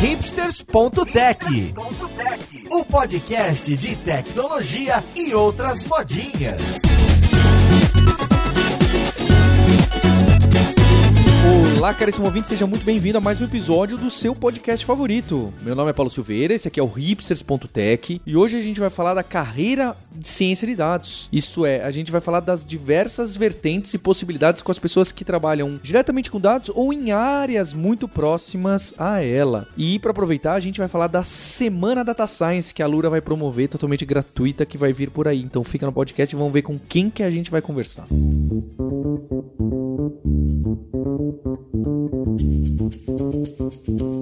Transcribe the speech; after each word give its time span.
hipsters.tech, 0.00 1.74
o 2.70 2.84
podcast 2.86 3.76
de 3.76 3.96
tecnologia 3.96 5.04
e 5.14 5.34
outras 5.34 5.84
modinhas. 5.84 6.64
Olá, 11.76 11.92
caríssimo 11.92 12.24
ouvinte, 12.24 12.48
seja 12.48 12.66
muito 12.66 12.84
bem-vindo 12.84 13.18
a 13.18 13.20
mais 13.20 13.42
um 13.42 13.44
episódio 13.44 13.98
do 13.98 14.10
seu 14.10 14.34
podcast 14.34 14.86
favorito. 14.86 15.52
Meu 15.62 15.74
nome 15.74 15.90
é 15.90 15.92
Paulo 15.92 16.10
Silveira, 16.10 16.54
esse 16.54 16.68
aqui 16.68 16.80
é 16.80 16.82
o 16.82 16.86
hipsters.tech 16.86 18.22
e 18.26 18.36
hoje 18.36 18.58
a 18.58 18.62
gente 18.62 18.80
vai 18.80 18.88
falar 18.88 19.12
da 19.12 19.22
carreira 19.22 19.94
de 20.20 20.28
ciência 20.28 20.66
de 20.66 20.76
dados. 20.76 21.28
Isso 21.32 21.64
é, 21.64 21.82
a 21.82 21.90
gente 21.90 22.12
vai 22.12 22.20
falar 22.20 22.40
das 22.40 22.64
diversas 22.64 23.36
vertentes 23.36 23.94
e 23.94 23.98
possibilidades 23.98 24.62
com 24.62 24.70
as 24.70 24.78
pessoas 24.78 25.10
que 25.10 25.24
trabalham 25.24 25.80
diretamente 25.82 26.30
com 26.30 26.38
dados 26.38 26.70
ou 26.74 26.92
em 26.92 27.10
áreas 27.10 27.72
muito 27.72 28.06
próximas 28.06 28.94
a 28.98 29.24
ela. 29.24 29.66
E 29.76 29.98
para 29.98 30.10
aproveitar, 30.10 30.54
a 30.54 30.60
gente 30.60 30.78
vai 30.78 30.88
falar 30.88 31.06
da 31.06 31.24
Semana 31.24 32.04
Data 32.04 32.26
Science 32.26 32.74
que 32.74 32.82
a 32.82 32.86
Lura 32.86 33.08
vai 33.08 33.20
promover 33.20 33.68
totalmente 33.68 34.04
gratuita 34.04 34.66
que 34.66 34.76
vai 34.76 34.92
vir 34.92 35.10
por 35.10 35.26
aí. 35.26 35.40
Então 35.40 35.64
fica 35.64 35.86
no 35.86 35.92
podcast 35.92 36.34
e 36.34 36.38
vamos 36.38 36.52
ver 36.52 36.62
com 36.62 36.78
quem 36.78 37.08
que 37.08 37.22
a 37.22 37.30
gente 37.30 37.50
vai 37.50 37.62
conversar. 37.62 38.06
Então, 43.88 44.19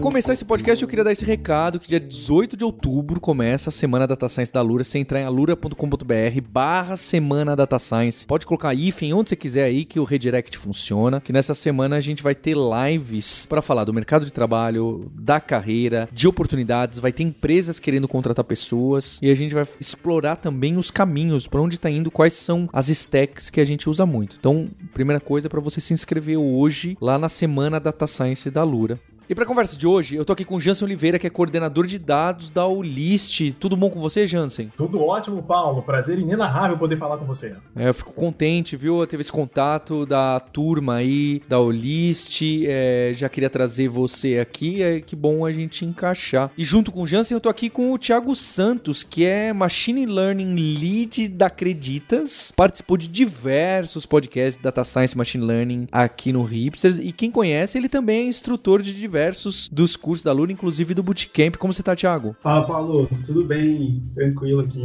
começar 0.00 0.32
esse 0.32 0.44
podcast, 0.44 0.82
eu 0.82 0.88
queria 0.88 1.04
dar 1.04 1.12
esse 1.12 1.24
recado 1.24 1.80
que 1.80 1.88
dia 1.88 1.98
18 1.98 2.56
de 2.56 2.64
outubro 2.64 3.18
começa 3.18 3.70
a 3.70 3.72
Semana 3.72 4.06
Data 4.06 4.28
Science 4.28 4.52
da 4.52 4.60
Lura. 4.60 4.84
Você 4.84 4.98
entrar 4.98 5.20
em 5.20 5.24
alura.com.br 5.24 6.40
barra 6.48 6.96
Semana 6.96 7.56
Data 7.56 7.78
Science. 7.78 8.26
Pode 8.26 8.46
colocar 8.46 8.74
hífen 8.74 9.12
onde 9.12 9.30
você 9.30 9.36
quiser 9.36 9.64
aí 9.64 9.84
que 9.84 9.98
o 9.98 10.04
redirect 10.04 10.56
funciona. 10.56 11.20
Que 11.20 11.32
nessa 11.32 11.54
semana 11.54 11.96
a 11.96 12.00
gente 12.00 12.22
vai 12.22 12.34
ter 12.34 12.56
lives 12.56 13.46
para 13.46 13.60
falar 13.60 13.84
do 13.84 13.92
mercado 13.92 14.24
de 14.24 14.32
trabalho, 14.32 15.10
da 15.14 15.40
carreira, 15.40 16.08
de 16.12 16.28
oportunidades. 16.28 16.98
Vai 16.98 17.12
ter 17.12 17.24
empresas 17.24 17.80
querendo 17.80 18.06
contratar 18.06 18.44
pessoas 18.44 19.18
e 19.20 19.30
a 19.30 19.34
gente 19.34 19.54
vai 19.54 19.66
explorar 19.80 20.36
também 20.36 20.76
os 20.76 20.90
caminhos 20.90 21.48
para 21.48 21.60
onde 21.60 21.74
está 21.74 21.90
indo, 21.90 22.10
quais 22.10 22.34
são 22.34 22.68
as 22.72 22.88
stacks 22.88 23.50
que 23.50 23.60
a 23.60 23.64
gente 23.64 23.88
usa 23.90 24.06
muito. 24.06 24.36
Então, 24.38 24.68
primeira 24.94 25.20
coisa 25.20 25.48
é 25.48 25.50
para 25.50 25.60
você 25.60 25.80
se 25.80 25.92
inscrever 25.92 26.38
hoje 26.38 26.96
lá 27.00 27.18
na 27.18 27.28
Semana 27.28 27.80
Data 27.80 28.06
Science 28.06 28.50
da 28.50 28.62
Lura. 28.62 29.00
E 29.30 29.34
para 29.34 29.44
a 29.44 29.46
conversa 29.46 29.76
de 29.76 29.86
hoje, 29.86 30.16
eu 30.16 30.24
tô 30.24 30.32
aqui 30.32 30.42
com 30.42 30.56
o 30.56 30.60
Jansen 30.60 30.86
Oliveira, 30.86 31.18
que 31.18 31.26
é 31.26 31.30
coordenador 31.30 31.84
de 31.84 31.98
dados 31.98 32.48
da 32.48 32.66
Ulist. 32.66 33.52
Tudo 33.60 33.76
bom 33.76 33.90
com 33.90 34.00
você, 34.00 34.26
Jansen? 34.26 34.72
Tudo 34.74 35.02
ótimo, 35.02 35.42
Paulo. 35.42 35.82
Prazer 35.82 36.18
inenarrável 36.18 36.78
poder 36.78 36.96
falar 36.96 37.18
com 37.18 37.26
você. 37.26 37.54
É, 37.76 37.90
eu 37.90 37.92
fico 37.92 38.14
contente, 38.14 38.74
viu? 38.74 39.06
Teve 39.06 39.20
esse 39.20 39.30
contato 39.30 40.06
da 40.06 40.40
turma 40.40 40.94
aí, 40.94 41.42
da 41.46 41.60
Ulist. 41.60 42.40
É, 42.66 43.12
já 43.14 43.28
queria 43.28 43.50
trazer 43.50 43.86
você 43.90 44.38
aqui. 44.38 44.82
É, 44.82 45.02
que 45.02 45.14
bom 45.14 45.44
a 45.44 45.52
gente 45.52 45.84
encaixar. 45.84 46.50
E 46.56 46.64
junto 46.64 46.90
com 46.90 47.02
o 47.02 47.06
Jansen, 47.06 47.34
eu 47.34 47.40
tô 47.40 47.50
aqui 47.50 47.68
com 47.68 47.92
o 47.92 47.98
Thiago 47.98 48.34
Santos, 48.34 49.02
que 49.02 49.26
é 49.26 49.52
Machine 49.52 50.06
Learning 50.06 50.54
Lead 50.54 51.28
da 51.28 51.48
Acreditas. 51.48 52.50
Participou 52.56 52.96
de 52.96 53.06
diversos 53.06 54.06
podcasts 54.06 54.56
de 54.56 54.62
Data 54.62 54.84
Science 54.84 55.14
Machine 55.14 55.44
Learning 55.44 55.86
aqui 55.92 56.32
no 56.32 56.42
Hipsters. 56.44 56.98
E 56.98 57.12
quem 57.12 57.30
conhece, 57.30 57.76
ele 57.76 57.90
também 57.90 58.20
é 58.20 58.24
instrutor 58.24 58.80
de 58.80 58.94
diversos 58.94 59.17
diversos 59.18 59.68
dos 59.68 59.96
cursos 59.96 60.24
da 60.24 60.32
Lura, 60.32 60.52
inclusive 60.52 60.94
do 60.94 61.02
Bootcamp. 61.02 61.56
Como 61.56 61.72
você 61.72 61.82
tá, 61.82 61.96
Thiago? 61.96 62.36
Fala, 62.40 62.64
Paulo. 62.64 63.08
Tudo 63.26 63.44
bem? 63.44 64.00
Tranquilo 64.14 64.60
aqui 64.60 64.84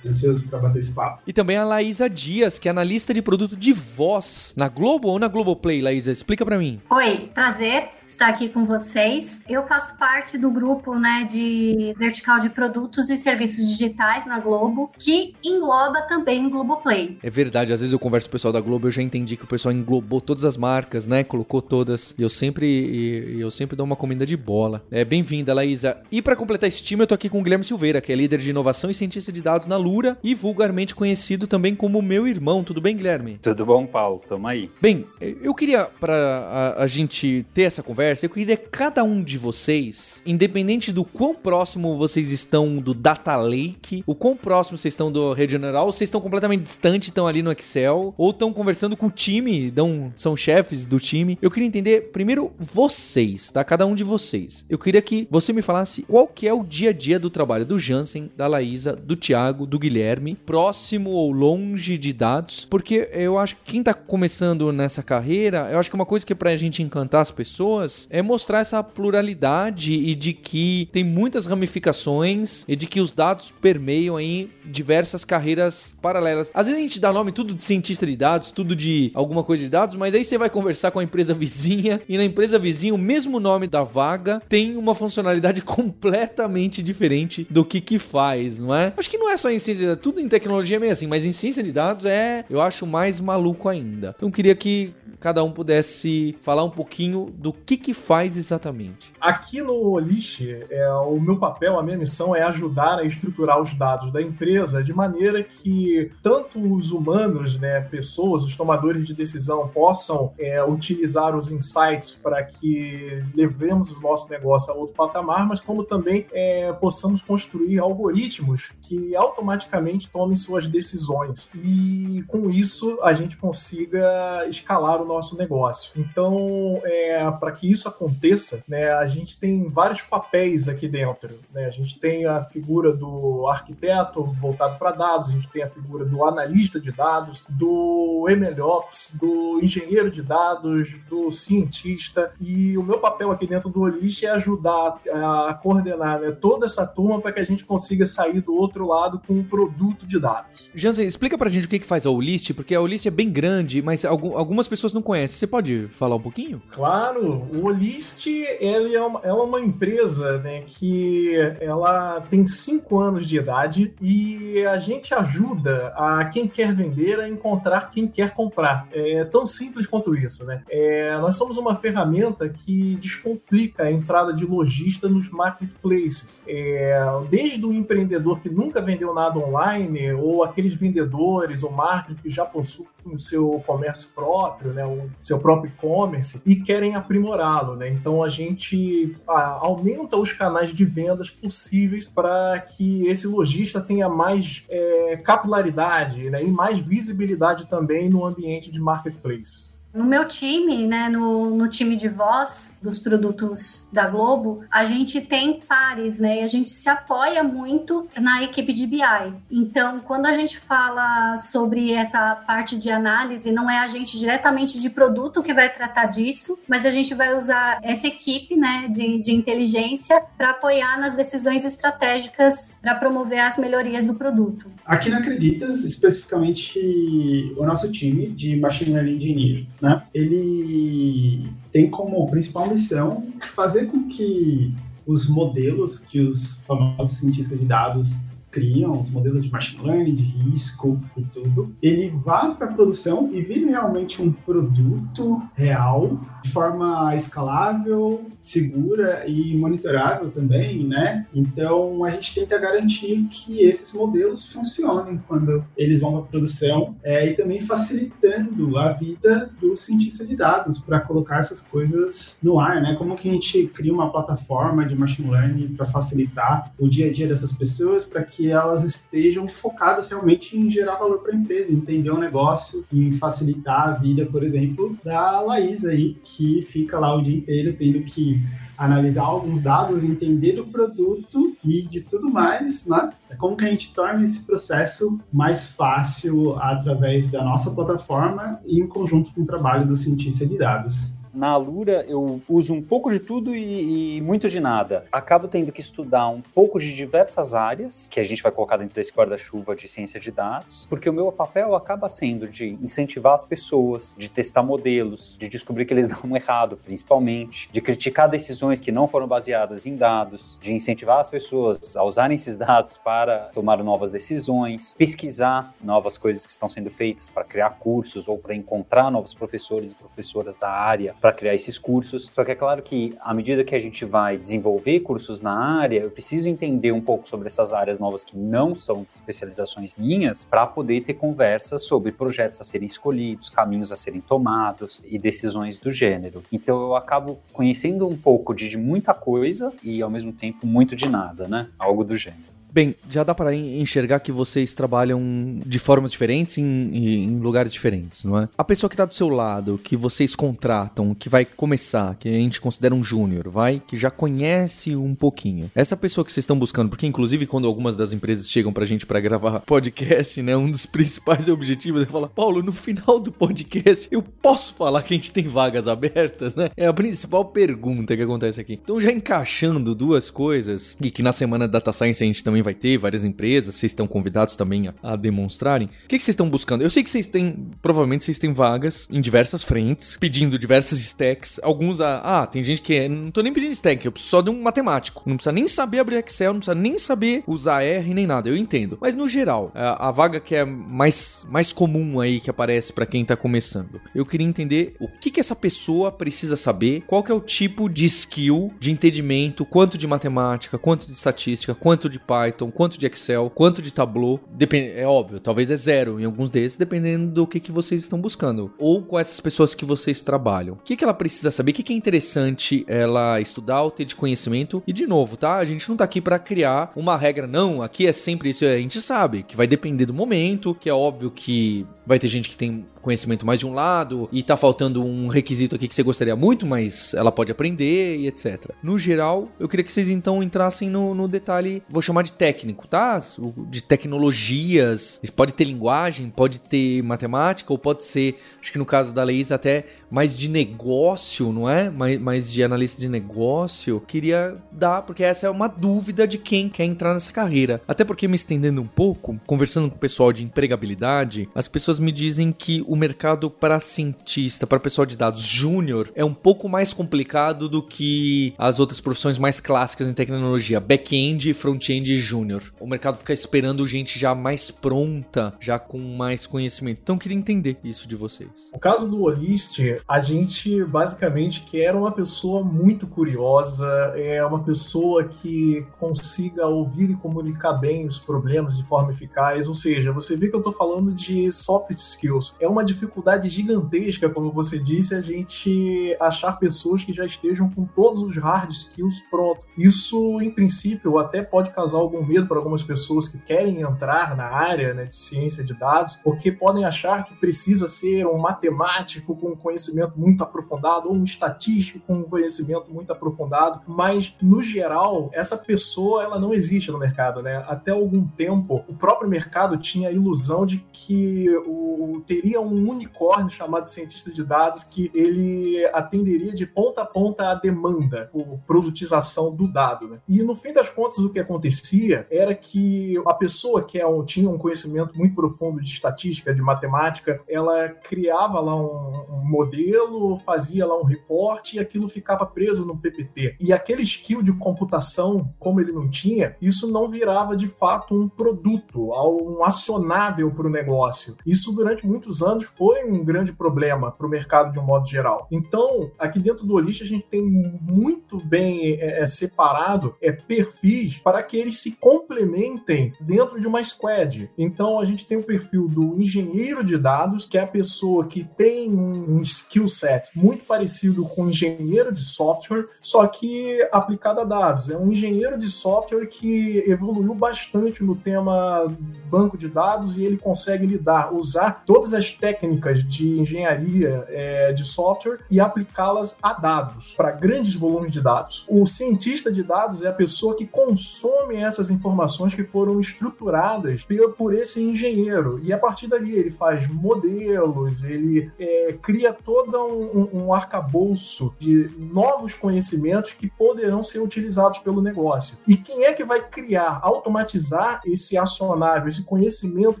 ansioso 0.06 0.42
para 0.44 0.58
bater 0.58 0.78
esse 0.78 0.92
papo. 0.92 1.22
E 1.26 1.32
também 1.32 1.56
a 1.56 1.64
Laísa 1.64 2.08
Dias, 2.08 2.58
que 2.58 2.68
é 2.68 2.70
analista 2.70 3.12
de 3.12 3.22
produto 3.22 3.56
de 3.56 3.72
voz 3.72 4.54
na 4.56 4.68
Globo 4.68 5.08
ou 5.08 5.18
na 5.18 5.26
Globoplay, 5.26 5.80
Laísa? 5.80 6.12
Explica 6.12 6.44
para 6.44 6.58
mim. 6.58 6.80
Oi, 6.90 7.30
prazer 7.34 7.97
estar 8.18 8.28
aqui 8.30 8.48
com 8.48 8.66
vocês. 8.66 9.40
Eu 9.48 9.64
faço 9.68 9.96
parte 9.96 10.36
do 10.36 10.50
grupo 10.50 10.98
né, 10.98 11.24
de 11.30 11.94
vertical 11.96 12.40
de 12.40 12.50
produtos 12.50 13.08
e 13.10 13.16
serviços 13.16 13.68
digitais 13.68 14.26
na 14.26 14.40
Globo, 14.40 14.90
que 14.98 15.36
engloba 15.42 16.02
também 16.02 16.44
o 16.44 16.50
Globoplay. 16.50 17.16
É 17.22 17.30
verdade, 17.30 17.72
às 17.72 17.78
vezes 17.78 17.92
eu 17.92 17.98
converso 17.98 18.26
com 18.26 18.32
o 18.32 18.32
pessoal 18.32 18.52
da 18.52 18.60
Globo, 18.60 18.88
eu 18.88 18.90
já 18.90 19.02
entendi 19.02 19.36
que 19.36 19.44
o 19.44 19.46
pessoal 19.46 19.72
englobou 19.72 20.20
todas 20.20 20.42
as 20.42 20.56
marcas, 20.56 21.06
né? 21.06 21.22
Colocou 21.22 21.62
todas. 21.62 22.12
E 22.18 22.22
eu 22.22 22.28
sempre, 22.28 23.38
eu 23.38 23.52
sempre 23.52 23.76
dou 23.76 23.86
uma 23.86 23.94
comida 23.94 24.26
de 24.26 24.36
bola. 24.36 24.84
É 24.90 25.04
bem-vinda, 25.04 25.54
Laísa. 25.54 25.98
E 26.10 26.20
para 26.20 26.34
completar 26.34 26.66
esse 26.66 26.82
time, 26.82 27.02
eu 27.02 27.06
tô 27.06 27.14
aqui 27.14 27.28
com 27.28 27.38
o 27.38 27.42
Guilherme 27.42 27.64
Silveira, 27.64 28.00
que 28.00 28.12
é 28.12 28.16
líder 28.16 28.40
de 28.40 28.50
inovação 28.50 28.90
e 28.90 28.94
cientista 28.94 29.30
de 29.30 29.40
dados 29.40 29.68
na 29.68 29.76
Lura 29.76 30.18
e 30.24 30.34
vulgarmente 30.34 30.92
conhecido 30.92 31.46
também 31.46 31.72
como 31.72 32.02
meu 32.02 32.26
irmão. 32.26 32.64
Tudo 32.64 32.80
bem, 32.80 32.96
Guilherme? 32.96 33.38
Tudo 33.40 33.64
bom, 33.64 33.86
Paulo? 33.86 34.20
Tamo 34.28 34.48
aí. 34.48 34.68
Bem, 34.82 35.06
eu 35.20 35.54
queria, 35.54 35.84
para 35.84 36.14
a, 36.14 36.82
a 36.82 36.86
gente 36.88 37.46
ter 37.54 37.62
essa 37.62 37.80
conversa, 37.80 38.07
conversa, 38.08 38.26
eu 38.26 38.30
queria 38.30 38.56
cada 38.56 39.04
um 39.04 39.22
de 39.22 39.36
vocês, 39.36 40.22
independente 40.24 40.92
do 40.92 41.04
quão 41.04 41.34
próximo 41.34 41.96
vocês 41.96 42.32
estão 42.32 42.78
do 42.78 42.94
Data 42.94 43.36
Lake, 43.36 44.02
o 44.06 44.14
quão 44.14 44.34
próximo 44.34 44.78
vocês 44.78 44.94
estão 44.94 45.12
do 45.12 45.32
Rede 45.34 45.52
General, 45.52 45.84
ou 45.86 45.92
vocês 45.92 46.08
estão 46.08 46.20
completamente 46.20 46.62
distantes, 46.62 47.08
estão 47.08 47.26
ali 47.26 47.42
no 47.42 47.52
Excel, 47.52 48.14
ou 48.16 48.30
estão 48.30 48.52
conversando 48.52 48.96
com 48.96 49.06
o 49.06 49.10
time, 49.10 49.70
dão, 49.70 50.12
são 50.16 50.36
chefes 50.36 50.86
do 50.86 50.98
time. 50.98 51.38
Eu 51.42 51.50
queria 51.50 51.66
entender, 51.66 52.10
primeiro, 52.10 52.52
vocês, 52.58 53.50
tá? 53.50 53.62
Cada 53.62 53.84
um 53.84 53.94
de 53.94 54.04
vocês. 54.04 54.64
Eu 54.70 54.78
queria 54.78 55.02
que 55.02 55.28
você 55.30 55.52
me 55.52 55.60
falasse 55.60 56.02
qual 56.02 56.26
que 56.26 56.48
é 56.48 56.54
o 56.54 56.64
dia 56.64 56.90
a 56.90 56.92
dia 56.92 57.18
do 57.18 57.28
trabalho 57.28 57.66
do 57.66 57.78
Jansen, 57.78 58.30
da 58.36 58.46
Laísa, 58.46 58.96
do 58.96 59.16
Thiago, 59.16 59.66
do 59.66 59.78
Guilherme, 59.78 60.34
próximo 60.46 61.10
ou 61.10 61.30
longe 61.30 61.98
de 61.98 62.12
dados, 62.12 62.64
porque 62.64 63.10
eu 63.12 63.38
acho 63.38 63.56
que 63.56 63.72
quem 63.72 63.82
tá 63.82 63.92
começando 63.92 64.72
nessa 64.72 65.02
carreira, 65.02 65.68
eu 65.70 65.78
acho 65.78 65.90
que 65.90 65.96
uma 65.96 66.06
coisa 66.06 66.24
que 66.24 66.32
é 66.32 66.36
pra 66.36 66.56
gente 66.56 66.82
encantar 66.82 67.20
as 67.20 67.30
pessoas 67.30 67.97
é 68.10 68.22
mostrar 68.22 68.60
essa 68.60 68.82
pluralidade 68.82 69.92
e 69.92 70.14
de 70.14 70.32
que 70.32 70.88
tem 70.92 71.02
muitas 71.02 71.46
ramificações 71.46 72.64
e 72.68 72.76
de 72.76 72.86
que 72.86 73.00
os 73.00 73.12
dados 73.12 73.52
permeiam 73.60 74.16
aí 74.16 74.50
diversas 74.64 75.24
carreiras 75.24 75.94
paralelas. 76.00 76.50
Às 76.54 76.66
vezes 76.66 76.78
a 76.78 76.82
gente 76.82 77.00
dá 77.00 77.12
nome 77.12 77.32
tudo 77.32 77.54
de 77.54 77.62
cientista 77.62 78.06
de 78.06 78.16
dados, 78.16 78.50
tudo 78.50 78.76
de 78.76 79.10
alguma 79.14 79.42
coisa 79.42 79.62
de 79.62 79.68
dados, 79.68 79.96
mas 79.96 80.14
aí 80.14 80.24
você 80.24 80.38
vai 80.38 80.50
conversar 80.50 80.90
com 80.90 80.98
a 80.98 81.04
empresa 81.04 81.34
vizinha 81.34 82.00
e 82.08 82.16
na 82.16 82.24
empresa 82.24 82.58
vizinha 82.58 82.94
o 82.94 82.98
mesmo 82.98 83.40
nome 83.40 83.66
da 83.66 83.82
vaga 83.82 84.42
tem 84.48 84.76
uma 84.76 84.94
funcionalidade 84.94 85.62
completamente 85.62 86.82
diferente 86.82 87.46
do 87.50 87.64
que 87.64 87.80
que 87.80 87.98
faz, 87.98 88.60
não 88.60 88.74
é? 88.74 88.92
Acho 88.96 89.10
que 89.10 89.18
não 89.18 89.30
é 89.30 89.36
só 89.36 89.50
em 89.50 89.58
ciência 89.58 89.82
de 89.82 89.88
dados, 89.88 90.02
tudo 90.02 90.20
em 90.20 90.28
tecnologia 90.28 90.76
é 90.76 90.80
meio 90.80 90.92
assim, 90.92 91.06
mas 91.06 91.24
em 91.24 91.32
ciência 91.32 91.62
de 91.62 91.72
dados 91.72 92.04
é, 92.04 92.44
eu 92.48 92.60
acho 92.60 92.86
mais 92.86 93.20
maluco 93.20 93.68
ainda. 93.68 94.14
Então 94.16 94.30
queria 94.30 94.54
que 94.54 94.92
cada 95.20 95.42
um 95.42 95.50
pudesse 95.50 96.36
falar 96.42 96.64
um 96.64 96.70
pouquinho 96.70 97.26
do 97.36 97.52
que 97.52 97.76
que 97.76 97.92
faz 97.92 98.36
exatamente. 98.36 99.12
Aqui 99.20 99.60
no 99.62 99.74
Olist, 99.74 100.40
é, 100.70 100.90
o 100.92 101.20
meu 101.20 101.36
papel, 101.36 101.78
a 101.78 101.82
minha 101.82 101.96
missão 101.96 102.34
é 102.34 102.42
ajudar 102.42 102.98
a 102.98 103.04
estruturar 103.04 103.60
os 103.60 103.74
dados 103.74 104.12
da 104.12 104.22
empresa 104.22 104.82
de 104.82 104.92
maneira 104.92 105.42
que 105.42 106.10
tanto 106.22 106.58
os 106.58 106.90
humanos, 106.90 107.58
né, 107.58 107.80
pessoas, 107.80 108.44
os 108.44 108.56
tomadores 108.56 109.06
de 109.06 109.14
decisão 109.14 109.68
possam 109.68 110.32
é, 110.38 110.62
utilizar 110.62 111.36
os 111.36 111.50
insights 111.50 112.14
para 112.22 112.42
que 112.42 113.22
levemos 113.34 113.90
o 113.90 114.00
nosso 114.00 114.28
negócio 114.30 114.72
a 114.72 114.76
outro 114.76 114.94
patamar, 114.94 115.46
mas 115.46 115.60
como 115.60 115.84
também 115.84 116.26
é, 116.32 116.72
possamos 116.74 117.22
construir 117.22 117.78
algoritmos 117.78 118.72
que 118.82 119.14
automaticamente 119.16 120.08
tomem 120.08 120.36
suas 120.36 120.66
decisões 120.66 121.50
e 121.54 122.24
com 122.28 122.50
isso 122.50 122.98
a 123.02 123.12
gente 123.12 123.36
consiga 123.36 124.46
escalar 124.48 125.00
o 125.00 125.06
nosso 125.08 125.36
negócio. 125.36 125.92
Então, 125.96 126.80
é, 126.84 127.28
para 127.32 127.52
que 127.52 127.70
isso 127.70 127.88
aconteça, 127.88 128.62
né, 128.68 128.92
a 128.92 129.06
gente 129.06 129.38
tem 129.38 129.68
vários 129.68 130.02
papéis 130.02 130.68
aqui 130.68 130.86
dentro. 130.86 131.38
Né? 131.52 131.66
A 131.66 131.70
gente 131.70 131.98
tem 131.98 132.26
a 132.26 132.44
figura 132.44 132.92
do 132.92 133.48
arquiteto 133.48 134.22
voltado 134.22 134.78
para 134.78 134.92
dados, 134.92 135.30
a 135.30 135.32
gente 135.32 135.48
tem 135.48 135.62
a 135.62 135.68
figura 135.68 136.04
do 136.04 136.24
analista 136.24 136.78
de 136.78 136.92
dados, 136.92 137.42
do 137.48 138.26
MLOps, 138.28 139.16
do 139.18 139.58
engenheiro 139.62 140.10
de 140.10 140.22
dados, 140.22 140.94
do 141.08 141.30
cientista. 141.30 142.32
E 142.40 142.76
o 142.76 142.82
meu 142.82 142.98
papel 142.98 143.30
aqui 143.30 143.46
dentro 143.46 143.68
do 143.68 143.80
Olist 143.80 144.22
é 144.22 144.30
ajudar 144.30 145.00
a 145.12 145.54
coordenar 145.54 146.20
né, 146.20 146.30
toda 146.30 146.66
essa 146.66 146.86
turma 146.86 147.20
para 147.20 147.32
que 147.32 147.40
a 147.40 147.44
gente 147.44 147.64
consiga 147.64 148.06
sair 148.06 148.40
do 148.40 148.54
outro 148.54 148.86
lado 148.86 149.20
com 149.26 149.34
um 149.34 149.44
produto 149.44 150.06
de 150.06 150.18
dados. 150.18 150.68
Jansen, 150.74 151.06
explica 151.06 151.38
para 151.38 151.48
a 151.48 151.50
gente 151.50 151.66
o 151.66 151.68
que, 151.68 151.78
que 151.78 151.86
faz 151.86 152.06
a 152.06 152.10
Olist, 152.10 152.52
porque 152.52 152.74
a 152.74 152.80
Olist 152.80 153.06
é 153.06 153.10
bem 153.10 153.30
grande, 153.30 153.80
mas 153.82 154.04
algumas 154.04 154.68
pessoas 154.68 154.92
não 154.92 154.97
conhecem. 155.02 155.38
Você 155.38 155.46
pode 155.46 155.88
falar 155.88 156.16
um 156.16 156.20
pouquinho? 156.20 156.62
Claro, 156.68 157.48
o 157.52 157.66
Olist 157.66 158.26
ele 158.26 158.94
é, 158.94 159.02
uma, 159.02 159.20
é 159.22 159.32
uma 159.32 159.60
empresa 159.60 160.38
né, 160.38 160.62
que 160.66 161.34
ela 161.60 162.20
tem 162.22 162.46
cinco 162.46 162.98
anos 162.98 163.26
de 163.26 163.36
idade 163.36 163.92
e 164.00 164.64
a 164.66 164.78
gente 164.78 165.14
ajuda 165.14 165.92
a 165.96 166.24
quem 166.26 166.48
quer 166.48 166.74
vender 166.74 167.20
a 167.20 167.28
encontrar 167.28 167.90
quem 167.90 168.06
quer 168.06 168.34
comprar. 168.34 168.88
É 168.92 169.24
tão 169.24 169.46
simples 169.46 169.86
quanto 169.86 170.14
isso, 170.14 170.44
né? 170.44 170.62
É, 170.68 171.16
nós 171.18 171.36
somos 171.36 171.56
uma 171.56 171.76
ferramenta 171.76 172.48
que 172.48 172.96
descomplica 172.96 173.84
a 173.84 173.92
entrada 173.92 174.32
de 174.32 174.44
lojista 174.44 175.08
nos 175.08 175.30
marketplaces. 175.30 176.40
É, 176.46 177.00
desde 177.30 177.64
o 177.64 177.72
empreendedor 177.72 178.40
que 178.40 178.48
nunca 178.48 178.80
vendeu 178.80 179.14
nada 179.14 179.38
online 179.38 180.12
ou 180.12 180.42
aqueles 180.44 180.74
vendedores 180.74 181.62
ou 181.62 181.70
marcas 181.70 182.16
que 182.20 182.30
já 182.30 182.44
possuem 182.44 182.88
o 183.04 183.18
seu 183.18 183.62
comércio 183.66 184.10
próprio, 184.14 184.72
né, 184.72 184.84
o 184.88 185.10
seu 185.20 185.38
próprio 185.38 185.70
e-commerce 185.70 186.42
e 186.44 186.56
querem 186.56 186.94
aprimorá-lo, 186.94 187.76
né? 187.76 187.88
Então 187.88 188.22
a 188.22 188.28
gente 188.28 189.16
a, 189.28 189.58
aumenta 189.60 190.16
os 190.16 190.32
canais 190.32 190.72
de 190.72 190.84
vendas 190.84 191.30
possíveis 191.30 192.06
para 192.06 192.58
que 192.60 193.06
esse 193.06 193.26
lojista 193.26 193.80
tenha 193.80 194.08
mais 194.08 194.64
é, 194.68 195.16
capilaridade 195.16 196.30
né? 196.30 196.42
e 196.42 196.50
mais 196.50 196.78
visibilidade 196.78 197.66
também 197.66 198.08
no 198.08 198.24
ambiente 198.24 198.70
de 198.70 198.80
marketplaces. 198.80 199.77
No 199.92 200.04
meu 200.04 200.26
time, 200.26 200.86
né, 200.86 201.08
no, 201.08 201.50
no 201.56 201.68
time 201.68 201.96
de 201.96 202.08
voz 202.08 202.76
dos 202.82 202.98
produtos 202.98 203.88
da 203.92 204.06
Globo, 204.06 204.64
a 204.70 204.84
gente 204.84 205.20
tem 205.20 205.60
pares, 205.60 206.18
né, 206.18 206.40
e 206.40 206.44
a 206.44 206.46
gente 206.46 206.70
se 206.70 206.88
apoia 206.88 207.42
muito 207.42 208.06
na 208.18 208.42
equipe 208.42 208.72
de 208.72 208.86
BI. 208.86 209.02
Então, 209.50 209.98
quando 210.00 210.26
a 210.26 210.32
gente 210.32 210.58
fala 210.58 211.36
sobre 211.36 211.92
essa 211.92 212.34
parte 212.34 212.76
de 212.76 212.90
análise, 212.90 213.50
não 213.50 213.68
é 213.68 213.78
a 213.78 213.86
gente 213.86 214.18
diretamente 214.18 214.80
de 214.80 214.90
produto 214.90 215.42
que 215.42 215.54
vai 215.54 215.72
tratar 215.72 216.06
disso, 216.06 216.58
mas 216.68 216.84
a 216.84 216.90
gente 216.90 217.14
vai 217.14 217.36
usar 217.36 217.78
essa 217.82 218.06
equipe, 218.06 218.56
né, 218.56 218.88
de, 218.90 219.18
de 219.18 219.34
inteligência 219.34 220.22
para 220.36 220.50
apoiar 220.50 220.98
nas 221.00 221.14
decisões 221.14 221.64
estratégicas 221.64 222.78
para 222.80 222.94
promover 222.94 223.40
as 223.40 223.56
melhorias 223.56 224.06
do 224.06 224.14
produto. 224.14 224.70
Aqui 224.84 225.10
na 225.10 225.18
Acreditas, 225.18 225.84
especificamente 225.84 227.54
o 227.56 227.64
nosso 227.64 227.90
time 227.90 228.28
de 228.28 228.56
Machine 228.56 228.92
Learning 228.92 229.16
Engineer, 229.16 229.66
né? 229.80 230.02
Ele 230.12 231.46
tem 231.72 231.90
como 231.90 232.26
principal 232.30 232.68
missão 232.68 233.24
fazer 233.54 233.86
com 233.86 234.08
que 234.08 234.74
os 235.06 235.28
modelos 235.28 235.98
que 235.98 236.20
os 236.20 236.60
famosos 236.66 237.18
cientistas 237.18 237.58
de 237.58 237.64
dados 237.64 238.14
criam, 238.50 239.00
os 239.00 239.10
modelos 239.10 239.44
de 239.44 239.50
machine 239.50 239.82
learning, 239.82 240.14
de 240.14 240.22
risco 240.22 241.00
e 241.16 241.22
tudo, 241.22 241.74
ele 241.82 242.08
vá 242.24 242.50
para 242.50 242.68
a 242.68 242.72
produção 242.72 243.30
e 243.32 243.40
vire 243.40 243.66
realmente 243.66 244.22
um 244.22 244.32
produto 244.32 245.42
real, 245.54 246.18
de 246.42 246.50
forma 246.50 247.14
escalável, 247.14 248.24
segura 248.48 249.24
e 249.26 249.54
monitorável 249.56 250.30
também, 250.30 250.82
né? 250.84 251.26
Então 251.34 252.02
a 252.04 252.10
gente 252.10 252.34
tenta 252.34 252.58
garantir 252.58 253.26
que 253.30 253.60
esses 253.60 253.92
modelos 253.92 254.50
funcionem 254.50 255.20
quando 255.28 255.62
eles 255.76 256.00
vão 256.00 256.12
para 256.12 256.22
produção 256.22 256.96
é, 257.02 257.26
e 257.26 257.34
também 257.34 257.60
facilitando 257.60 258.78
a 258.78 258.92
vida 258.92 259.50
do 259.60 259.76
cientista 259.76 260.24
de 260.24 260.34
dados 260.34 260.78
para 260.78 261.00
colocar 261.00 261.40
essas 261.40 261.60
coisas 261.60 262.36
no 262.42 262.58
ar, 262.58 262.80
né? 262.80 262.94
Como 262.96 263.16
que 263.16 263.28
a 263.28 263.32
gente 263.32 263.66
cria 263.66 263.92
uma 263.92 264.10
plataforma 264.10 264.86
de 264.86 264.96
machine 264.96 265.30
learning 265.30 265.74
para 265.76 265.86
facilitar 265.86 266.72
o 266.78 266.88
dia 266.88 267.08
a 267.08 267.12
dia 267.12 267.28
dessas 267.28 267.52
pessoas 267.52 268.04
para 268.04 268.22
que 268.22 268.50
elas 268.50 268.82
estejam 268.82 269.46
focadas 269.46 270.08
realmente 270.08 270.56
em 270.56 270.70
gerar 270.70 270.96
valor 270.96 271.18
para 271.18 271.32
a 271.32 271.36
empresa, 271.36 271.72
entender 271.72 272.10
o 272.10 272.18
negócio 272.18 272.84
e 272.90 273.12
facilitar 273.12 273.88
a 273.88 273.92
vida, 273.92 274.24
por 274.24 274.42
exemplo, 274.42 274.96
da 275.04 275.40
Laís 275.40 275.84
aí, 275.84 276.16
que 276.24 276.62
fica 276.62 276.98
lá 276.98 277.14
o 277.14 277.22
dia 277.22 277.36
inteiro 277.36 277.74
tendo 277.78 278.00
que 278.04 278.37
analisar 278.76 279.24
alguns 279.24 279.60
dados, 279.60 280.04
entender 280.04 280.52
do 280.52 280.64
produto 280.64 281.56
e 281.64 281.82
de 281.82 282.00
tudo 282.00 282.30
mais, 282.30 282.86
né? 282.86 283.10
É 283.28 283.34
como 283.34 283.56
que 283.56 283.64
a 283.64 283.68
gente 283.68 283.92
torna 283.92 284.24
esse 284.24 284.44
processo 284.44 285.18
mais 285.32 285.66
fácil 285.66 286.56
através 286.60 287.28
da 287.28 287.42
nossa 287.42 287.72
plataforma 287.72 288.60
e 288.64 288.80
em 288.80 288.86
conjunto 288.86 289.32
com 289.32 289.42
o 289.42 289.46
trabalho 289.46 289.86
do 289.86 289.96
cientista 289.96 290.46
de 290.46 290.56
dados. 290.56 291.17
Na 291.32 291.50
Alura 291.50 292.04
eu 292.08 292.40
uso 292.48 292.74
um 292.74 292.82
pouco 292.82 293.10
de 293.10 293.20
tudo 293.20 293.54
e, 293.54 294.16
e, 294.16 294.20
muito 294.20 294.48
de 294.48 294.60
nada. 294.60 295.04
Acabo 295.12 295.48
tendo 295.48 295.72
que 295.72 295.80
estudar 295.80 296.28
um 296.28 296.40
pouco 296.40 296.78
de 296.78 296.94
diversas 296.94 297.54
áreas 297.54 298.08
que 298.10 298.20
a 298.20 298.24
gente 298.24 298.42
vai 298.42 298.52
colocar 298.52 298.76
dentro 298.76 298.94
desse 298.94 299.12
guarda-chuva 299.12 299.76
de 299.76 299.88
ciência 299.88 300.18
de 300.18 300.30
dados, 300.30 300.86
porque 300.88 301.08
o 301.08 301.12
meu 301.12 301.30
papel 301.30 301.74
acaba 301.74 302.08
sendo 302.08 302.48
de 302.48 302.78
incentivar 302.82 303.34
as 303.34 303.44
pessoas, 303.44 304.14
de 304.18 304.28
testar 304.28 304.62
modelos, 304.62 305.36
de 305.38 305.48
descobrir 305.48 305.84
que 305.84 305.94
eles 305.94 306.08
dão 306.10 306.36
errado, 306.36 306.78
principalmente, 306.84 307.68
de 307.72 307.80
criticar 307.80 308.28
decisões 308.28 308.80
que 308.80 308.92
não 308.92 309.06
foram 309.06 309.26
baseadas 309.26 309.86
em 309.86 309.96
dados, 309.96 310.58
de 310.60 310.72
incentivar 310.72 311.20
as 311.20 311.30
pessoas 311.30 311.96
a 311.96 312.02
usarem 312.02 312.36
esses 312.36 312.56
dados 312.56 312.98
para 312.98 313.50
tomar 313.54 313.82
novas 313.82 314.10
decisões, 314.10 314.94
pesquisar 314.96 315.74
novas 315.82 316.16
coisas 316.16 316.46
que 316.46 316.52
estão 316.52 316.68
sendo 316.68 316.90
feitas 316.90 317.28
para 317.28 317.44
criar 317.44 317.70
cursos 317.70 318.28
ou 318.28 318.38
para 318.38 318.54
encontrar 318.54 319.10
novos 319.10 319.34
professores 319.34 319.92
e 319.92 319.94
professoras 319.94 320.56
da 320.56 320.70
área 320.70 321.14
para 321.20 321.32
criar 321.32 321.54
esses 321.54 321.78
cursos. 321.78 322.30
Só 322.34 322.44
que 322.44 322.52
é 322.52 322.54
claro 322.54 322.82
que 322.82 323.14
à 323.20 323.34
medida 323.34 323.64
que 323.64 323.74
a 323.74 323.78
gente 323.78 324.04
vai 324.04 324.36
desenvolver 324.36 325.00
cursos 325.00 325.42
na 325.42 325.52
área, 325.52 326.00
eu 326.00 326.10
preciso 326.10 326.48
entender 326.48 326.92
um 326.92 327.00
pouco 327.00 327.28
sobre 327.28 327.48
essas 327.48 327.72
áreas 327.72 327.98
novas 327.98 328.24
que 328.24 328.36
não 328.36 328.78
são 328.78 329.06
especializações 329.14 329.94
minhas, 329.96 330.46
para 330.46 330.66
poder 330.66 331.02
ter 331.02 331.14
conversas 331.14 331.84
sobre 331.84 332.12
projetos 332.12 332.60
a 332.60 332.64
serem 332.64 332.86
escolhidos, 332.86 333.48
caminhos 333.48 333.92
a 333.92 333.96
serem 333.96 334.20
tomados 334.20 335.02
e 335.06 335.18
decisões 335.18 335.76
do 335.76 335.92
gênero. 335.92 336.42
Então 336.52 336.80
eu 336.80 336.96
acabo 336.96 337.38
conhecendo 337.52 338.06
um 338.06 338.16
pouco 338.16 338.54
de, 338.54 338.68
de 338.68 338.76
muita 338.76 339.14
coisa 339.14 339.72
e 339.82 340.02
ao 340.02 340.10
mesmo 340.10 340.32
tempo 340.32 340.66
muito 340.66 340.94
de 340.94 341.08
nada, 341.08 341.48
né? 341.48 341.68
Algo 341.78 342.04
do 342.04 342.16
gênero. 342.16 342.57
Bem, 342.72 342.94
já 343.08 343.24
dá 343.24 343.34
para 343.34 343.54
enxergar 343.54 344.20
que 344.20 344.30
vocês 344.30 344.74
trabalham 344.74 345.20
de 345.64 345.78
formas 345.78 346.10
diferentes 346.10 346.58
em, 346.58 346.64
em 346.64 347.38
lugares 347.40 347.72
diferentes, 347.72 348.24
não 348.24 348.38
é? 348.38 348.48
A 348.56 348.64
pessoa 348.64 348.88
que 348.88 348.94
está 348.94 349.04
do 349.04 349.14
seu 349.14 349.28
lado, 349.28 349.80
que 349.82 349.96
vocês 349.96 350.36
contratam, 350.36 351.14
que 351.14 351.28
vai 351.28 351.44
começar, 351.44 352.16
que 352.16 352.28
a 352.28 352.32
gente 352.32 352.60
considera 352.60 352.94
um 352.94 353.02
júnior, 353.02 353.48
vai, 353.48 353.82
que 353.86 353.96
já 353.96 354.10
conhece 354.10 354.94
um 354.94 355.14
pouquinho. 355.14 355.70
Essa 355.74 355.96
pessoa 355.96 356.24
que 356.24 356.32
vocês 356.32 356.42
estão 356.42 356.58
buscando, 356.58 356.90
porque 356.90 357.06
inclusive 357.06 357.46
quando 357.46 357.66
algumas 357.66 357.96
das 357.96 358.12
empresas 358.12 358.50
chegam 358.50 358.72
pra 358.72 358.84
gente 358.84 359.06
para 359.06 359.20
gravar 359.20 359.60
podcast, 359.66 360.40
né, 360.42 360.56
um 360.56 360.70
dos 360.70 360.84
principais 360.86 361.48
objetivos 361.48 362.02
é 362.02 362.06
falar, 362.06 362.28
Paulo, 362.28 362.62
no 362.62 362.72
final 362.72 363.18
do 363.18 363.32
podcast, 363.32 364.08
eu 364.10 364.22
posso 364.22 364.74
falar 364.74 365.02
que 365.02 365.14
a 365.14 365.16
gente 365.16 365.32
tem 365.32 365.44
vagas 365.44 365.88
abertas, 365.88 366.54
né? 366.54 366.70
É 366.76 366.86
a 366.86 366.92
principal 366.92 367.46
pergunta 367.46 368.16
que 368.16 368.22
acontece 368.22 368.60
aqui. 368.60 368.78
Então 368.82 369.00
já 369.00 369.10
encaixando 369.10 369.94
duas 369.94 370.30
coisas, 370.30 370.96
e 371.00 371.10
que 371.10 371.22
na 371.22 371.32
semana 371.32 371.66
Data 371.66 371.92
Science 371.92 372.22
a 372.22 372.26
gente 372.26 372.44
também 372.44 372.57
também 372.58 372.62
vai 372.62 372.74
ter, 372.74 372.98
várias 372.98 373.24
empresas, 373.24 373.74
vocês 373.74 373.92
estão 373.92 374.06
convidados 374.06 374.56
também 374.56 374.88
a, 374.88 374.94
a 375.02 375.16
demonstrarem. 375.16 375.88
O 376.04 376.08
que, 376.08 376.18
vocês 376.18 376.30
estão 376.30 376.48
buscando? 376.48 376.82
Eu 376.82 376.90
sei 376.90 377.02
que 377.02 377.10
vocês 377.10 377.26
têm, 377.26 377.70
provavelmente 377.80 378.24
vocês 378.24 378.38
têm 378.38 378.52
vagas 378.52 379.08
em 379.10 379.20
diversas 379.20 379.62
frentes, 379.62 380.16
pedindo 380.16 380.58
diversas 380.58 380.98
stacks. 381.00 381.60
Alguns, 381.62 382.00
ah, 382.00 382.46
tem 382.50 382.62
gente 382.62 382.82
que 382.82 382.94
é, 382.94 383.08
não 383.08 383.30
tô 383.30 383.42
nem 383.42 383.52
pedindo 383.52 383.72
stack, 383.72 384.04
eu 384.04 384.12
preciso 384.12 384.30
só 384.30 384.42
de 384.42 384.50
um 384.50 384.62
matemático. 384.62 385.22
Não 385.26 385.36
precisa 385.36 385.52
nem 385.52 385.68
saber 385.68 386.00
abrir 386.00 386.16
Excel, 386.16 386.52
não 386.52 386.60
precisa 386.60 386.74
nem 386.74 386.98
saber 386.98 387.42
usar 387.46 387.82
R 387.82 388.14
nem 388.14 388.26
nada, 388.26 388.48
eu 388.48 388.56
entendo. 388.56 388.98
Mas 389.00 389.14
no 389.14 389.28
geral, 389.28 389.70
a, 389.74 390.08
a 390.08 390.10
vaga 390.10 390.40
que 390.40 390.54
é 390.54 390.64
mais, 390.64 391.46
mais 391.48 391.72
comum 391.72 392.20
aí 392.20 392.40
que 392.40 392.50
aparece 392.50 392.92
para 392.92 393.06
quem 393.06 393.24
tá 393.24 393.36
começando, 393.36 394.00
eu 394.14 394.26
queria 394.26 394.46
entender 394.46 394.96
o 395.00 395.08
que 395.08 395.30
que 395.30 395.40
essa 395.40 395.54
pessoa 395.54 396.10
precisa 396.10 396.56
saber, 396.56 397.02
qual 397.06 397.22
que 397.22 397.30
é 397.30 397.34
o 397.34 397.40
tipo 397.40 397.88
de 397.88 398.04
skill, 398.06 398.72
de 398.78 398.90
entendimento, 398.90 399.64
quanto 399.64 399.96
de 399.96 400.06
matemática, 400.06 400.78
quanto 400.78 401.06
de 401.06 401.12
estatística, 401.12 401.74
quanto 401.74 402.08
de 402.08 402.18
Python, 402.18 402.47
Python, 402.48 402.70
quanto 402.70 402.98
de 402.98 403.06
Excel, 403.06 403.50
quanto 403.54 403.82
de 403.82 403.92
Tableau. 403.92 404.40
Depende, 404.50 404.92
é 404.92 405.06
óbvio, 405.06 405.40
talvez 405.40 405.70
é 405.70 405.76
zero 405.76 406.20
em 406.20 406.24
alguns 406.24 406.50
desses, 406.50 406.78
dependendo 406.78 407.30
do 407.30 407.46
que, 407.46 407.60
que 407.60 407.72
vocês 407.72 408.02
estão 408.02 408.20
buscando. 408.20 408.72
Ou 408.78 409.02
com 409.02 409.18
essas 409.18 409.40
pessoas 409.40 409.74
que 409.74 409.84
vocês 409.84 410.22
trabalham. 410.22 410.74
O 410.74 410.78
que, 410.78 410.96
que 410.96 411.04
ela 411.04 411.14
precisa 411.14 411.50
saber? 411.50 411.72
O 411.72 411.74
que, 411.74 411.82
que 411.82 411.92
é 411.92 411.96
interessante 411.96 412.84
ela 412.88 413.40
estudar 413.40 413.82
ou 413.82 413.90
ter 413.90 414.04
de 414.04 414.14
conhecimento? 414.14 414.82
E 414.86 414.92
de 414.92 415.06
novo, 415.06 415.36
tá? 415.36 415.56
A 415.56 415.64
gente 415.64 415.88
não 415.88 415.96
tá 415.96 416.04
aqui 416.04 416.20
para 416.20 416.38
criar 416.38 416.92
uma 416.96 417.16
regra, 417.16 417.46
não. 417.46 417.82
Aqui 417.82 418.06
é 418.06 418.12
sempre 418.12 418.50
isso. 418.50 418.64
A 418.64 418.76
gente 418.76 419.00
sabe 419.00 419.42
que 419.42 419.56
vai 419.56 419.66
depender 419.66 420.06
do 420.06 420.14
momento, 420.14 420.74
que 420.74 420.88
é 420.88 420.94
óbvio 420.94 421.30
que 421.30 421.86
vai 422.08 422.18
ter 422.18 422.26
gente 422.26 422.48
que 422.48 422.56
tem 422.56 422.86
conhecimento 423.02 423.44
mais 423.44 423.60
de 423.60 423.66
um 423.66 423.74
lado 423.74 424.28
e 424.32 424.42
tá 424.42 424.56
faltando 424.56 425.04
um 425.04 425.28
requisito 425.28 425.76
aqui 425.76 425.86
que 425.86 425.94
você 425.94 426.02
gostaria 426.02 426.34
muito, 426.34 426.66
mas 426.66 427.12
ela 427.12 427.30
pode 427.30 427.52
aprender 427.52 428.16
e 428.16 428.26
etc. 428.26 428.70
No 428.82 428.98
geral, 428.98 429.48
eu 429.60 429.68
queria 429.68 429.84
que 429.84 429.92
vocês 429.92 430.08
então 430.08 430.42
entrassem 430.42 430.88
no, 430.88 431.14
no 431.14 431.28
detalhe, 431.28 431.82
vou 431.88 432.00
chamar 432.00 432.22
de 432.22 432.32
técnico, 432.32 432.88
tá? 432.88 433.20
De 433.68 433.82
tecnologias. 433.82 435.20
Pode 435.36 435.52
ter 435.52 435.64
linguagem, 435.64 436.30
pode 436.30 436.60
ter 436.60 437.02
matemática, 437.02 437.72
ou 437.72 437.78
pode 437.78 438.02
ser, 438.02 438.38
acho 438.60 438.72
que 438.72 438.78
no 438.78 438.86
caso 438.86 439.12
da 439.12 439.22
Leís, 439.22 439.52
até 439.52 439.84
mais 440.10 440.36
de 440.36 440.48
negócio, 440.48 441.52
não 441.52 441.68
é? 441.68 441.90
Mais, 441.90 442.18
mais 442.18 442.50
de 442.50 442.62
analista 442.64 443.00
de 443.00 443.08
negócio. 443.08 444.02
Queria 444.06 444.56
dar, 444.72 445.02
porque 445.02 445.22
essa 445.22 445.46
é 445.46 445.50
uma 445.50 445.68
dúvida 445.68 446.26
de 446.26 446.38
quem 446.38 446.68
quer 446.68 446.84
entrar 446.84 447.12
nessa 447.12 447.32
carreira. 447.32 447.80
Até 447.86 448.04
porque, 448.04 448.26
me 448.26 448.34
estendendo 448.34 448.80
um 448.80 448.86
pouco, 448.86 449.38
conversando 449.46 449.90
com 449.90 449.96
o 449.96 449.98
pessoal 449.98 450.32
de 450.32 450.42
empregabilidade, 450.42 451.48
as 451.54 451.68
pessoas 451.68 451.97
me 451.98 452.12
dizem 452.12 452.52
que 452.52 452.84
o 452.86 452.96
mercado 452.96 453.50
para 453.50 453.80
cientista, 453.80 454.66
para 454.66 454.80
pessoal 454.80 455.06
de 455.06 455.16
dados 455.16 455.42
júnior, 455.42 456.10
é 456.14 456.24
um 456.24 456.34
pouco 456.34 456.68
mais 456.68 456.92
complicado 456.92 457.68
do 457.68 457.82
que 457.82 458.54
as 458.58 458.80
outras 458.80 459.00
profissões 459.00 459.38
mais 459.38 459.60
clássicas 459.60 460.08
em 460.08 460.12
tecnologia, 460.12 460.80
back-end, 460.80 461.52
front-end 461.54 462.12
e 462.12 462.18
júnior. 462.18 462.62
O 462.80 462.86
mercado 462.86 463.18
fica 463.18 463.32
esperando 463.32 463.86
gente 463.86 464.18
já 464.18 464.34
mais 464.34 464.70
pronta, 464.70 465.54
já 465.60 465.78
com 465.78 465.98
mais 465.98 466.46
conhecimento. 466.46 467.00
Então, 467.02 467.16
eu 467.16 467.20
queria 467.20 467.38
entender 467.38 467.76
isso 467.82 468.08
de 468.08 468.16
vocês. 468.16 468.48
No 468.72 468.78
caso 468.78 469.08
do 469.08 469.22
Olist, 469.22 469.78
a 470.06 470.20
gente 470.20 470.84
basicamente 470.84 471.62
quer 471.62 471.94
uma 471.94 472.12
pessoa 472.12 472.62
muito 472.62 473.06
curiosa, 473.06 473.86
é 474.16 474.44
uma 474.44 474.62
pessoa 474.62 475.24
que 475.24 475.84
consiga 475.98 476.66
ouvir 476.66 477.10
e 477.10 477.14
comunicar 477.14 477.74
bem 477.74 478.06
os 478.06 478.18
problemas 478.18 478.76
de 478.76 478.84
forma 478.84 479.12
eficaz. 479.12 479.68
Ou 479.68 479.74
seja, 479.74 480.12
você 480.12 480.36
vê 480.36 480.48
que 480.48 480.54
eu 480.54 480.60
estou 480.60 480.72
falando 480.72 481.12
de 481.12 481.50
soft 481.52 481.77
soft 481.78 481.98
skills. 481.98 482.56
É 482.60 482.66
uma 482.66 482.84
dificuldade 482.84 483.48
gigantesca, 483.48 484.28
como 484.28 484.50
você 484.50 484.78
disse, 484.78 485.14
a 485.14 485.20
gente 485.20 486.16
achar 486.20 486.58
pessoas 486.58 487.04
que 487.04 487.12
já 487.12 487.24
estejam 487.24 487.70
com 487.70 487.84
todos 487.84 488.22
os 488.22 488.36
hard 488.36 488.70
skills 488.70 489.22
prontos. 489.30 489.66
Isso, 489.76 490.40
em 490.40 490.50
princípio, 490.50 491.18
até 491.18 491.42
pode 491.42 491.70
causar 491.70 491.98
algum 491.98 492.24
medo 492.24 492.46
para 492.46 492.56
algumas 492.56 492.82
pessoas 492.82 493.28
que 493.28 493.38
querem 493.38 493.80
entrar 493.80 494.36
na 494.36 494.46
área 494.46 494.94
né, 494.94 495.04
de 495.04 495.14
ciência 495.14 495.64
de 495.64 495.74
dados, 495.74 496.16
porque 496.16 496.50
podem 496.50 496.84
achar 496.84 497.24
que 497.24 497.34
precisa 497.36 497.88
ser 497.88 498.26
um 498.26 498.38
matemático 498.38 499.36
com 499.36 499.56
conhecimento 499.56 500.18
muito 500.18 500.42
aprofundado 500.42 501.08
ou 501.08 501.14
um 501.14 501.24
estatístico 501.24 502.00
com 502.06 502.22
conhecimento 502.22 502.92
muito 502.92 503.12
aprofundado, 503.12 503.80
mas 503.86 504.34
no 504.42 504.62
geral 504.62 505.30
essa 505.32 505.56
pessoa 505.56 506.22
ela 506.22 506.38
não 506.38 506.52
existe 506.52 506.90
no 506.90 506.98
mercado, 506.98 507.42
né? 507.42 507.62
Até 507.66 507.90
algum 507.90 508.26
tempo 508.26 508.84
o 508.88 508.94
próprio 508.94 509.28
mercado 509.28 509.76
tinha 509.76 510.08
a 510.08 510.12
ilusão 510.12 510.64
de 510.64 510.78
que 510.92 511.48
o, 511.68 512.20
teria 512.26 512.60
um 512.60 512.88
unicórnio 512.88 513.50
chamado 513.50 513.86
cientista 513.86 514.30
de 514.30 514.42
dados 514.44 514.84
que 514.84 515.10
ele 515.14 515.84
atenderia 515.92 516.52
de 516.52 516.66
ponta 516.66 517.02
a 517.02 517.04
ponta 517.04 517.50
a 517.50 517.54
demanda, 517.54 518.30
a 518.34 518.66
produtização 518.66 519.54
do 519.54 519.70
dado, 519.70 520.08
né? 520.08 520.18
E 520.28 520.42
no 520.42 520.54
fim 520.54 520.72
das 520.72 520.88
contas 520.88 521.18
o 521.18 521.30
que 521.30 521.38
acontecia 521.38 522.26
era 522.30 522.54
que 522.54 523.14
a 523.26 523.34
pessoa 523.34 523.84
que 523.84 523.98
é, 523.98 524.04
tinha 524.24 524.48
um 524.48 524.58
conhecimento 524.58 525.16
muito 525.16 525.34
profundo 525.34 525.80
de 525.80 525.88
estatística, 525.88 526.54
de 526.54 526.62
matemática, 526.62 527.40
ela 527.48 527.88
criava 527.88 528.60
lá 528.60 528.74
um, 528.74 529.12
um 529.30 529.48
modelo, 529.48 530.38
fazia 530.38 530.86
lá 530.86 530.98
um 530.98 531.04
reporte 531.04 531.76
e 531.76 531.80
aquilo 531.80 532.08
ficava 532.08 532.46
preso 532.46 532.84
no 532.84 532.96
PPT. 532.96 533.56
E 533.60 533.72
aquele 533.72 534.02
skill 534.02 534.42
de 534.42 534.52
computação, 534.52 535.52
como 535.58 535.80
ele 535.80 535.92
não 535.92 536.08
tinha, 536.08 536.56
isso 536.60 536.90
não 536.90 537.08
virava 537.08 537.56
de 537.56 537.68
fato 537.68 538.14
um 538.14 538.28
produto, 538.28 539.10
um 539.10 539.64
acionável 539.64 540.50
para 540.50 540.66
o 540.66 540.70
negócio. 540.70 541.36
Isso 541.44 541.57
durante 541.66 542.06
muitos 542.06 542.42
anos 542.42 542.64
foi 542.76 543.04
um 543.04 543.24
grande 543.24 543.52
problema 543.52 544.10
para 544.10 544.26
o 544.26 544.30
mercado 544.30 544.72
de 544.72 544.78
um 544.78 544.84
modo 544.84 545.06
geral. 545.08 545.46
Então, 545.50 546.10
aqui 546.18 546.38
dentro 546.38 546.66
do 546.66 546.74
Olist, 546.74 547.02
a 547.02 547.06
gente 547.06 547.26
tem 547.28 547.42
muito 547.42 548.38
bem 548.44 548.94
é, 549.00 549.22
é, 549.22 549.26
separado 549.26 550.14
é, 550.20 550.32
perfis 550.32 551.18
para 551.18 551.42
que 551.42 551.56
eles 551.56 551.78
se 551.78 551.92
complementem 551.92 553.12
dentro 553.20 553.60
de 553.60 553.66
uma 553.66 553.82
squad. 553.82 554.50
Então, 554.56 555.00
a 555.00 555.04
gente 555.04 555.26
tem 555.26 555.38
o 555.38 555.42
perfil 555.42 555.88
do 555.88 556.20
engenheiro 556.20 556.84
de 556.84 556.96
dados, 556.96 557.44
que 557.44 557.58
é 557.58 557.62
a 557.62 557.66
pessoa 557.66 558.26
que 558.26 558.44
tem 558.56 558.90
um 558.90 559.40
skill 559.42 559.88
set 559.88 560.30
muito 560.34 560.64
parecido 560.64 561.24
com 561.24 561.44
o 561.44 561.50
engenheiro 561.50 562.12
de 562.12 562.24
software, 562.24 562.86
só 563.00 563.26
que 563.26 563.86
aplicado 563.92 564.40
a 564.40 564.44
dados. 564.44 564.90
É 564.90 564.96
um 564.96 565.12
engenheiro 565.12 565.58
de 565.58 565.68
software 565.68 566.26
que 566.26 566.78
evoluiu 566.86 567.34
bastante 567.34 568.02
no 568.02 568.14
tema 568.14 568.86
banco 569.30 569.56
de 569.56 569.68
dados 569.68 570.18
e 570.18 570.24
ele 570.24 570.36
consegue 570.36 570.86
lidar, 570.86 571.32
usar 571.48 571.82
todas 571.86 572.12
as 572.12 572.30
técnicas 572.30 573.02
de 573.02 573.40
engenharia 573.40 574.24
é, 574.28 574.72
de 574.72 574.84
software 574.84 575.40
e 575.50 575.58
aplicá-las 575.58 576.36
a 576.42 576.52
dados, 576.52 577.14
para 577.16 577.30
grandes 577.30 577.74
volumes 577.74 578.12
de 578.12 578.20
dados. 578.20 578.66
O 578.68 578.86
cientista 578.86 579.50
de 579.50 579.62
dados 579.62 580.02
é 580.02 580.08
a 580.08 580.12
pessoa 580.12 580.54
que 580.54 580.66
consome 580.66 581.56
essas 581.56 581.90
informações 581.90 582.54
que 582.54 582.64
foram 582.64 583.00
estruturadas 583.00 584.06
por 584.36 584.54
esse 584.54 584.82
engenheiro 584.82 585.60
e 585.62 585.72
a 585.72 585.78
partir 585.78 586.06
dali 586.06 586.34
ele 586.34 586.50
faz 586.50 586.86
modelos, 586.88 588.04
ele 588.04 588.50
é, 588.58 588.96
cria 589.00 589.32
todo 589.32 589.78
um, 589.78 590.44
um 590.44 590.52
arcabouço 590.52 591.54
de 591.58 591.90
novos 591.98 592.52
conhecimentos 592.52 593.32
que 593.32 593.48
poderão 593.48 594.02
ser 594.02 594.20
utilizados 594.20 594.80
pelo 594.80 595.00
negócio. 595.00 595.58
E 595.66 595.76
quem 595.76 596.04
é 596.04 596.12
que 596.12 596.24
vai 596.24 596.46
criar, 596.46 597.00
automatizar 597.02 598.00
esse 598.04 598.36
acionável, 598.36 599.08
esse 599.08 599.24
conhecimento 599.24 600.00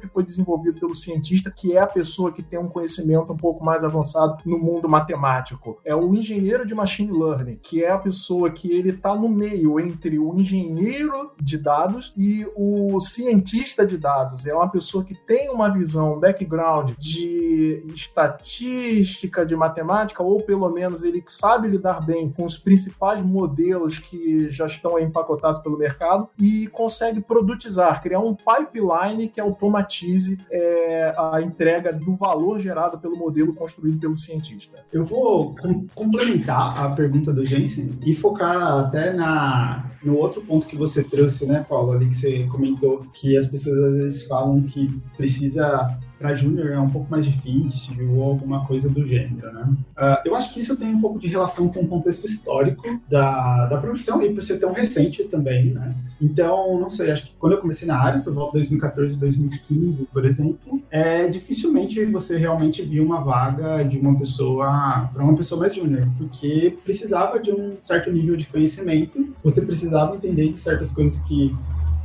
que 0.00 0.08
foi 0.08 0.22
desenvolvido 0.22 0.80
pelo 0.80 0.94
cientista, 0.94 1.37
que 1.42 1.76
é 1.76 1.80
a 1.80 1.86
pessoa 1.86 2.32
que 2.32 2.42
tem 2.42 2.58
um 2.58 2.68
conhecimento 2.68 3.32
um 3.32 3.36
pouco 3.36 3.64
mais 3.64 3.84
avançado 3.84 4.38
no 4.44 4.58
mundo 4.58 4.88
matemático? 4.88 5.80
É 5.84 5.94
o 5.94 6.14
engenheiro 6.14 6.66
de 6.66 6.74
machine 6.74 7.12
learning, 7.12 7.56
que 7.62 7.82
é 7.82 7.90
a 7.90 7.98
pessoa 7.98 8.50
que 8.50 8.70
ele 8.70 8.90
está 8.90 9.14
no 9.14 9.28
meio 9.28 9.78
entre 9.80 10.18
o 10.18 10.34
engenheiro 10.38 11.32
de 11.40 11.58
dados 11.58 12.12
e 12.16 12.46
o 12.56 12.98
cientista 13.00 13.86
de 13.86 13.96
dados. 13.96 14.46
É 14.46 14.54
uma 14.54 14.68
pessoa 14.68 15.04
que 15.04 15.14
tem 15.14 15.50
uma 15.50 15.68
visão, 15.68 16.14
um 16.14 16.20
background 16.20 16.92
de 16.98 17.84
estatística, 17.94 19.44
de 19.44 19.56
matemática, 19.56 20.22
ou 20.22 20.42
pelo 20.42 20.68
menos 20.70 21.04
ele 21.04 21.22
sabe 21.26 21.68
lidar 21.68 22.04
bem 22.04 22.30
com 22.30 22.44
os 22.44 22.58
principais 22.58 23.22
modelos 23.22 23.98
que 23.98 24.50
já 24.50 24.66
estão 24.66 24.98
empacotados 24.98 25.60
pelo 25.62 25.78
mercado 25.78 26.28
e 26.38 26.66
consegue 26.68 27.20
produtizar, 27.20 28.02
criar 28.02 28.20
um 28.20 28.34
pipeline 28.34 29.28
que 29.28 29.40
automatize 29.40 30.38
é, 30.50 31.12
a 31.16 31.27
entrega 31.40 31.92
do 31.92 32.14
valor 32.14 32.58
gerado 32.58 32.98
pelo 32.98 33.16
modelo 33.16 33.54
construído 33.54 33.98
pelo 33.98 34.16
cientista. 34.16 34.84
Eu 34.92 35.04
vou 35.04 35.54
com 35.56 35.86
complementar 35.94 36.78
a 36.82 36.90
pergunta 36.90 37.32
do 37.32 37.44
Jensen 37.44 37.90
e 38.04 38.14
focar 38.14 38.78
até 38.78 39.12
na, 39.12 39.90
no 40.02 40.16
outro 40.16 40.40
ponto 40.40 40.66
que 40.66 40.76
você 40.76 41.02
trouxe, 41.02 41.46
né, 41.46 41.64
Paulo, 41.68 41.92
ali 41.92 42.08
que 42.08 42.14
você 42.14 42.44
comentou 42.44 43.00
que 43.12 43.36
as 43.36 43.46
pessoas 43.46 43.78
às 43.78 43.94
vezes 43.94 44.22
falam 44.24 44.62
que 44.62 45.00
precisa 45.16 45.98
para 46.18 46.34
júnior 46.34 46.72
é 46.72 46.78
um 46.78 46.90
pouco 46.90 47.10
mais 47.10 47.24
difícil 47.24 47.94
ou 48.12 48.22
alguma 48.22 48.66
coisa 48.66 48.88
do 48.88 49.06
gênero, 49.06 49.52
né? 49.52 49.68
Uh, 49.96 50.28
eu 50.28 50.34
acho 50.34 50.52
que 50.52 50.60
isso 50.60 50.76
tem 50.76 50.88
um 50.88 51.00
pouco 51.00 51.18
de 51.18 51.28
relação 51.28 51.68
com 51.68 51.80
o 51.80 51.86
contexto 51.88 52.26
histórico 52.26 53.00
da, 53.08 53.66
da 53.66 53.78
profissão 53.78 54.20
e 54.22 54.34
por 54.34 54.42
ser 54.42 54.58
tão 54.58 54.72
recente 54.72 55.24
também, 55.24 55.72
né? 55.72 55.94
Então, 56.20 56.80
não 56.80 56.88
sei, 56.88 57.12
acho 57.12 57.26
que 57.26 57.32
quando 57.38 57.52
eu 57.52 57.60
comecei 57.60 57.86
na 57.86 57.98
área, 57.98 58.20
por 58.20 58.32
volta 58.32 58.60
de 58.60 58.68
2014, 58.68 59.16
2015, 59.18 60.04
por 60.12 60.24
exemplo, 60.24 60.82
é 60.90 61.28
dificilmente 61.28 62.04
você 62.06 62.36
realmente 62.36 62.82
via 62.82 63.02
uma 63.02 63.20
vaga 63.20 63.84
de 63.84 63.98
uma 63.98 64.18
pessoa 64.18 65.08
para 65.12 65.22
uma 65.22 65.36
pessoa 65.36 65.60
mais 65.60 65.74
júnior, 65.74 66.08
porque 66.18 66.76
precisava 66.84 67.38
de 67.38 67.52
um 67.52 67.76
certo 67.78 68.10
nível 68.10 68.36
de 68.36 68.46
conhecimento, 68.46 69.32
você 69.42 69.60
precisava 69.60 70.16
entender 70.16 70.48
de 70.48 70.56
certas 70.56 70.92
coisas 70.92 71.22
que 71.22 71.54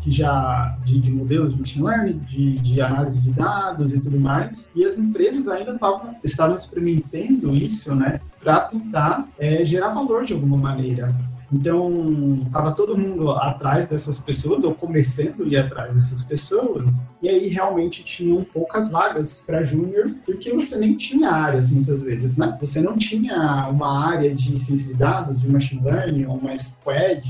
que 0.04 0.12
já 0.12 0.78
de, 0.86 1.00
de, 1.00 1.10
modelos 1.10 1.54
de 1.54 1.62
machine 1.62 1.86
learning, 1.86 2.20
de, 2.30 2.56
de, 2.58 2.82
análise 2.82 3.22
de 3.22 3.32
dados 3.32 3.94
e 3.94 4.00
tudo 4.00 4.20
mais, 4.20 4.70
e 4.76 4.84
as 4.84 4.98
empresas 4.98 5.48
ainda 5.48 5.78
tavam, 5.78 6.16
estavam 6.24 6.56
experimentando 6.56 7.56
isso, 7.56 7.96
né, 7.96 8.20
para 8.42 8.62
tentar 8.62 9.26
é, 9.40 9.66
gerar 9.66 9.94
valor 9.94 10.26
de 10.26 10.34
alguma 10.34 10.58
maneira. 10.58 11.14
Então, 11.52 12.42
estava 12.46 12.72
todo 12.72 12.98
mundo 12.98 13.30
atrás 13.32 13.88
dessas 13.88 14.20
pessoas, 14.20 14.64
ou 14.64 14.74
começando 14.74 15.44
a 15.44 15.48
ir 15.48 15.58
atrás 15.58 15.94
dessas 15.94 16.24
pessoas, 16.24 17.00
e 17.22 17.30
aí 17.30 17.48
realmente 17.48 18.04
tinham 18.04 18.44
poucas 18.44 18.90
vagas 18.90 19.44
para 19.46 19.64
júnior, 19.64 20.16
porque 20.26 20.52
você 20.52 20.78
nem 20.78 20.98
tinha 20.98 21.30
áreas 21.30 21.70
muitas 21.70 22.02
vezes, 22.02 22.36
né? 22.38 22.58
Você 22.60 22.82
não 22.82 22.98
tinha 22.98 23.70
uma 23.70 24.10
área 24.10 24.34
de 24.34 24.58
ciência 24.60 24.88
de 24.88 24.96
dados, 24.96 25.40
de 25.40 25.48
machine 25.48 25.84
learning, 25.84 26.26
ou 26.26 26.38
uma 26.38 26.58
squad, 26.58 27.24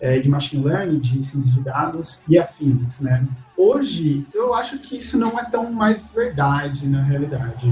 é, 0.00 0.18
de 0.18 0.28
machine 0.28 0.64
learning, 0.64 0.98
de 0.98 1.24
ciência 1.24 1.52
de 1.52 1.60
dados 1.60 2.20
e 2.28 2.38
afins, 2.38 3.00
né? 3.00 3.24
Hoje, 3.56 4.26
eu 4.32 4.54
acho 4.54 4.78
que 4.78 4.96
isso 4.96 5.18
não 5.18 5.38
é 5.38 5.44
tão 5.44 5.70
mais 5.70 6.08
verdade 6.08 6.88
na 6.88 7.02
realidade. 7.02 7.66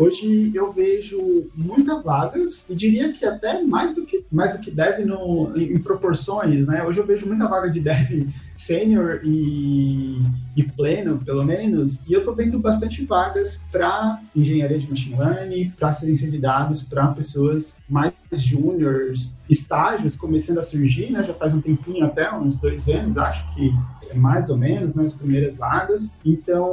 Hoje 0.00 0.50
eu 0.54 0.72
vejo 0.72 1.50
muitas 1.54 2.02
vagas 2.02 2.64
e 2.70 2.74
diria 2.74 3.12
que 3.12 3.22
até 3.26 3.62
mais 3.62 3.94
do 3.94 4.06
que 4.06 4.24
mais 4.32 4.56
do 4.56 4.62
que 4.62 4.70
dev 4.70 5.04
no, 5.04 5.52
em, 5.54 5.74
em 5.74 5.78
proporções, 5.78 6.66
né? 6.66 6.82
Hoje 6.82 6.98
eu 6.98 7.06
vejo 7.06 7.26
muita 7.26 7.46
vaga 7.46 7.68
de 7.68 7.80
dev 7.80 8.26
sênior 8.56 9.20
e, 9.22 10.22
e, 10.56 10.62
pleno, 10.62 11.18
pelo 11.18 11.44
menos, 11.44 12.02
e 12.08 12.14
eu 12.14 12.20
estou 12.20 12.34
vendo 12.34 12.58
bastante 12.58 13.04
vagas 13.04 13.62
para 13.70 14.20
engenharia 14.34 14.78
de 14.78 14.88
machine 14.88 15.16
learning, 15.16 15.70
para 15.78 15.92
ciência 15.92 16.30
de 16.30 16.38
dados, 16.38 16.82
para 16.82 17.06
pessoas 17.08 17.76
mais 17.86 18.14
júniores, 18.32 19.36
estágios 19.50 20.16
começando 20.16 20.58
a 20.58 20.62
surgir, 20.62 21.10
né? 21.10 21.24
Já 21.24 21.34
faz 21.34 21.54
um 21.54 21.60
tempinho, 21.60 22.06
até 22.06 22.34
uns 22.34 22.58
dois 22.58 22.88
anos, 22.88 23.18
acho 23.18 23.54
que 23.54 23.70
mais 24.14 24.50
ou 24.50 24.56
menos, 24.56 24.94
nas 24.94 25.12
né, 25.12 25.18
primeiras 25.18 25.56
vagas. 25.56 26.14
Então, 26.24 26.68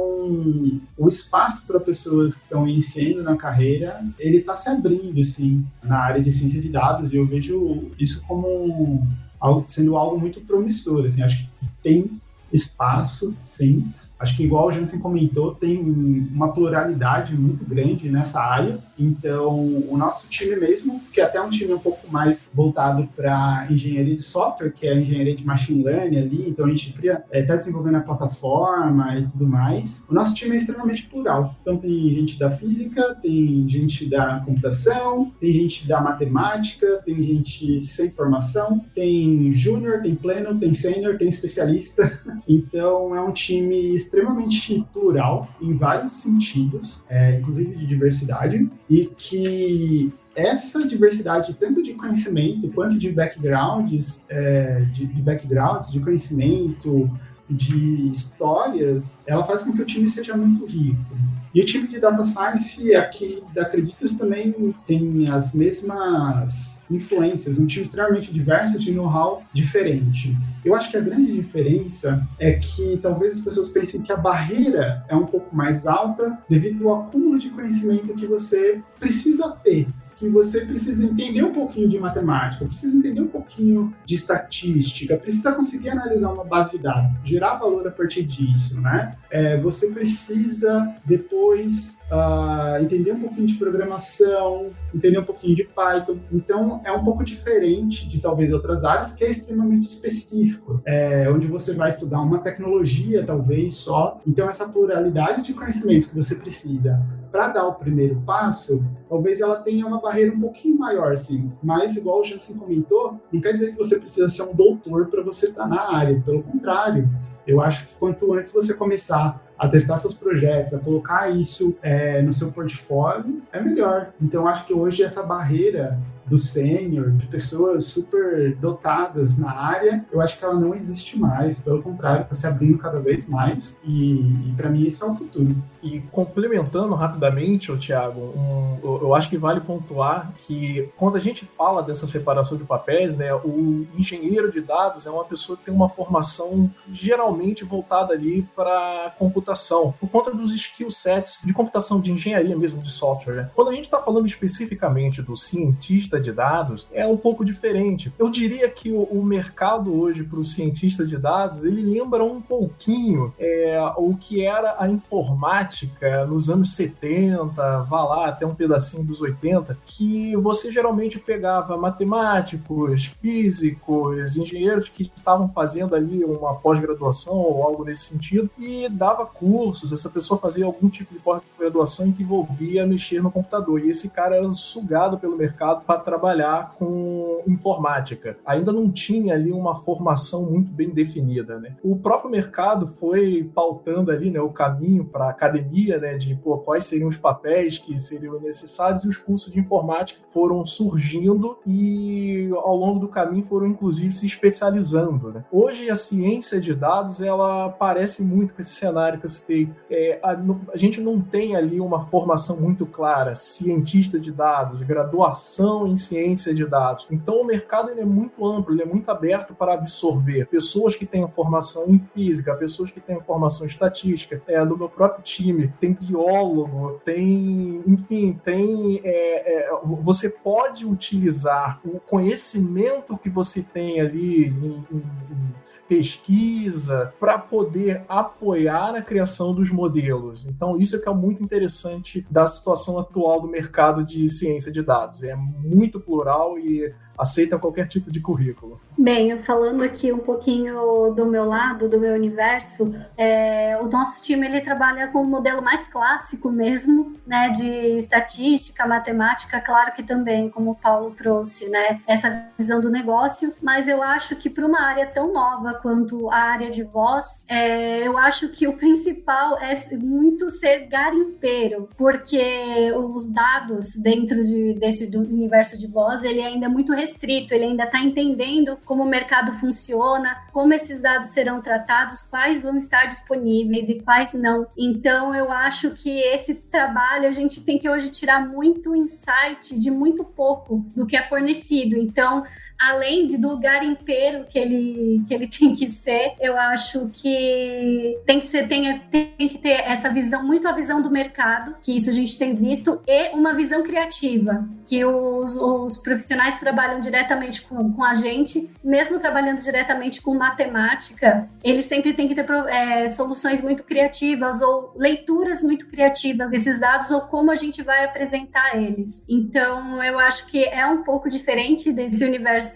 o 0.96 1.08
espaço 1.08 1.64
para 1.66 1.80
pessoas 1.80 2.34
que 2.34 2.40
estão 2.42 2.68
iniciando 2.68 3.22
na 3.22 3.36
carreira, 3.36 4.00
ele 4.18 4.38
está 4.38 4.54
se 4.54 4.68
abrindo, 4.68 5.22
sim, 5.24 5.64
na 5.82 5.98
área 5.98 6.22
de 6.22 6.32
ciência 6.32 6.60
de 6.60 6.68
dados, 6.68 7.12
e 7.12 7.16
eu 7.16 7.26
vejo 7.26 7.90
isso 7.98 8.24
como 8.26 9.06
algo, 9.40 9.64
sendo 9.68 9.96
algo 9.96 10.18
muito 10.18 10.40
promissor, 10.40 11.04
assim, 11.04 11.22
acho 11.22 11.38
que 11.38 11.48
tem 11.82 12.20
espaço, 12.52 13.36
sim. 13.44 13.86
Acho 14.18 14.36
que 14.36 14.42
igual 14.42 14.66
o 14.66 14.72
Jansen 14.72 14.98
comentou, 14.98 15.54
tem 15.54 15.78
uma 15.78 16.52
pluralidade 16.52 17.34
muito 17.36 17.64
grande 17.64 18.10
nessa 18.10 18.40
área 18.40 18.78
Então, 18.98 19.56
o 19.88 19.96
nosso 19.96 20.28
time 20.28 20.56
mesmo, 20.56 21.00
que 21.12 21.20
é 21.20 21.24
até 21.24 21.40
um 21.40 21.50
time 21.50 21.72
um 21.72 21.78
pouco 21.78 22.10
mais 22.10 22.48
voltado 22.52 23.08
para 23.14 23.66
engenharia 23.70 24.16
de 24.16 24.22
software, 24.22 24.70
que 24.70 24.86
é 24.86 24.98
engenharia 24.98 25.36
de 25.36 25.44
machine 25.44 25.82
learning 25.82 26.18
ali, 26.18 26.48
então 26.48 26.66
a 26.66 26.70
gente 26.70 26.92
cria, 26.92 27.24
está 27.32 27.54
é, 27.54 27.56
desenvolvendo 27.56 27.96
a 27.96 28.00
plataforma 28.00 29.18
e 29.18 29.26
tudo 29.26 29.46
mais. 29.46 30.04
O 30.08 30.14
nosso 30.14 30.34
time 30.34 30.54
é 30.54 30.58
extremamente 30.58 31.04
plural. 31.06 31.54
Então, 31.60 31.76
tem 31.76 32.10
gente 32.10 32.38
da 32.38 32.50
física, 32.50 33.14
tem 33.22 33.68
gente 33.68 34.08
da 34.08 34.40
computação, 34.44 35.32
tem 35.40 35.52
gente 35.52 35.86
da 35.86 36.00
matemática, 36.00 37.00
tem 37.04 37.22
gente 37.22 37.80
sem 37.80 38.10
formação, 38.10 38.84
tem 38.94 39.52
júnior, 39.52 40.02
tem 40.02 40.14
pleno, 40.14 40.58
tem 40.58 40.72
sênior, 40.74 41.16
tem 41.18 41.28
especialista. 41.28 42.18
Então, 42.48 43.14
é 43.14 43.20
um 43.20 43.30
time 43.30 43.94
extremamente 43.94 44.82
plural 44.92 45.48
em 45.60 45.74
vários 45.74 46.12
sentidos, 46.12 47.04
é, 47.08 47.38
inclusive 47.38 47.76
de 47.76 47.86
diversidade 47.86 48.68
e 48.88 49.06
que 49.06 50.12
essa 50.34 50.86
diversidade 50.86 51.54
tanto 51.54 51.82
de 51.82 51.94
conhecimento 51.94 52.68
quanto 52.70 52.98
de 52.98 53.10
backgrounds, 53.10 54.24
é, 54.28 54.80
de, 54.92 55.06
de, 55.06 55.20
backgrounds, 55.20 55.90
de 55.90 56.00
conhecimento, 56.00 57.10
de 57.48 58.08
histórias, 58.08 59.18
ela 59.26 59.44
faz 59.44 59.62
com 59.62 59.72
que 59.72 59.82
o 59.82 59.86
time 59.86 60.08
seja 60.08 60.36
muito 60.36 60.66
rico. 60.66 61.16
E 61.54 61.60
o 61.60 61.64
time 61.64 61.88
de 61.88 61.98
data 61.98 62.24
science 62.24 62.94
aqui 62.94 63.42
da 63.54 63.62
Acreditas 63.62 64.16
também 64.16 64.74
tem 64.86 65.28
as 65.28 65.54
mesmas 65.54 66.78
influências, 66.90 67.58
um 67.58 67.66
time 67.66 67.84
extremamente 67.84 68.32
diverso, 68.32 68.78
de 68.78 68.92
know-how 68.92 69.42
diferente. 69.52 70.36
Eu 70.64 70.74
acho 70.74 70.90
que 70.90 70.96
a 70.96 71.00
grande 71.00 71.32
diferença 71.32 72.26
é 72.38 72.52
que 72.52 72.98
talvez 73.02 73.38
as 73.38 73.40
pessoas 73.40 73.68
pensem 73.68 74.02
que 74.02 74.12
a 74.12 74.16
barreira 74.16 75.04
é 75.08 75.14
um 75.14 75.26
pouco 75.26 75.54
mais 75.54 75.86
alta 75.86 76.38
devido 76.48 76.88
ao 76.88 77.02
acúmulo 77.02 77.38
de 77.38 77.50
conhecimento 77.50 78.14
que 78.14 78.26
você 78.26 78.80
precisa 78.98 79.50
ter 79.50 79.86
que 80.18 80.28
você 80.28 80.62
precisa 80.62 81.04
entender 81.04 81.42
um 81.44 81.52
pouquinho 81.52 81.88
de 81.88 81.98
matemática, 81.98 82.64
precisa 82.64 82.96
entender 82.96 83.20
um 83.20 83.28
pouquinho 83.28 83.94
de 84.04 84.14
estatística, 84.14 85.16
precisa 85.16 85.52
conseguir 85.52 85.90
analisar 85.90 86.32
uma 86.32 86.44
base 86.44 86.72
de 86.72 86.78
dados, 86.78 87.20
gerar 87.24 87.54
valor 87.54 87.86
a 87.86 87.90
partir 87.90 88.24
disso, 88.24 88.80
né? 88.80 89.16
É, 89.30 89.56
você 89.60 89.90
precisa 89.90 90.94
depois 91.04 91.97
uh, 92.10 92.82
entender 92.82 93.12
um 93.12 93.20
pouquinho 93.20 93.46
de 93.46 93.54
programação, 93.54 94.70
entender 94.94 95.18
um 95.18 95.24
pouquinho 95.24 95.54
de 95.54 95.64
Python. 95.64 96.18
Então, 96.32 96.80
é 96.84 96.92
um 96.92 97.04
pouco 97.04 97.24
diferente 97.24 98.08
de 98.08 98.20
talvez 98.20 98.52
outras 98.52 98.84
áreas, 98.84 99.12
que 99.12 99.24
é 99.24 99.30
extremamente 99.30 99.86
específico, 99.86 100.80
é, 100.84 101.30
onde 101.30 101.46
você 101.46 101.74
vai 101.74 101.90
estudar 101.90 102.20
uma 102.20 102.38
tecnologia, 102.38 103.24
talvez 103.24 103.74
só. 103.76 104.20
Então, 104.26 104.48
essa 104.48 104.68
pluralidade 104.68 105.42
de 105.42 105.54
conhecimentos 105.54 106.08
que 106.08 106.16
você 106.16 106.34
precisa 106.34 107.00
para 107.30 107.48
dar 107.48 107.66
o 107.66 107.74
primeiro 107.74 108.16
passo, 108.24 108.82
talvez 109.08 109.40
ela 109.40 109.56
tenha 109.56 109.86
uma 109.86 110.00
barreira 110.00 110.34
um 110.34 110.40
pouquinho 110.40 110.78
maior, 110.78 111.14
sim. 111.16 111.52
Mas, 111.62 111.94
igual 111.94 112.20
o 112.20 112.24
Jansen 112.24 112.56
comentou, 112.56 113.20
não 113.30 113.40
quer 113.40 113.52
dizer 113.52 113.72
que 113.72 113.78
você 113.78 113.98
precisa 113.98 114.28
ser 114.30 114.42
um 114.42 114.54
doutor 114.54 115.08
para 115.08 115.22
você 115.22 115.46
estar 115.46 115.64
tá 115.64 115.68
na 115.68 115.94
área. 115.94 116.22
Pelo 116.24 116.42
contrário, 116.42 117.08
eu 117.46 117.60
acho 117.60 117.86
que 117.86 117.94
quanto 117.96 118.32
antes 118.32 118.52
você 118.52 118.74
começar 118.74 119.42
a 119.58 119.68
testar 119.68 119.98
seus 119.98 120.14
projetos, 120.14 120.72
a 120.72 120.78
colocar 120.78 121.28
isso 121.30 121.76
é, 121.82 122.22
no 122.22 122.32
seu 122.32 122.52
portfólio, 122.52 123.42
é 123.52 123.60
melhor. 123.60 124.10
Então, 124.20 124.46
acho 124.46 124.64
que 124.64 124.72
hoje 124.72 125.02
essa 125.02 125.22
barreira 125.22 125.98
do 126.28 126.38
sênior, 126.38 127.10
de 127.10 127.26
pessoas 127.26 127.84
super 127.84 128.54
dotadas 128.56 129.38
na 129.38 129.50
área, 129.50 130.04
eu 130.12 130.20
acho 130.20 130.38
que 130.38 130.44
ela 130.44 130.54
não 130.54 130.74
existe 130.74 131.18
mais. 131.18 131.60
Pelo 131.60 131.82
contrário, 131.82 132.22
está 132.22 132.34
se 132.34 132.46
abrindo 132.46 132.78
cada 132.78 133.00
vez 133.00 133.28
mais 133.28 133.80
e, 133.84 134.20
e 134.48 134.54
para 134.56 134.68
mim 134.68 134.82
isso 134.86 135.04
é 135.04 135.06
o 135.06 135.14
futuro. 135.14 135.56
E 135.82 136.00
complementando 136.12 136.94
rapidamente, 136.94 137.76
Tiago, 137.78 138.20
um, 138.20 138.78
eu 138.82 139.14
acho 139.14 139.28
que 139.28 139.36
vale 139.36 139.60
pontuar 139.60 140.32
que 140.46 140.88
quando 140.96 141.16
a 141.16 141.20
gente 141.20 141.44
fala 141.56 141.82
dessa 141.82 142.06
separação 142.06 142.56
de 142.56 142.64
papéis, 142.64 143.16
né, 143.16 143.34
o 143.34 143.86
engenheiro 143.96 144.50
de 144.50 144.60
dados 144.60 145.06
é 145.06 145.10
uma 145.10 145.24
pessoa 145.24 145.56
que 145.56 145.64
tem 145.64 145.74
uma 145.74 145.88
formação 145.88 146.70
geralmente 146.92 147.64
voltada 147.64 148.12
ali 148.12 148.42
para 148.54 149.14
computação, 149.18 149.94
por 150.00 150.08
conta 150.08 150.30
dos 150.30 150.52
skill 150.52 150.90
sets 150.90 151.40
de 151.44 151.52
computação, 151.52 152.00
de 152.00 152.12
engenharia 152.12 152.56
mesmo, 152.56 152.82
de 152.82 152.90
software. 152.90 153.34
Né? 153.34 153.50
Quando 153.54 153.68
a 153.68 153.74
gente 153.74 153.84
está 153.84 154.00
falando 154.00 154.26
especificamente 154.26 155.22
do 155.22 155.36
cientista 155.36 156.17
cientista 156.18 156.20
de 156.20 156.32
dados 156.32 156.90
é 156.92 157.06
um 157.06 157.16
pouco 157.16 157.44
diferente. 157.44 158.12
Eu 158.18 158.28
diria 158.28 158.68
que 158.68 158.92
o, 158.92 159.02
o 159.04 159.24
mercado 159.24 159.98
hoje 159.98 160.24
para 160.24 160.38
o 160.38 160.44
cientista 160.44 161.06
de 161.06 161.16
dados 161.16 161.64
ele 161.64 161.82
lembra 161.82 162.24
um 162.24 162.40
pouquinho 162.40 163.32
é, 163.38 163.78
o 163.96 164.14
que 164.14 164.44
era 164.44 164.76
a 164.78 164.88
informática 164.88 166.26
nos 166.26 166.50
anos 166.50 166.74
70, 166.74 167.82
vá 167.82 168.04
lá 168.04 168.28
até 168.28 168.46
um 168.46 168.54
pedacinho 168.54 169.04
dos 169.04 169.20
80, 169.20 169.78
que 169.86 170.36
você 170.36 170.70
geralmente 170.70 171.18
pegava 171.18 171.76
matemáticos, 171.76 173.06
físicos, 173.06 174.36
engenheiros 174.36 174.88
que 174.88 175.10
estavam 175.16 175.48
fazendo 175.48 175.94
ali 175.94 176.24
uma 176.24 176.54
pós-graduação 176.54 177.34
ou 177.34 177.62
algo 177.62 177.84
nesse 177.84 178.04
sentido 178.04 178.50
e 178.58 178.88
dava 178.88 179.24
cursos. 179.26 179.92
Essa 179.92 180.10
pessoa 180.10 180.38
fazia 180.38 180.64
algum 180.64 180.88
tipo 180.88 181.14
de 181.14 181.20
pós-graduação 181.20 182.12
que 182.12 182.22
envolvia 182.22 182.86
mexer 182.86 183.22
no 183.22 183.30
computador 183.30 183.80
e 183.80 183.88
esse 183.88 184.10
cara 184.10 184.36
era 184.36 184.50
sugado 184.50 185.18
pelo 185.18 185.36
mercado 185.36 185.82
para 185.84 185.98
trabalhar 186.08 186.74
com 186.78 187.42
informática. 187.46 188.38
Ainda 188.46 188.72
não 188.72 188.90
tinha 188.90 189.34
ali 189.34 189.52
uma 189.52 189.74
formação 189.74 190.50
muito 190.50 190.72
bem 190.72 190.88
definida, 190.88 191.58
né? 191.58 191.76
O 191.82 191.96
próprio 191.96 192.30
mercado 192.30 192.86
foi 192.86 193.50
pautando 193.54 194.10
ali, 194.10 194.30
né, 194.30 194.40
o 194.40 194.48
caminho 194.48 195.04
para 195.04 195.26
a 195.26 195.30
academia, 195.30 195.98
né, 195.98 196.16
de 196.16 196.34
pô, 196.34 196.56
quais 196.58 196.84
seriam 196.84 197.08
os 197.08 197.16
papéis 197.16 197.76
que 197.76 197.98
seriam 197.98 198.40
necessários 198.40 199.04
e 199.04 199.08
os 199.08 199.18
cursos 199.18 199.52
de 199.52 199.60
informática 199.60 200.20
foram 200.28 200.64
surgindo 200.64 201.58
e 201.66 202.48
ao 202.54 202.74
longo 202.74 203.00
do 203.00 203.08
caminho 203.08 203.44
foram 203.44 203.66
inclusive 203.66 204.14
se 204.14 204.26
especializando, 204.26 205.30
né? 205.30 205.44
Hoje 205.52 205.90
a 205.90 205.94
ciência 205.94 206.58
de 206.58 206.74
dados 206.74 207.20
ela 207.20 207.68
parece 207.68 208.24
muito 208.24 208.54
com 208.54 208.62
esse 208.62 208.70
cenário 208.70 209.20
que 209.20 209.26
eu 209.26 209.30
citei. 209.30 209.70
É, 209.90 210.18
a, 210.22 210.36
a 210.72 210.76
gente 210.76 211.00
não 211.00 211.20
tem 211.20 211.54
ali 211.54 211.80
uma 211.80 212.00
formação 212.06 212.58
muito 212.58 212.86
clara, 212.86 213.34
cientista 213.34 214.18
de 214.18 214.32
dados, 214.32 214.80
graduação 214.80 215.86
em 215.86 215.96
ciência 215.98 216.54
de 216.54 216.64
dados. 216.64 217.06
Então 217.10 217.40
o 217.40 217.44
mercado 217.44 217.90
ele 217.90 218.00
é 218.00 218.04
muito 218.04 218.46
amplo, 218.46 218.72
ele 218.74 218.82
é 218.82 218.86
muito 218.86 219.10
aberto 219.10 219.54
para 219.54 219.74
absorver 219.74 220.46
pessoas 220.46 220.96
que 220.96 221.04
têm 221.04 221.28
formação 221.28 221.86
em 221.88 221.98
física, 221.98 222.54
pessoas 222.54 222.90
que 222.90 223.00
têm 223.00 223.20
formação 223.20 223.66
em 223.66 223.68
estatística. 223.68 224.40
É, 224.46 224.64
no 224.64 224.76
meu 224.76 224.88
próprio 224.88 225.22
time 225.22 225.72
tem 225.80 225.92
biólogo, 225.92 227.00
tem, 227.04 227.82
enfim, 227.86 228.38
tem. 228.44 229.00
É, 229.04 229.66
é, 229.66 229.70
você 229.82 230.30
pode 230.30 230.86
utilizar 230.86 231.80
o 231.84 232.00
conhecimento 232.00 233.18
que 233.18 233.28
você 233.28 233.62
tem 233.62 234.00
ali 234.00 234.46
em, 234.46 234.84
em, 234.90 234.96
em 234.96 235.67
pesquisa 235.88 237.12
para 237.18 237.38
poder 237.38 238.04
apoiar 238.08 238.94
a 238.94 239.02
criação 239.02 239.54
dos 239.54 239.70
modelos. 239.70 240.46
Então, 240.46 240.78
isso 240.78 240.96
é 240.96 240.98
que 240.98 241.08
é 241.08 241.12
muito 241.12 241.42
interessante 241.42 242.26
da 242.30 242.46
situação 242.46 242.98
atual 242.98 243.40
do 243.40 243.48
mercado 243.48 244.04
de 244.04 244.28
ciência 244.28 244.70
de 244.70 244.82
dados. 244.82 245.22
É 245.22 245.34
muito 245.34 245.98
plural 245.98 246.58
e 246.58 246.94
aceita 247.18 247.58
qualquer 247.58 247.86
tipo 247.86 248.10
de 248.10 248.20
currículo. 248.20 248.80
Bem, 248.96 249.38
falando 249.42 249.82
aqui 249.82 250.12
um 250.12 250.18
pouquinho 250.18 251.12
do 251.14 251.26
meu 251.26 251.44
lado, 251.44 251.88
do 251.88 251.98
meu 251.98 252.14
universo, 252.14 252.94
é, 253.16 253.78
o 253.80 253.86
nosso 253.86 254.22
time 254.22 254.46
ele 254.46 254.60
trabalha 254.60 255.08
com 255.08 255.22
um 255.22 255.28
modelo 255.28 255.62
mais 255.62 255.86
clássico 255.86 256.50
mesmo, 256.50 257.16
né, 257.26 257.50
de 257.50 257.68
estatística, 257.98 258.86
matemática, 258.86 259.60
claro 259.60 259.92
que 259.92 260.02
também, 260.02 260.48
como 260.50 260.72
o 260.72 260.74
Paulo 260.74 261.12
trouxe, 261.12 261.68
né, 261.68 262.00
essa 262.06 262.48
visão 262.56 262.80
do 262.80 262.90
negócio, 262.90 263.54
mas 263.62 263.88
eu 263.88 264.02
acho 264.02 264.36
que 264.36 264.50
para 264.50 264.66
uma 264.66 264.82
área 264.82 265.06
tão 265.06 265.32
nova 265.32 265.74
quanto 265.74 266.30
a 266.30 266.36
área 266.36 266.70
de 266.70 266.82
voz, 266.82 267.44
é, 267.48 268.06
eu 268.06 268.16
acho 268.18 268.48
que 268.48 268.66
o 268.66 268.76
principal 268.76 269.58
é 269.58 269.74
muito 269.96 270.50
ser 270.50 270.86
garimpeiro, 270.88 271.88
porque 271.96 272.92
os 272.92 273.30
dados 273.30 273.96
dentro 274.02 274.44
de, 274.44 274.74
desse 274.74 275.14
universo 275.16 275.78
de 275.78 275.86
voz, 275.86 276.24
ele 276.24 276.40
ainda 276.40 276.66
é 276.66 276.68
muito 276.68 276.92
restrito, 277.08 277.54
ele 277.54 277.64
ainda 277.64 277.84
está 277.84 278.00
entendendo 278.00 278.78
como 278.84 279.02
o 279.02 279.08
mercado 279.08 279.52
funciona, 279.52 280.44
como 280.52 280.74
esses 280.74 281.00
dados 281.00 281.30
serão 281.30 281.62
tratados, 281.62 282.22
quais 282.22 282.62
vão 282.62 282.76
estar 282.76 283.06
disponíveis 283.06 283.88
e 283.88 284.00
quais 284.00 284.34
não. 284.34 284.66
Então, 284.76 285.34
eu 285.34 285.50
acho 285.50 285.90
que 285.92 286.10
esse 286.20 286.54
trabalho 286.54 287.26
a 287.26 287.32
gente 287.32 287.64
tem 287.64 287.78
que 287.78 287.88
hoje 287.88 288.10
tirar 288.10 288.46
muito 288.46 288.94
insight 288.94 289.78
de 289.78 289.90
muito 289.90 290.22
pouco 290.22 290.84
do 290.94 291.06
que 291.06 291.16
é 291.16 291.22
fornecido. 291.22 291.96
Então, 291.96 292.44
além 292.78 293.26
de, 293.26 293.38
do 293.38 293.58
garimpeiro 293.58 294.44
que 294.44 294.58
ele, 294.58 295.24
que 295.26 295.34
ele 295.34 295.48
tem 295.48 295.74
que 295.74 295.88
ser, 295.88 296.34
eu 296.40 296.56
acho 296.56 297.10
que 297.12 298.18
tem 298.24 298.40
que 298.40 298.46
ser 298.46 298.68
tem, 298.68 298.98
tem 299.10 299.48
que 299.48 299.58
ter 299.58 299.80
essa 299.80 300.10
visão, 300.10 300.44
muito 300.44 300.68
a 300.68 300.72
visão 300.72 301.02
do 301.02 301.10
mercado, 301.10 301.76
que 301.82 301.96
isso 301.96 302.10
a 302.10 302.12
gente 302.12 302.38
tem 302.38 302.54
visto, 302.54 303.00
e 303.06 303.30
uma 303.30 303.54
visão 303.54 303.82
criativa, 303.82 304.66
que 304.86 305.04
os, 305.04 305.56
os 305.56 305.96
profissionais 305.98 306.60
trabalham 306.60 307.00
diretamente 307.00 307.62
com, 307.62 307.92
com 307.92 308.04
a 308.04 308.14
gente, 308.14 308.70
mesmo 308.84 309.18
trabalhando 309.18 309.60
diretamente 309.60 310.22
com 310.22 310.34
matemática, 310.34 311.48
eles 311.64 311.86
sempre 311.86 312.14
têm 312.14 312.28
que 312.28 312.34
ter 312.34 312.46
é, 312.68 313.08
soluções 313.08 313.60
muito 313.60 313.82
criativas 313.82 314.60
ou 314.62 314.92
leituras 314.96 315.62
muito 315.62 315.86
criativas 315.86 316.50
desses 316.50 316.78
dados 316.78 317.10
ou 317.10 317.22
como 317.22 317.50
a 317.50 317.54
gente 317.54 317.82
vai 317.82 318.04
apresentar 318.04 318.76
eles. 318.76 319.24
Então, 319.28 320.02
eu 320.02 320.18
acho 320.18 320.46
que 320.46 320.64
é 320.64 320.86
um 320.86 321.02
pouco 321.02 321.28
diferente 321.28 321.92
desse 321.92 322.24
universo 322.24 322.67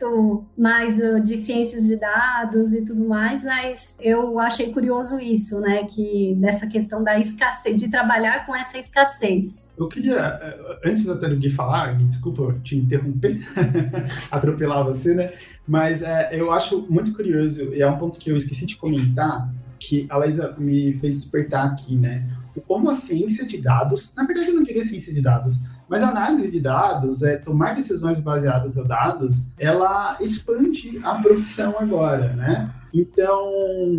mais 0.56 1.00
uh, 1.00 1.20
de 1.20 1.36
ciências 1.38 1.86
de 1.86 1.96
dados 1.96 2.72
e 2.72 2.84
tudo 2.84 3.04
mais, 3.04 3.44
mas 3.44 3.96
eu 4.00 4.38
achei 4.38 4.72
curioso 4.72 5.20
isso, 5.20 5.60
né? 5.60 5.84
Que 5.84 6.34
dessa 6.38 6.66
questão 6.66 7.02
da 7.02 7.18
escassez, 7.18 7.80
de 7.80 7.90
trabalhar 7.90 8.46
com 8.46 8.54
essa 8.54 8.78
escassez. 8.78 9.70
Eu 9.76 9.88
queria, 9.88 10.16
eh, 10.16 10.78
antes 10.84 11.08
até 11.08 11.28
Gui 11.34 11.50
falar, 11.50 11.96
desculpa 11.96 12.54
te 12.62 12.76
interromper, 12.76 13.40
atropelar 14.30 14.84
você, 14.84 15.14
né? 15.14 15.32
Mas 15.66 16.02
é, 16.02 16.30
eu 16.32 16.50
acho 16.52 16.86
muito 16.90 17.12
curioso, 17.14 17.72
e 17.74 17.80
é 17.80 17.88
um 17.88 17.96
ponto 17.96 18.18
que 18.18 18.30
eu 18.30 18.36
esqueci 18.36 18.66
de 18.66 18.76
comentar, 18.76 19.50
que 19.82 20.06
a 20.08 20.16
Laísa 20.16 20.54
me 20.56 20.92
fez 20.94 21.16
despertar 21.16 21.66
aqui, 21.66 21.96
né? 21.96 22.24
Como 22.68 22.88
a 22.88 22.94
ciência 22.94 23.44
de 23.44 23.58
dados, 23.58 24.12
na 24.14 24.24
verdade 24.24 24.48
eu 24.48 24.54
não 24.54 24.62
diria 24.62 24.84
ciência 24.84 25.12
de 25.12 25.20
dados, 25.20 25.58
mas 25.88 26.02
a 26.02 26.10
análise 26.10 26.50
de 26.50 26.60
dados, 26.60 27.22
é, 27.22 27.36
tomar 27.36 27.74
decisões 27.74 28.20
baseadas 28.20 28.78
a 28.78 28.84
dados, 28.84 29.42
ela 29.58 30.16
expande 30.20 31.00
a 31.02 31.16
profissão 31.16 31.74
agora, 31.78 32.32
né? 32.34 32.72
Então, 32.92 33.50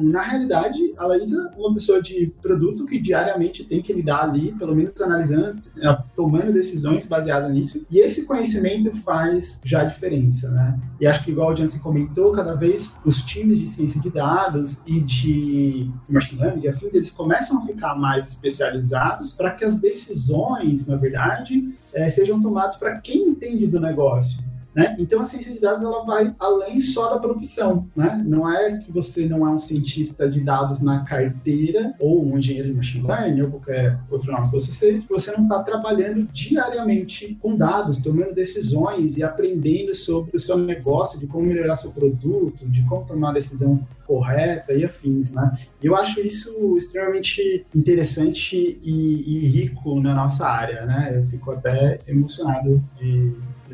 na 0.04 0.22
realidade, 0.22 0.94
a 0.98 1.08
Laísa 1.08 1.52
é 1.54 1.60
uma 1.60 1.74
pessoa 1.74 2.02
de 2.02 2.32
produto 2.42 2.86
que 2.86 3.00
diariamente 3.00 3.64
tem 3.64 3.82
que 3.82 3.92
lidar 3.92 4.24
ali, 4.24 4.52
pelo 4.54 4.76
menos 4.76 5.02
analisando, 5.02 5.62
é, 5.82 5.98
tomando 6.16 6.54
decisões 6.54 7.06
baseadas 7.06 7.52
nisso, 7.52 7.86
e 7.90 8.00
esse 8.00 8.26
conhecimento 8.26 8.96
faz 8.98 9.60
já 9.64 9.82
a 9.82 9.86
diferença, 9.86 10.52
né? 10.52 10.80
E 11.00 11.08
acho 11.08 11.24
que, 11.24 11.32
igual 11.32 11.52
o 11.52 11.56
Jansen 11.56 11.82
comentou, 11.82 12.32
cada 12.32 12.54
vez 12.54 13.00
os 13.04 13.22
times 13.24 13.60
de 13.60 13.68
ciência 13.68 14.00
de 14.00 14.10
dados 14.10 14.82
e 14.86 15.00
de 15.02 15.90
machine 16.08 16.42
learning, 16.42 16.62
de 16.62 16.68
afins, 16.68 16.94
eles 16.94 17.12
começam 17.12 17.62
a 17.62 17.66
ficar 17.66 17.96
mais 17.96 18.30
especializados 18.30 19.32
para 19.32 19.52
que 19.52 19.66
as 19.66 19.80
decisões, 19.80 20.88
na 20.88 20.96
verdade, 20.96 21.74
é, 21.94 22.10
sejam 22.10 22.40
tomadas 22.40 22.76
para 22.76 23.00
quem 23.00 23.30
entende 23.30 23.68
do 23.68 23.80
negócio. 23.80 24.53
Né? 24.76 24.96
Então 24.98 25.22
a 25.22 25.26
ciência 25.26 25.54
de 25.54 25.60
dados 25.60 25.84
ela 25.84 26.04
vai 26.04 26.34
além 26.40 26.80
só 26.82 27.14
da 27.14 27.20
profissão, 27.20 27.88
né? 27.96 28.24
Não 28.26 28.52
é 28.52 28.80
que 28.80 28.92
você 28.92 29.28
não 29.28 29.48
é 29.48 29.52
um 29.52 29.60
cientista 29.60 30.28
de 30.28 30.42
dados 30.42 30.82
na 30.82 31.04
carteira 31.06 31.94
ou 32.00 32.26
um 32.26 32.40
engenheiro 32.40 32.70
de 32.70 32.76
machine 32.76 33.06
learning 33.06 33.42
ou 33.44 33.52
qualquer 33.52 34.00
outro 34.10 34.32
nome 34.32 34.48
que 34.48 34.54
você 34.54 34.72
seja, 34.72 35.04
você 35.08 35.32
não 35.32 35.44
está 35.44 35.62
trabalhando 35.62 36.28
diariamente 36.34 37.38
com 37.40 37.56
dados, 37.56 38.00
tomando 38.00 38.34
decisões 38.34 39.16
e 39.16 39.24
aprendendo 39.24 39.94
sobre 39.94 40.36
o 40.36 40.40
seu 40.40 40.58
negócio, 40.58 41.20
de 41.20 41.28
como 41.28 41.46
melhorar 41.46 41.76
seu 41.76 41.92
produto, 41.92 42.68
de 42.68 42.84
como 42.86 43.06
tomar 43.06 43.30
a 43.30 43.34
decisão 43.34 43.80
correta 44.08 44.74
e 44.74 44.84
afins, 44.84 45.34
né? 45.34 45.58
Eu 45.82 45.96
acho 45.96 46.20
isso 46.22 46.78
extremamente 46.78 47.66
interessante 47.76 48.80
e, 48.82 49.24
e 49.28 49.48
rico 49.48 50.00
na 50.00 50.16
nossa 50.16 50.48
área, 50.48 50.86
né? 50.86 51.14
Eu 51.16 51.26
fico 51.28 51.52
até 51.52 52.00
emocionado 52.08 52.84
de 53.00 53.34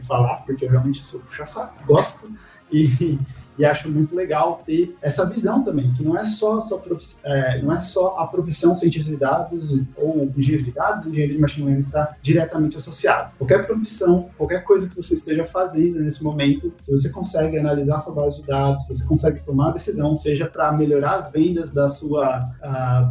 falar, 0.09 0.37
porque 0.37 0.65
eu 0.65 0.71
realmente 0.71 1.05
sou 1.05 1.19
puxa-saco, 1.19 1.85
gosto. 1.85 2.29
E, 2.71 3.17
e 3.59 3.65
acho 3.65 3.89
muito 3.89 4.15
legal 4.15 4.63
ter 4.65 4.95
essa 5.01 5.25
visão 5.25 5.61
também, 5.61 5.91
que 5.91 6.01
não 6.01 6.17
é 6.17 6.25
só, 6.25 6.61
só 6.61 6.81
é, 7.25 7.61
não 7.61 7.73
é 7.73 7.81
só 7.81 8.15
a 8.17 8.25
profissão 8.25 8.73
cientista 8.73 9.11
de 9.11 9.17
dados 9.17 9.77
ou 9.97 10.31
engenheiro 10.37 10.63
de 10.63 10.71
dados, 10.71 11.05
engenheiro 11.05 11.33
de 11.33 11.39
machine 11.39 11.65
learning 11.65 11.85
está 11.85 12.15
diretamente 12.21 12.77
associado. 12.77 13.33
Qualquer 13.37 13.67
profissão, 13.67 14.29
qualquer 14.37 14.63
coisa 14.63 14.87
que 14.87 14.95
você 14.95 15.15
esteja 15.15 15.43
fazendo 15.43 15.99
nesse 15.99 16.23
momento, 16.23 16.73
se 16.81 16.89
você 16.89 17.09
consegue 17.09 17.57
analisar 17.57 17.99
sua 17.99 18.13
base 18.13 18.39
de 18.41 18.47
dados, 18.47 18.85
se 18.85 18.95
você 18.95 19.05
consegue 19.05 19.41
tomar 19.41 19.71
decisão, 19.71 20.15
seja 20.15 20.45
para 20.45 20.71
melhorar 20.71 21.15
as 21.15 21.31
vendas 21.31 21.73
da 21.73 21.89
sua 21.89 22.39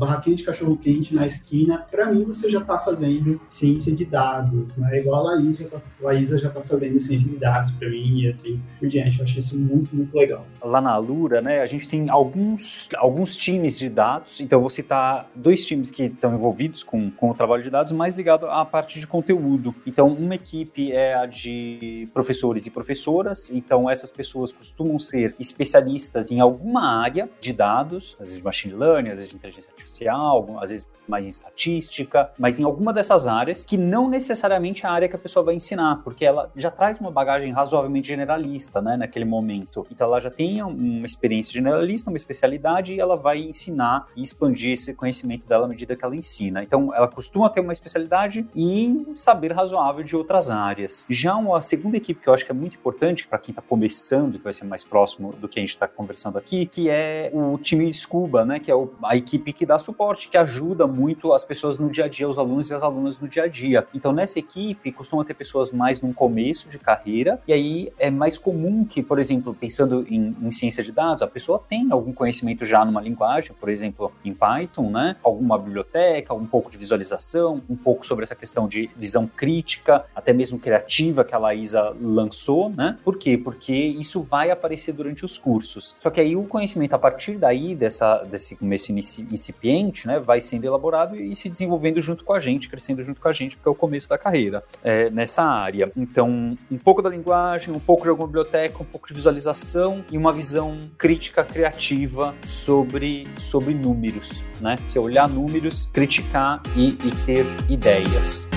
barraquinha 0.00 0.37
de 0.37 0.44
cachorro 0.44 0.78
quente 0.78 1.14
na 1.14 1.26
esquina, 1.26 1.84
para 1.90 2.11
mim 2.11 2.24
você 2.24 2.50
já 2.50 2.61
está 2.61 2.78
fazendo 2.78 3.38
ciência 3.50 3.94
de 3.94 4.06
dados, 4.06 4.78
né? 4.78 4.98
Igual 4.98 5.26
a 5.26 5.34
Laísa, 5.34 5.66
tá, 5.66 5.76
a 5.76 6.04
Laísa 6.04 6.38
já 6.38 6.48
está 6.48 6.62
fazendo 6.62 6.98
ciência 6.98 7.28
de 7.28 7.37
dados 7.37 7.70
para 7.72 7.90
mim 7.90 8.22
e 8.22 8.28
assim 8.28 8.58
por 8.78 8.88
diante. 8.88 9.18
Eu 9.18 9.26
acho 9.26 9.38
isso 9.38 9.58
muito, 9.58 9.94
muito 9.94 10.16
legal 10.16 10.38
legal. 10.38 10.46
Lá 10.62 10.81
na 10.81 10.92
Alura, 10.92 11.40
né, 11.40 11.61
a 11.61 11.66
gente 11.66 11.88
tem 11.88 12.09
alguns, 12.09 12.88
alguns 12.96 13.37
times 13.37 13.79
de 13.79 13.88
dados, 13.88 14.40
então 14.40 14.61
vou 14.61 14.70
citar 14.70 15.29
dois 15.35 15.66
times 15.66 15.90
que 15.90 16.05
estão 16.05 16.35
envolvidos 16.35 16.83
com, 16.83 17.11
com 17.11 17.31
o 17.31 17.35
trabalho 17.35 17.62
de 17.62 17.70
dados, 17.70 17.92
mais 17.92 18.14
ligado 18.14 18.46
à 18.46 18.64
parte 18.64 19.01
de 19.01 19.07
conteúdo. 19.07 19.74
Então, 19.87 20.09
uma 20.09 20.35
equipe 20.35 20.92
é 20.92 21.14
a 21.14 21.27
de 21.27 22.09
professores 22.12 22.66
e 22.66 22.70
professoras, 22.70 23.51
então 23.51 23.88
essas 23.88 24.12
pessoas 24.12 24.53
costumam 24.53 24.98
ser 24.98 25.35
especialistas 25.38 26.31
em 26.31 26.40
alguma 26.40 27.03
área 27.03 27.29
de 27.40 27.53
dados, 27.53 28.16
às 28.20 28.29
vezes 28.29 28.42
machine 28.42 28.74
learning, 28.74 29.11
às 29.11 29.18
vezes 29.18 29.35
inteligência 29.35 29.70
artificial, 29.70 30.59
às 30.61 30.70
vezes 30.70 30.87
mais 31.09 31.24
em 31.24 31.29
estatística, 31.29 32.31
mas 32.38 32.61
em 32.61 32.64
alguma 32.64 32.92
dessas 32.92 33.27
áreas 33.27 33.64
que 33.64 33.77
não 33.77 34.09
necessariamente 34.09 34.85
é 34.85 34.88
a 34.88 34.92
área 34.92 35.09
que 35.09 35.16
a 35.16 35.18
pessoa 35.18 35.44
vai 35.44 35.55
ensinar, 35.55 36.03
porque 36.05 36.24
ela 36.24 36.51
já 36.55 36.70
traz 36.70 37.01
uma 37.01 37.11
bagagem 37.11 37.51
razoavelmente 37.51 38.09
generalista, 38.09 38.83
né, 38.83 38.96
naquele 38.96 39.24
momento. 39.24 39.87
Então 39.90 40.07
ela 40.07 40.20
já 40.20 40.28
tem 40.31 40.62
uma 40.62 41.07
experiência 41.07 41.53
generalista, 41.53 42.11
uma 42.11 42.17
especialidade 42.17 42.95
e 42.95 43.01
ela 43.01 43.17
vai 43.17 43.38
ensinar 43.38 44.07
e 44.17 44.23
expandir 44.23 44.73
esse 44.73 44.95
conhecimento 44.95 45.47
dela 45.47 45.67
à 45.67 45.69
medida 45.69 45.97
que 45.97 46.05
ela 46.05 46.17
ensina. 46.17 46.62
Então 46.62 46.95
ela 46.95 47.09
costuma 47.09 47.49
ter 47.49 47.61
uma 47.61 47.73
especialidade 47.73 48.47
e 48.55 49.07
saber 49.17 49.53
razoável 49.53 50.05
de 50.05 50.17
outras 50.17 50.51
áreas. 50.51 51.07
Já 51.09 51.35
uma 51.37 51.61
segunda 51.62 51.97
equipe 51.97 52.21
que 52.21 52.29
eu 52.29 52.35
acho 52.35 52.45
que 52.45 52.51
é 52.51 52.55
muito 52.55 52.77
importante 52.77 53.27
para 53.27 53.38
quem 53.38 53.53
está 53.53 53.62
começando, 53.62 54.38
que 54.38 54.45
vai 54.45 54.53
ser 54.53 54.64
mais 54.64 54.85
próximo 54.85 55.33
do 55.33 55.49
que 55.49 55.59
a 55.59 55.62
gente 55.62 55.71
está 55.71 55.87
conversando 55.87 56.38
aqui, 56.38 56.67
que 56.67 56.88
é 56.88 57.31
o 57.33 57.59
time 57.59 57.93
Scuba, 57.93 58.45
né, 58.45 58.59
que 58.59 58.71
é 58.71 58.75
a 59.05 59.17
equipe 59.17 59.53
que 59.53 59.67
dá 59.67 59.79
suporte, 59.79 60.29
que 60.29 60.37
ajuda 60.37 60.87
muito 60.87 61.33
as 61.33 61.45
pessoas 61.45 61.79
no 61.79 61.91
dia 61.91 62.05
a 62.05 62.09
dia, 62.09 62.29
os 62.29 62.38
alunos 62.38 62.71
e 62.71 62.75
as 62.75 62.83
alunas 62.83 63.19
no 63.19 63.29
dia 63.29 63.45
a 63.45 63.49
dia. 63.49 63.87
Então, 63.95 64.12
nessa 64.12 64.38
equipe, 64.38 64.93
costuma 64.93 65.25
ter 65.25 65.35
pessoas 65.35 65.73
mais 65.73 66.01
no 66.01 66.12
começo 66.12 66.69
de 66.69 66.79
carreira, 66.79 67.41
e 67.47 67.53
aí 67.53 67.93
é 67.99 68.11
mais 68.11 68.38
comum 68.38 68.85
que, 68.85 69.03
por 69.03 69.19
exemplo, 69.19 69.55
pensando 69.55 70.07
em, 70.11 70.37
em 70.40 70.51
ciência 70.51 70.83
de 70.83 70.92
dados, 70.92 71.23
a 71.23 71.27
pessoa 71.27 71.62
tem 71.68 71.88
algum 71.90 72.12
conhecimento 72.12 72.64
já 72.64 72.85
numa 72.85 73.01
linguagem, 73.01 73.55
por 73.59 73.68
exemplo, 73.68 74.12
em 74.25 74.33
Python, 74.33 74.90
né? 74.90 75.16
Alguma 75.23 75.59
biblioteca, 75.59 76.35
um 76.35 76.47
pouco 76.47 76.71
de 76.71 76.77
visualização, 76.77 77.62
um 77.68 77.77
pouco 77.77 78.07
sobre 78.07 78.25
essa 78.25 78.35
questão 78.35 78.68
de 78.68 78.90
visão 78.97 79.27
crítica, 79.27 80.05
até 80.14 80.33
mesmo 80.33 80.59
criativa 80.59 81.25
que 81.25 81.35
a 81.35 81.38
Laísa 81.38 81.94
lançou, 82.01 82.71
né? 82.71 82.99
Por 83.05 83.16
quê? 83.16 83.37
Porque 83.37 83.73
isso 83.73 84.23
vai 84.23 84.51
aparecer 84.51 84.92
durante 84.92 85.25
os 85.25 85.38
cursos. 85.38 85.97
Só 86.01 86.11
que 86.11 86.21
aí 86.21 86.37
o 86.37 86.44
conhecimento, 86.44 86.94
a 86.94 86.99
partir 86.99 87.37
daí, 87.37 87.75
dessa, 87.75 88.25
desse 88.25 88.57
começo 88.57 88.92
incipiente, 88.92 90.07
né? 90.07 90.18
Vai 90.18 90.40
sendo 90.40 90.64
elaborado 90.64 91.16
e 91.16 91.35
se 91.37 91.49
desenvolvendo 91.49 92.01
junto 92.01 92.25
com 92.25 92.33
a 92.33 92.40
gente, 92.40 92.68
crescendo 92.68 93.03
junto 93.03 93.21
com 93.21 93.29
a 93.29 93.33
gente, 93.33 93.57
porque 93.57 93.68
é 93.68 93.73
o 93.73 93.75
começo 93.75 94.09
da 94.09 94.18
carreira 94.18 94.62
é, 94.83 95.11
nessa 95.11 95.42
área. 95.42 95.90
Então, 95.97 96.57
um 96.71 96.79
pouco 96.79 97.03
da 97.03 97.11
linguagem, 97.11 97.75
um 97.75 97.81
pouco 97.81 98.03
de 98.03 98.09
alguma 98.09 98.27
biblioteca, 98.27 98.83
um 98.83 98.87
pouco 98.87 99.09
de 99.09 99.14
visualização 99.14 99.97
e 100.11 100.16
uma 100.16 100.32
visão 100.32 100.78
crítica 100.96 101.44
criativa 101.44 102.34
sobre, 102.46 103.26
sobre 103.38 103.74
números, 103.74 104.42
né? 104.61 104.76
Você 104.88 104.98
olhar 104.98 105.28
números, 105.28 105.90
criticar 105.92 106.62
e, 106.76 106.88
e 106.88 107.11
ter 107.26 107.46
ideias. 107.68 108.48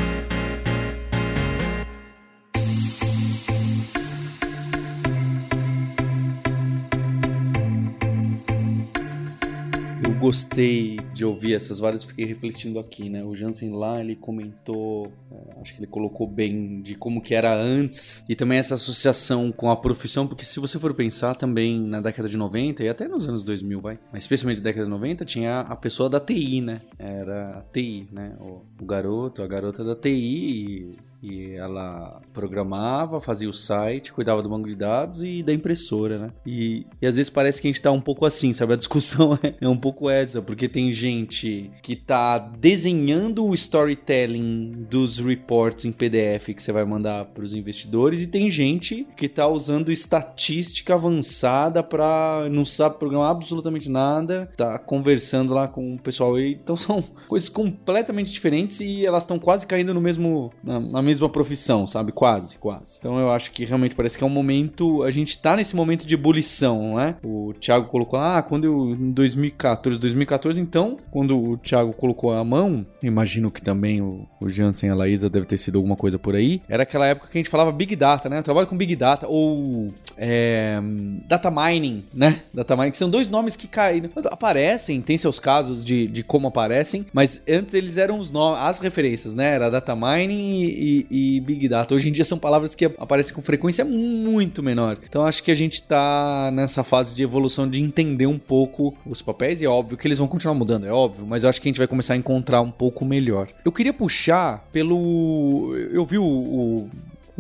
Gostei 10.22 10.98
de 11.16 11.26
ouvir 11.26 11.56
essas 11.56 11.80
várias, 11.80 12.04
fiquei 12.04 12.26
refletindo 12.26 12.78
aqui, 12.78 13.10
né? 13.10 13.24
O 13.24 13.34
Jansen 13.34 13.72
lá, 13.72 14.00
ele 14.00 14.16
comentou, 14.16 15.12
é, 15.32 15.60
acho 15.60 15.74
que 15.74 15.80
ele 15.80 15.88
colocou 15.88 16.28
bem 16.28 16.80
de 16.84 16.94
como 16.94 17.20
que 17.20 17.34
era 17.34 17.52
antes 17.56 18.24
e 18.30 18.36
também 18.36 18.60
essa 18.60 18.76
associação 18.76 19.52
com 19.52 19.72
a 19.72 19.76
profissão, 19.76 20.28
porque 20.28 20.46
se 20.46 20.60
você 20.60 20.78
for 20.78 20.94
pensar 20.94 21.36
também 21.36 21.80
na 21.80 22.00
década 22.00 22.30
de 22.30 22.38
90 22.38 22.84
e 22.84 22.90
até 22.90 23.08
nos 23.08 23.28
anos 23.28 23.44
2000, 23.44 23.82
vai, 23.82 24.00
mas 24.14 24.22
especialmente 24.22 24.60
na 24.60 24.66
década 24.66 24.86
de 24.86 24.92
90 24.92 25.26
tinha 25.26 25.62
a 25.62 25.76
pessoa 25.76 26.08
da 26.08 26.20
TI, 26.20 26.62
né? 26.62 26.82
Era 27.00 27.58
a 27.58 27.62
TI, 27.62 28.08
né? 28.12 28.36
O, 28.40 28.62
o 28.80 28.86
garoto, 28.86 29.42
a 29.42 29.48
garota 29.48 29.84
da 29.84 29.96
TI 29.96 31.00
e 31.22 31.32
E 31.32 31.56
ela 31.56 32.22
programava, 32.34 33.22
fazia 33.22 33.50
o 33.50 33.54
site, 33.54 34.12
cuidava 34.12 34.42
do 34.42 34.50
banco 34.50 34.68
de 34.68 34.76
dados 34.76 35.22
e 35.22 35.42
da 35.42 35.54
impressora, 35.54 36.18
né? 36.18 36.30
E, 36.46 36.86
e 37.02 37.08
às 37.08 37.16
vezes 37.16 37.30
parece 37.30 37.62
que 37.62 37.68
a 37.68 37.72
gente 37.72 37.82
tá 37.82 37.92
um 37.92 38.02
pouco 38.02 38.26
assim, 38.26 38.54
sabe? 38.54 38.74
A 38.74 38.78
discussão 38.78 39.38
é, 39.42 39.56
é 39.62 39.70
um 39.70 39.78
pouco 39.78 40.10
essa, 40.10 40.42
porque 40.42 40.68
tem 40.68 40.92
gente 40.92 41.72
que 41.82 41.96
tá 41.96 42.38
desenhando 42.38 43.46
o 43.46 43.54
storytelling 43.54 44.86
dos 44.90 45.20
reports 45.20 45.86
em 45.86 45.92
PDF 45.92 46.54
que 46.56 46.62
você 46.62 46.72
vai 46.72 46.84
mandar 46.84 47.26
para 47.26 47.44
os 47.44 47.54
investidores 47.54 48.22
e 48.22 48.28
tem 48.28 48.52
gente 48.52 49.08
que 49.16 49.30
tá 49.30 49.48
usando 49.48 49.92
estatística 49.92 50.96
avançada 50.96 51.84
para 51.84 52.48
não 52.50 52.66
sabe 52.66 52.98
programar 52.98 53.32
absolutamente 53.32 53.90
nada, 53.90 54.50
tá 54.58 54.78
conversando 54.80 55.54
lá 55.54 55.68
com 55.68 55.96
o 55.96 56.00
pessoal 56.00 56.36
aí. 56.36 56.60
Então 56.62 56.76
são 56.78 57.04
coisas 57.28 57.48
completamente 57.48 58.32
diferentes 58.32 58.80
e 58.82 59.06
elas 59.06 59.24
estão 59.24 59.40
quase 59.40 59.66
caindo 59.66 59.94
no 59.94 60.02
mesmo 60.02 60.52
na, 60.64 60.80
na 60.80 61.02
mesma 61.02 61.11
profissão, 61.30 61.86
sabe? 61.88 62.12
Quase, 62.12 62.58
quase. 62.58 62.98
Então 63.00 63.20
eu 63.20 63.32
acho 63.32 63.52
que 63.52 63.66
realmente 63.66 63.96
parece 63.96 64.18
que 64.18 64.24
é 64.24 64.28
um 64.28 64.32
momento, 64.32 65.04
a 65.04 65.12
gente 65.12 65.38
tá 65.38 65.56
nesse 65.56 65.76
momento 65.76 66.06
de 66.06 66.14
ebulição, 66.14 66.96
né? 66.96 67.16
O 67.24 67.54
Thiago 67.60 67.88
colocou 67.88 68.20
lá, 68.20 68.38
ah, 68.38 68.44
quando 68.44 68.66
eu 68.66 68.92
em 68.92 69.12
2014, 69.12 70.00
2014 70.00 70.60
então, 70.60 70.98
quando 71.10 71.38
o 71.38 71.58
Thiago 71.58 71.94
colocou 71.94 72.34
a 72.34 72.44
mão, 72.44 72.86
imagino 73.02 73.52
que 73.52 73.62
também 73.62 74.02
o, 74.02 74.28
o 74.40 74.50
Jansen 74.50 74.90
e 74.90 74.92
a 74.92 74.96
Laísa 74.96 75.30
deve 75.30 75.46
ter 75.46 75.58
sido 75.58 75.78
alguma 75.78 75.96
coisa 75.96 76.18
por 76.18 76.36
aí. 76.36 76.62
Era 76.68 76.84
aquela 76.84 77.08
época 77.08 77.30
que 77.30 77.38
a 77.38 77.40
gente 77.40 77.50
falava 77.50 77.72
Big 77.72 77.96
Data, 77.96 78.30
né? 78.30 78.40
Eu 78.40 78.44
trabalho 78.44 78.68
com 78.68 78.78
Big 78.78 78.96
Data 78.96 79.28
ou 79.28 79.94
é, 80.18 80.80
Data 81.28 81.52
Mining, 81.52 82.04
né? 82.14 82.42
Data 82.54 82.76
Mining, 82.76 82.92
que 82.92 82.98
são 82.98 83.10
dois 83.10 83.30
nomes 83.30 83.56
que 83.56 83.68
caem, 83.68 84.10
aparecem, 84.26 85.02
tem 85.02 85.18
seus 85.18 85.40
casos 85.40 85.84
de, 85.84 86.08
de 86.08 86.24
como 86.24 86.48
aparecem, 86.48 87.06
mas 87.14 87.42
antes 87.50 87.74
eles 87.74 87.98
eram 87.98 88.20
os 88.20 88.32
nomes, 88.32 88.62
as 88.62 88.80
referências, 88.80 89.34
né? 89.34 89.56
Era 89.56 89.70
Data 89.70 89.96
Mining 89.96 90.62
e, 90.62 91.00
e, 91.00 91.01
e 91.10 91.40
Big 91.42 91.68
Data. 91.68 91.94
Hoje 91.94 92.10
em 92.10 92.12
dia 92.12 92.26
são 92.26 92.38
palavras 92.38 92.76
que 92.76 92.86
aparecem 92.86 93.34
com 93.34 93.42
frequência 93.42 93.84
muito 93.86 94.62
menor. 94.62 94.98
Então 95.08 95.26
acho 95.26 95.44
que 95.44 95.52
a 95.52 95.56
gente 95.56 95.82
tá 95.82 96.52
nessa 96.54 96.84
fase 96.84 97.14
de 97.16 97.24
evolução 97.24 97.70
de 97.70 97.82
entender 97.82 98.28
um 98.28 98.40
pouco 98.40 98.96
os 99.06 99.22
papéis 99.22 99.62
e 99.62 99.66
é 99.66 99.70
óbvio 99.70 99.98
que 99.98 100.08
eles 100.08 100.18
vão 100.18 100.28
continuar 100.28 100.56
mudando, 100.56 100.86
é 100.86 100.92
óbvio, 100.92 101.26
mas 101.26 101.44
eu 101.44 101.50
acho 101.50 101.62
que 101.62 101.68
a 101.68 101.70
gente 101.70 101.78
vai 101.78 101.88
começar 101.88 102.14
a 102.14 102.18
encontrar 102.18 102.62
um 102.62 102.72
pouco 102.72 103.06
melhor. 103.06 103.48
Eu 103.64 103.72
queria 103.72 103.94
puxar 103.94 104.68
pelo. 104.72 105.76
Eu 105.92 106.06
vi 106.06 106.18
o, 106.18 106.24
o 106.24 106.90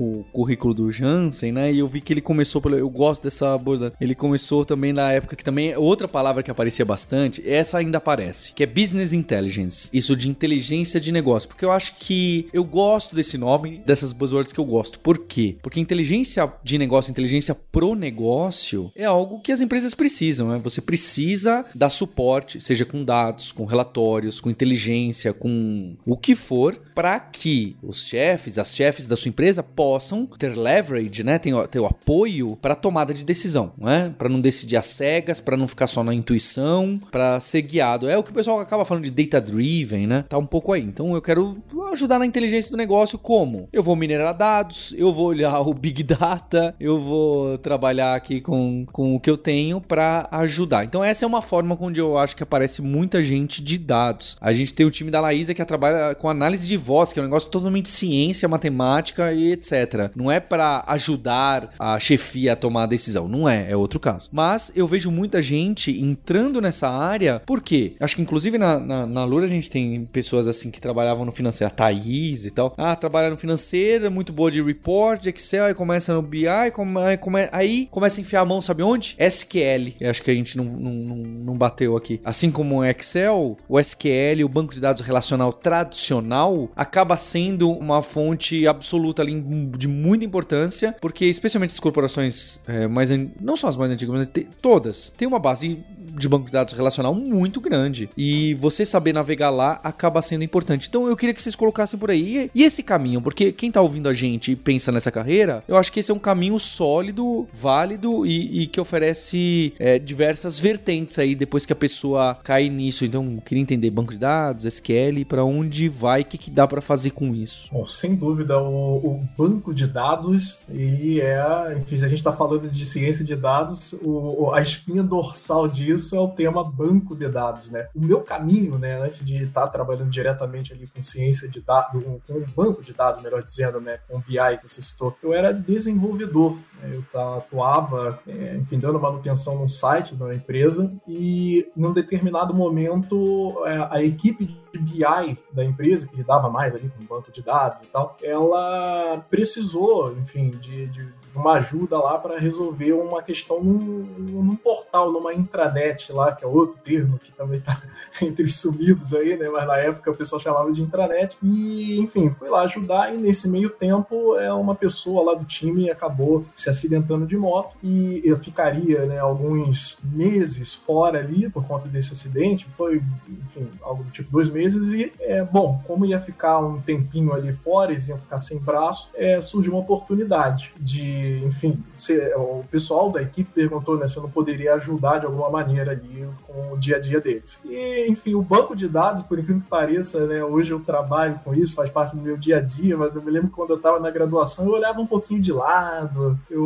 o 0.01 0.23
currículo 0.31 0.73
do 0.73 0.91
Jansen, 0.91 1.51
né? 1.51 1.71
E 1.71 1.79
eu 1.79 1.87
vi 1.87 2.01
que 2.01 2.11
ele 2.11 2.21
começou 2.21 2.61
pelo. 2.61 2.77
Eu 2.77 2.89
gosto 2.89 3.23
dessa 3.23 3.53
abordagem. 3.53 3.95
Ele 4.01 4.15
começou 4.15 4.65
também 4.65 4.91
na 4.91 5.11
época 5.11 5.35
que 5.35 5.43
também. 5.43 5.75
Outra 5.77 6.07
palavra 6.07 6.41
que 6.41 6.49
aparecia 6.49 6.83
bastante, 6.83 7.47
essa 7.47 7.77
ainda 7.77 7.99
aparece, 7.99 8.53
que 8.53 8.63
é 8.63 8.65
Business 8.65 9.13
Intelligence. 9.13 9.89
Isso 9.93 10.15
de 10.15 10.27
inteligência 10.27 10.99
de 10.99 11.11
negócio. 11.11 11.47
Porque 11.47 11.63
eu 11.63 11.71
acho 11.71 11.97
que 11.97 12.47
eu 12.51 12.63
gosto 12.63 13.15
desse 13.15 13.37
nome, 13.37 13.81
dessas 13.85 14.11
buzzwords 14.13 14.51
que 14.51 14.59
eu 14.59 14.65
gosto. 14.65 14.99
Por 14.99 15.19
quê? 15.19 15.55
Porque 15.61 15.79
inteligência 15.79 16.51
de 16.63 16.77
negócio, 16.77 17.11
inteligência 17.11 17.55
pro 17.71 17.93
negócio, 17.95 18.91
é 18.95 19.05
algo 19.05 19.39
que 19.41 19.51
as 19.51 19.61
empresas 19.61 19.93
precisam, 19.93 20.49
né? 20.49 20.61
Você 20.63 20.81
precisa 20.81 21.65
dar 21.75 21.89
suporte, 21.89 22.59
seja 22.59 22.85
com 22.85 23.03
dados, 23.03 23.51
com 23.51 23.65
relatórios, 23.65 24.41
com 24.41 24.49
inteligência, 24.49 25.33
com 25.33 25.95
o 26.05 26.17
que 26.17 26.35
for, 26.35 26.79
para 26.95 27.19
que 27.19 27.75
os 27.83 28.05
chefes, 28.07 28.57
as 28.57 28.75
chefes 28.75 29.07
da 29.07 29.15
sua 29.15 29.29
empresa 29.29 29.61
possam 29.61 29.90
ter 30.37 30.57
leverage, 30.57 31.23
né, 31.23 31.37
ter, 31.37 31.55
ter 31.67 31.79
o 31.79 31.85
apoio 31.85 32.55
para 32.55 32.75
tomada 32.75 33.13
de 33.13 33.23
decisão, 33.23 33.71
né, 33.77 34.13
para 34.17 34.29
não 34.29 34.39
decidir 34.39 34.77
às 34.77 34.85
cegas, 34.85 35.39
para 35.39 35.57
não 35.57 35.67
ficar 35.67 35.87
só 35.87 36.03
na 36.03 36.13
intuição, 36.13 36.99
para 37.11 37.39
ser 37.39 37.61
guiado. 37.61 38.09
É 38.09 38.17
o 38.17 38.23
que 38.23 38.31
o 38.31 38.33
pessoal 38.33 38.59
acaba 38.59 38.85
falando 38.85 39.03
de 39.03 39.11
data 39.11 39.41
driven, 39.41 40.07
né? 40.07 40.25
Tá 40.27 40.37
um 40.37 40.45
pouco 40.45 40.73
aí. 40.73 40.81
Então 40.81 41.13
eu 41.15 41.21
quero 41.21 41.57
ajudar 41.91 42.19
na 42.19 42.25
inteligência 42.25 42.71
do 42.71 42.77
negócio 42.77 43.17
como? 43.17 43.67
Eu 43.71 43.83
vou 43.83 43.95
minerar 43.95 44.35
dados, 44.35 44.93
eu 44.97 45.13
vou 45.13 45.27
olhar 45.27 45.59
o 45.61 45.73
big 45.73 46.03
data, 46.03 46.75
eu 46.79 46.99
vou 46.99 47.57
trabalhar 47.57 48.15
aqui 48.15 48.41
com, 48.41 48.85
com 48.91 49.15
o 49.15 49.19
que 49.19 49.29
eu 49.29 49.37
tenho 49.37 49.81
para 49.81 50.27
ajudar. 50.31 50.85
Então 50.85 51.03
essa 51.03 51.25
é 51.25 51.27
uma 51.27 51.41
forma 51.41 51.77
onde 51.79 51.99
eu 51.99 52.17
acho 52.17 52.35
que 52.35 52.43
aparece 52.43 52.81
muita 52.81 53.23
gente 53.23 53.63
de 53.63 53.77
dados. 53.77 54.37
A 54.39 54.53
gente 54.53 54.73
tem 54.73 54.85
o 54.85 54.91
time 54.91 55.11
da 55.11 55.21
Laísa 55.21 55.53
que 55.53 55.61
trabalha 55.65 56.15
com 56.15 56.29
análise 56.29 56.67
de 56.67 56.77
voz, 56.77 57.13
que 57.13 57.19
é 57.19 57.21
um 57.21 57.25
negócio 57.25 57.49
totalmente 57.49 57.89
ciência, 57.89 58.47
matemática 58.47 59.31
e 59.33 59.51
etc 59.51 59.70
etc. 59.71 60.11
Não 60.15 60.31
é 60.31 60.39
para 60.39 60.83
ajudar 60.87 61.69
a 61.79 61.99
chefia 61.99 62.53
a 62.53 62.55
tomar 62.55 62.83
a 62.83 62.87
decisão, 62.87 63.27
não 63.27 63.47
é, 63.47 63.71
é 63.71 63.75
outro 63.75 63.99
caso. 63.99 64.29
Mas 64.31 64.71
eu 64.75 64.87
vejo 64.87 65.11
muita 65.11 65.41
gente 65.41 65.99
entrando 65.99 66.61
nessa 66.61 66.89
área, 66.89 67.41
por 67.45 67.61
quê? 67.61 67.93
Acho 67.99 68.15
que 68.15 68.21
inclusive 68.21 68.57
na, 68.57 68.79
na, 68.79 69.05
na 69.05 69.23
Lura 69.23 69.45
a 69.45 69.49
gente 69.49 69.69
tem 69.69 70.05
pessoas 70.05 70.47
assim 70.47 70.71
que 70.71 70.81
trabalhavam 70.81 71.25
no 71.25 71.31
financeiro, 71.31 71.71
a 71.71 71.75
Thaís 71.75 72.45
e 72.45 72.51
tal. 72.51 72.73
Ah, 72.77 72.95
trabalha 72.95 73.29
no 73.29 73.37
financeiro, 73.37 74.05
é 74.05 74.09
muito 74.09 74.33
boa 74.33 74.51
de 74.51 74.61
report, 74.61 75.21
de 75.21 75.29
Excel, 75.29 75.65
aí 75.65 75.73
começa 75.73 76.13
no 76.13 76.21
BI, 76.21 76.45
come, 76.73 77.17
come, 77.17 77.47
aí 77.51 77.87
começa 77.91 78.19
a 78.19 78.21
enfiar 78.21 78.41
a 78.41 78.45
mão, 78.45 78.61
sabe 78.61 78.83
onde? 78.83 79.15
SQL. 79.17 79.93
Eu 79.99 80.09
acho 80.09 80.21
que 80.21 80.31
a 80.31 80.33
gente 80.33 80.57
não, 80.57 80.65
não, 80.65 80.91
não, 80.91 81.15
não 81.15 81.57
bateu 81.57 81.95
aqui. 81.95 82.19
Assim 82.23 82.51
como 82.51 82.77
o 82.77 82.85
Excel, 82.85 83.57
o 83.67 83.79
SQL, 83.79 84.43
o 84.43 84.49
banco 84.49 84.73
de 84.73 84.79
dados 84.79 85.01
relacional 85.01 85.53
tradicional, 85.53 86.69
acaba 86.75 87.17
sendo 87.17 87.71
uma 87.71 88.01
fonte 88.01 88.67
absoluta 88.67 89.21
ali 89.21 89.31
de 89.65 89.87
muita 89.87 90.25
importância, 90.25 90.95
porque 90.99 91.25
especialmente 91.25 91.71
as 91.71 91.79
corporações 91.79 92.59
é, 92.67 92.87
mais 92.87 93.09
não 93.39 93.55
só 93.55 93.67
as 93.67 93.77
mais 93.77 93.91
antigas, 93.91 94.15
mas 94.15 94.27
te, 94.27 94.47
todas 94.61 95.11
têm 95.17 95.27
uma 95.27 95.39
base 95.39 95.83
de 96.17 96.27
banco 96.27 96.45
de 96.45 96.51
dados 96.51 96.73
relacional 96.73 97.13
muito 97.13 97.59
grande 97.61 98.09
e 98.17 98.53
você 98.55 98.85
saber 98.85 99.13
navegar 99.13 99.49
lá 99.49 99.79
acaba 99.83 100.21
sendo 100.21 100.43
importante. 100.43 100.87
Então 100.87 101.07
eu 101.07 101.15
queria 101.15 101.33
que 101.33 101.41
vocês 101.41 101.55
colocassem 101.55 101.99
por 101.99 102.11
aí 102.11 102.49
e 102.53 102.63
esse 102.63 102.83
caminho, 102.83 103.21
porque 103.21 103.51
quem 103.51 103.71
tá 103.71 103.81
ouvindo 103.81 104.09
a 104.09 104.13
gente 104.13 104.51
e 104.51 104.55
pensa 104.55 104.91
nessa 104.91 105.11
carreira, 105.11 105.63
eu 105.67 105.75
acho 105.75 105.91
que 105.91 105.99
esse 105.99 106.11
é 106.11 106.13
um 106.13 106.19
caminho 106.19 106.57
sólido, 106.59 107.47
válido 107.53 108.25
e, 108.25 108.63
e 108.63 108.67
que 108.67 108.79
oferece 108.79 109.73
é, 109.79 109.99
diversas 109.99 110.59
vertentes 110.59 111.17
aí 111.19 111.35
depois 111.35 111.65
que 111.65 111.73
a 111.73 111.75
pessoa 111.75 112.37
cai 112.43 112.69
nisso. 112.69 113.05
Então 113.05 113.33
eu 113.35 113.41
queria 113.41 113.61
entender 113.61 113.89
banco 113.89 114.11
de 114.11 114.19
dados, 114.19 114.65
SQL, 114.65 115.25
para 115.27 115.43
onde 115.43 115.89
vai, 115.89 116.21
o 116.21 116.25
que, 116.25 116.37
que 116.37 116.51
dá 116.51 116.67
para 116.67 116.81
fazer 116.81 117.11
com 117.11 117.33
isso. 117.33 117.69
Bom, 117.71 117.85
sem 117.85 118.15
dúvida 118.15 118.61
o, 118.61 118.97
o 118.97 119.27
banco 119.37 119.73
de 119.73 119.87
dados 119.87 120.59
e 120.71 121.19
é, 121.21 121.77
enfim, 121.77 121.97
se 121.97 122.05
a 122.05 122.07
gente 122.07 122.19
está 122.19 122.33
falando 122.33 122.69
de 122.69 122.85
ciência 122.85 123.23
de 123.23 123.35
dados, 123.35 123.93
o, 124.03 124.51
a 124.51 124.61
espinha 124.61 125.03
dorsal 125.03 125.67
disso 125.67 126.00
é 126.15 126.19
o 126.19 126.29
tema 126.29 126.63
banco 126.63 127.15
de 127.15 127.27
dados, 127.27 127.69
né? 127.69 127.87
O 127.95 128.01
meu 128.01 128.21
caminho, 128.21 128.77
né, 128.77 129.01
antes 129.01 129.23
de 129.25 129.43
estar 129.43 129.67
trabalhando 129.67 130.09
diretamente 130.09 130.73
ali 130.73 130.87
com 130.87 131.03
ciência 131.03 131.47
de 131.47 131.61
dados, 131.61 132.03
com 132.03 132.33
um 132.33 132.45
banco 132.55 132.83
de 132.83 132.93
dados, 132.93 133.23
melhor 133.23 133.43
dizendo, 133.43 133.79
né, 133.79 133.99
com 134.07 134.19
BI 134.19 134.57
que 134.59 134.69
você 134.69 134.81
citou, 134.81 135.15
eu 135.21 135.33
era 135.33 135.53
desenvolvedor? 135.53 136.57
Eu 136.83 137.03
atuava, 137.35 138.19
é, 138.27 138.55
enfim, 138.57 138.79
dando 138.79 138.99
manutenção 138.99 139.59
no 139.59 139.69
site 139.69 140.15
da 140.15 140.33
empresa 140.33 140.93
e 141.07 141.69
num 141.75 141.93
determinado 141.93 142.53
momento 142.53 143.63
é, 143.65 143.87
a 143.89 144.03
equipe 144.03 144.45
de 144.45 144.79
BI 144.79 145.37
da 145.51 145.63
empresa, 145.63 146.07
que 146.07 146.15
lidava 146.15 146.49
mais 146.49 146.73
ali 146.73 146.89
com 146.89 147.03
banco 147.05 147.31
de 147.31 147.41
dados 147.41 147.81
e 147.81 147.87
tal, 147.87 148.17
ela 148.23 149.25
precisou, 149.29 150.17
enfim, 150.17 150.51
de, 150.51 150.87
de 150.87 151.21
uma 151.35 151.53
ajuda 151.53 151.97
lá 151.97 152.17
para 152.17 152.39
resolver 152.39 152.93
uma 152.93 153.21
questão 153.21 153.63
num, 153.63 154.03
num, 154.17 154.55
portal, 154.55 155.11
numa 155.11 155.33
intranet 155.33 156.11
lá, 156.11 156.31
que 156.33 156.43
é 156.43 156.47
outro 156.47 156.77
termo 156.83 157.17
que 157.17 157.31
também 157.31 157.59
está 157.59 157.81
entre 158.21 158.49
sumidos 158.49 159.13
aí, 159.13 159.37
né? 159.37 159.49
Mas 159.49 159.65
na 159.65 159.77
época 159.77 160.11
o 160.11 160.15
pessoal 160.15 160.41
chamava 160.41 160.71
de 160.71 160.81
intranet. 160.81 161.37
E, 161.41 161.99
enfim, 161.99 162.29
fui 162.29 162.49
lá 162.49 162.61
ajudar 162.61 163.13
e 163.13 163.17
nesse 163.17 163.49
meio 163.49 163.69
tempo 163.69 164.35
é 164.37 164.51
uma 164.53 164.75
pessoa 164.75 165.31
lá 165.31 165.37
do 165.37 165.45
time 165.45 165.89
acabou 165.89 166.45
se 166.55 166.69
acidentando 166.71 167.25
de 167.25 167.37
moto 167.37 167.75
e 167.83 168.21
eu 168.23 168.37
ficaria, 168.37 169.05
né, 169.05 169.19
alguns 169.19 169.99
meses 170.03 170.73
fora 170.73 171.19
ali 171.19 171.49
por 171.49 171.65
conta 171.65 171.87
desse 171.87 172.13
acidente. 172.13 172.67
Foi, 172.77 173.01
enfim, 173.29 173.67
algo 173.81 174.03
do 174.03 174.11
tipo 174.11 174.31
dois 174.31 174.49
meses 174.49 174.91
e, 174.91 175.11
é, 175.19 175.43
bom, 175.43 175.81
como 175.85 176.05
ia 176.05 176.19
ficar 176.19 176.59
um 176.59 176.79
tempinho 176.81 177.33
ali 177.33 177.53
fora, 177.53 177.91
eles 177.91 178.07
iam 178.07 178.17
ficar 178.17 178.37
sem 178.37 178.59
braço, 178.59 179.09
é, 179.15 179.39
surgiu 179.41 179.73
uma 179.73 179.81
oportunidade 179.81 180.73
de 180.79 181.41
enfim, 181.45 181.83
se, 181.95 182.17
o 182.35 182.63
pessoal 182.69 183.11
da 183.11 183.21
equipe 183.21 183.51
perguntou 183.53 183.97
né, 183.97 184.07
se 184.07 184.17
eu 184.17 184.23
não 184.23 184.29
poderia 184.29 184.73
ajudar 184.75 185.19
de 185.19 185.25
alguma 185.25 185.49
maneira 185.49 185.91
ali 185.91 186.27
com 186.47 186.73
o 186.73 186.77
dia 186.77 186.97
a 186.97 186.99
dia 186.99 187.19
deles. 187.19 187.59
E, 187.65 188.07
enfim, 188.09 188.33
o 188.33 188.41
banco 188.41 188.75
de 188.75 188.87
dados, 188.87 189.23
por 189.23 189.37
incrível 189.37 189.61
que 189.61 189.69
pareça, 189.69 190.25
né, 190.27 190.43
hoje 190.43 190.71
eu 190.71 190.79
trabalho 190.79 191.39
com 191.43 191.53
isso, 191.53 191.75
faz 191.75 191.89
parte 191.89 192.15
do 192.15 192.21
meu 192.21 192.37
dia 192.37 192.57
a 192.57 192.61
dia, 192.61 192.97
mas 192.97 193.15
eu 193.15 193.21
me 193.21 193.31
lembro 193.31 193.49
quando 193.49 193.71
eu 193.71 193.77
estava 193.77 193.99
na 193.99 194.09
graduação 194.09 194.65
eu 194.65 194.73
olhava 194.73 194.99
um 195.01 195.05
pouquinho 195.05 195.41
de 195.41 195.51
lado, 195.51 196.39
eu 196.49 196.60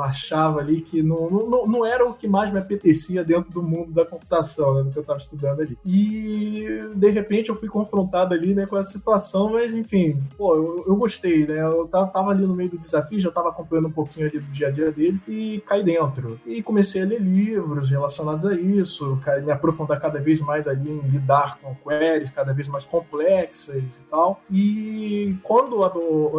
achava 0.00 0.60
ali 0.60 0.80
que 0.80 1.02
não, 1.02 1.30
não, 1.30 1.66
não 1.66 1.86
era 1.86 2.06
o 2.06 2.14
que 2.14 2.28
mais 2.28 2.52
me 2.52 2.58
apetecia 2.58 3.24
dentro 3.24 3.50
do 3.50 3.62
mundo 3.62 3.92
da 3.92 4.04
computação, 4.04 4.74
né, 4.74 4.82
do 4.82 4.90
que 4.90 4.98
eu 4.98 5.02
estava 5.02 5.18
estudando 5.18 5.60
ali. 5.60 5.78
E, 5.84 6.66
de 6.94 7.10
repente, 7.10 7.48
eu 7.48 7.56
fui 7.56 7.68
confrontado 7.68 8.34
ali, 8.34 8.54
né, 8.54 8.66
com 8.66 8.76
essa 8.76 8.90
situação, 8.90 9.52
mas 9.52 9.72
enfim, 9.74 10.22
pô, 10.36 10.54
eu, 10.56 10.84
eu 10.86 10.96
gostei, 10.96 11.46
né? 11.46 11.62
Eu 11.62 11.86
tava, 11.88 12.06
tava, 12.08 12.30
ali 12.30 12.46
no 12.46 12.54
meio 12.54 12.70
do 12.70 12.78
desafio, 12.78 13.20
já 13.20 13.30
tava 13.30 13.48
acompanhando 13.48 13.88
um 13.88 13.92
pouquinho 13.92 14.26
ali 14.26 14.38
do 14.38 14.50
dia 14.50 14.68
a 14.68 14.70
dia 14.70 14.90
deles 14.92 15.24
e 15.28 15.62
caí 15.66 15.82
dentro. 15.82 16.40
E 16.46 16.62
comecei 16.62 17.02
a 17.02 17.06
ler 17.06 17.20
livros 17.20 17.90
relacionados 17.90 18.46
a 18.46 18.54
isso, 18.54 19.18
me 19.44 19.52
aprofundar 19.52 20.00
cada 20.00 20.20
vez 20.20 20.40
mais 20.40 20.66
ali 20.66 20.90
em 20.90 21.00
lidar 21.08 21.58
com 21.60 21.74
queries 21.74 22.30
cada 22.30 22.52
vez 22.52 22.68
mais 22.68 22.84
complexas 22.84 23.98
e 23.98 24.02
tal. 24.10 24.40
E 24.50 25.36
quando 25.42 25.84
a, 25.84 25.92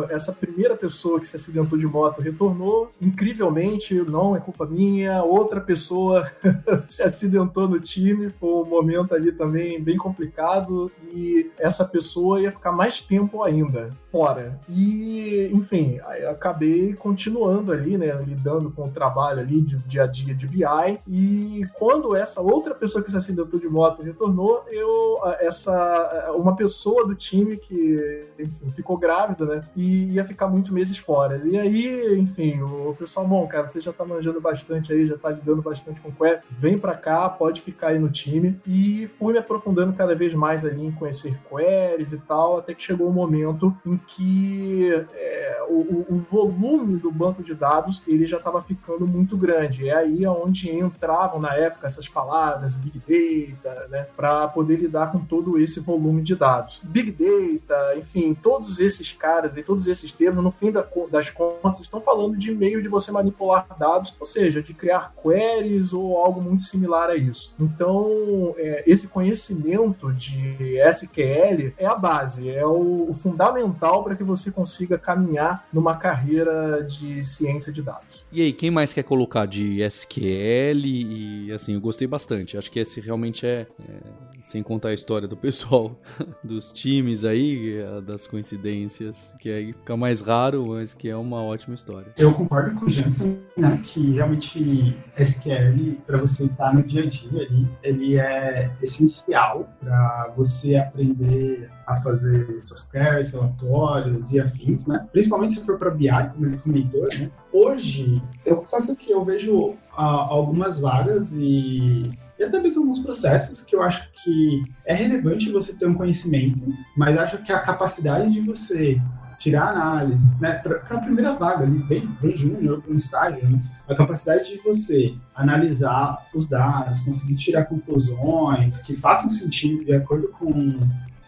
essa 0.10 0.32
primeira 0.32 0.76
pessoa 0.76 1.20
que 1.20 1.28
se 1.28 1.36
acidentou 1.36 1.78
de 1.78 1.86
moto 1.86 2.22
retornou, 2.22 2.90
incrivelmente, 3.02 3.94
não 3.96 4.36
é 4.36 4.40
culpa 4.40 4.66
minha, 4.66 5.24
outra 5.24 5.60
pessoa 5.60 6.32
se 6.88 7.04
acidentou 7.04 7.68
no 7.68 7.80
time, 7.80 8.30
foi 8.40 8.50
um 8.50 8.66
momento 8.66 9.14
ali 9.14 9.32
também 9.32 9.82
bem 9.82 9.98
complicado 9.98 10.92
e 11.14 11.52
essa 11.60 11.86
pessoa 11.86 12.42
ia 12.42 12.52
ficar 12.52 12.72
mais 12.72 13.02
tempo 13.02 13.44
ainda 13.44 13.90
fora. 14.12 14.60
E, 14.70 15.50
enfim, 15.54 16.00
acabei 16.30 16.94
continuando 16.94 17.72
ali, 17.72 17.98
né, 17.98 18.14
lidando 18.26 18.72
com 18.72 18.86
o 18.86 18.92
trabalho 18.92 19.40
ali 19.40 19.62
de 19.62 19.78
dia 19.80 20.04
a 20.04 20.08
dia 20.08 20.34
de 20.34 20.48
BI 20.48 21.00
e 21.08 21.68
quando 21.78 22.16
essa 22.16 22.42
outra 22.42 22.74
pessoa 22.74 23.04
que 23.04 23.12
se 23.12 23.18
acidentou 23.18 23.60
de 23.60 23.68
moto 23.68 24.02
retornou, 24.02 24.64
eu 24.70 25.20
essa 25.40 26.34
uma 26.36 26.56
pessoa 26.56 27.06
do 27.06 27.16
time 27.16 27.58
que, 27.58 28.26
enfim, 28.40 28.72
ficou 28.72 28.98
grávida, 28.98 29.46
né, 29.46 29.62
e 29.76 30.14
ia 30.14 30.24
ficar 30.24 30.48
muitos 30.48 30.72
meses 30.72 30.98
fora. 30.98 31.42
E 31.44 31.58
aí, 31.58 32.20
enfim, 32.20 32.62
o 32.62 32.85
pessoal, 32.94 33.26
bom, 33.28 33.48
cara, 33.48 33.68
você 33.68 33.82
já 33.82 33.94
tá 33.94 34.06
manjando 34.06 34.42
bastante 34.42 34.92
aí, 34.92 35.08
já 35.08 35.18
tá 35.18 35.30
lidando 35.30 35.62
bastante 35.62 36.02
com 36.02 36.12
quer, 36.12 36.44
vem 36.50 36.78
para 36.78 36.96
cá, 36.96 37.30
pode 37.30 37.62
ficar 37.62 37.88
aí 37.88 38.00
no 38.00 38.10
time. 38.10 38.60
E 38.66 39.08
fui 39.08 39.34
me 39.34 39.40
aprofundando 39.40 39.94
cada 39.94 40.16
vez 40.16 40.34
mais 40.34 40.66
ali 40.66 40.86
em 40.86 40.92
conhecer 40.92 41.40
queries 41.50 42.14
e 42.14 42.20
tal, 42.20 42.58
até 42.58 42.74
que 42.74 42.84
chegou 42.84 43.08
um 43.10 43.14
momento 43.14 43.76
em 43.86 43.98
que 43.98 44.90
é, 45.14 45.66
o, 45.68 46.06
o, 46.10 46.26
volume 46.30 46.98
do 46.98 47.12
banco 47.12 47.44
de 47.44 47.54
dados 47.54 48.02
ele 48.08 48.26
já 48.26 48.38
estava 48.38 48.62
ficando 48.62 49.08
muito 49.08 49.38
grande. 49.38 49.90
É 49.90 49.96
aí 49.96 50.26
onde 50.28 50.70
entravam 50.70 51.40
na 51.40 51.56
época 51.56 51.88
essas 51.88 52.08
palavras, 52.08 52.76
Big 52.76 53.00
Data, 53.00 53.88
né, 53.88 54.08
para 54.16 54.48
poder 54.48 54.78
lidar 54.78 55.12
com 55.12 55.20
todo 55.20 55.60
esse 55.60 55.80
volume 55.80 56.22
de 56.22 56.36
dados. 56.36 56.82
Big 56.84 57.12
Data, 57.12 57.96
enfim, 57.98 58.34
todos 58.34 58.80
esses 58.80 59.12
caras 59.12 59.58
e 59.58 59.64
todos 59.64 59.88
esses 59.88 60.12
termos, 60.12 60.44
no 60.44 60.52
fim 60.52 60.72
das 60.72 61.30
contas, 61.30 61.80
estão 61.80 62.02
falando 62.02 62.38
de 62.38 62.54
meio 62.66 62.82
de 62.82 62.90
você 62.90 63.12
manipular 63.12 63.68
dados, 63.80 64.16
ou 64.20 64.26
seja, 64.26 64.62
de 64.62 64.74
criar 64.74 65.14
queries 65.22 65.94
ou 65.94 66.18
algo 66.18 66.42
muito 66.42 66.64
similar 66.64 67.10
a 67.12 67.16
isso. 67.16 67.56
Então, 67.60 68.56
é, 68.58 68.84
esse 68.88 69.08
conhecimento 69.08 70.12
de 70.12 70.80
SQL 70.92 71.74
é 71.78 71.86
a 71.86 71.96
base, 71.96 72.50
é 72.50 72.66
o, 72.66 73.10
o 73.10 73.14
fundamental 73.14 74.04
para 74.04 74.16
que 74.16 74.24
você 74.24 74.52
consiga 74.52 74.98
caminhar 74.98 75.68
numa 75.72 75.96
carreira 75.96 76.84
de 76.84 77.24
ciência 77.24 77.72
de 77.72 77.84
dados. 77.84 78.26
E 78.32 78.42
aí, 78.42 78.52
quem 78.52 78.72
mais 78.72 78.92
quer 78.94 79.04
colocar 79.04 79.46
de 79.46 79.82
SQL? 79.84 80.86
E 80.86 81.52
assim, 81.54 81.76
eu 81.76 81.82
gostei 81.82 82.08
bastante. 82.08 82.58
Acho 82.58 82.72
que 82.72 82.80
esse 82.80 83.00
realmente 83.00 83.46
é, 83.46 83.68
é 83.80 84.35
sem 84.46 84.62
contar 84.62 84.90
a 84.90 84.94
história 84.94 85.28
do 85.28 85.36
pessoal, 85.36 86.00
dos 86.44 86.72
times 86.72 87.26
aí, 87.26 87.84
das 88.06 88.28
coincidências, 88.28 89.36
que 89.40 89.50
aí 89.50 89.74
fica 89.74 89.98
mais 89.98 90.22
raro, 90.22 90.68
mas 90.68 90.94
que 90.94 91.10
é 91.10 91.16
uma 91.16 91.42
ótima 91.42 91.74
história. 91.74 92.14
Eu 92.16 92.32
concordo 92.32 92.80
com 92.80 92.86
o 92.86 92.90
Jansen, 92.90 93.40
né, 93.58 93.82
que 93.84 94.12
realmente 94.12 94.96
SQL, 95.18 95.98
para 96.06 96.20
você 96.20 96.46
estar 96.46 96.72
no 96.76 96.84
dia 96.84 97.02
a 97.02 97.06
dia 97.08 97.42
ali, 97.42 97.68
ele 97.82 98.20
é 98.20 98.72
essencial 98.84 99.68
para 99.80 100.32
você 100.38 100.76
aprender 100.76 101.68
a 101.88 102.00
fazer 102.02 102.60
seus 102.60 102.86
queries, 102.86 103.32
relatórios 103.32 104.32
e 104.32 104.40
afins, 104.40 104.86
né? 104.86 105.08
Principalmente 105.12 105.54
se 105.54 105.66
for 105.66 105.78
para 105.78 105.90
BI, 105.90 106.08
como 106.34 106.46
ele 106.46 106.58
comentou, 106.58 107.08
né? 107.18 107.32
Hoje, 107.52 108.22
eu 108.46 108.64
faço 108.64 108.94
o 108.94 108.96
que 108.96 109.12
eu 109.12 109.24
vejo 109.24 109.70
uh, 109.70 109.78
algumas 109.96 110.80
vagas 110.80 111.34
e 111.34 112.12
e 112.38 112.44
até 112.44 112.60
mesmo 112.60 112.82
alguns 112.82 113.00
processos 113.00 113.62
que 113.62 113.76
eu 113.76 113.82
acho 113.82 114.08
que 114.24 114.64
é 114.86 114.94
relevante 114.94 115.52
você 115.52 115.74
ter 115.74 115.88
um 115.88 115.94
conhecimento, 115.94 116.62
mas 116.98 117.18
acho 117.18 117.38
que 117.44 117.52
a 117.52 117.60
capacidade 117.60 118.32
de 118.32 118.42
você 118.42 119.00
tirar 119.40 119.70
análise, 119.70 120.42
né, 120.42 120.54
para 120.54 120.98
a 120.98 121.02
primeira 121.02 121.34
vaga 121.34 121.64
ali, 121.64 121.80
bem, 121.84 122.08
bem 122.22 122.36
júnior, 122.36 122.82
para 122.82 122.94
estágio, 122.96 123.48
né, 123.50 123.60
a 123.88 123.96
capacidade 123.96 124.50
de 124.50 124.58
você 124.64 125.14
analisar 125.36 126.26
os 126.34 126.50
dados, 126.50 127.00
conseguir 127.00 127.36
tirar 127.36 127.66
conclusões 127.66 128.82
que 128.82 128.96
façam 128.96 129.30
sentido 129.30 129.84
de 129.84 129.94
acordo 129.94 130.30
com 130.30 130.80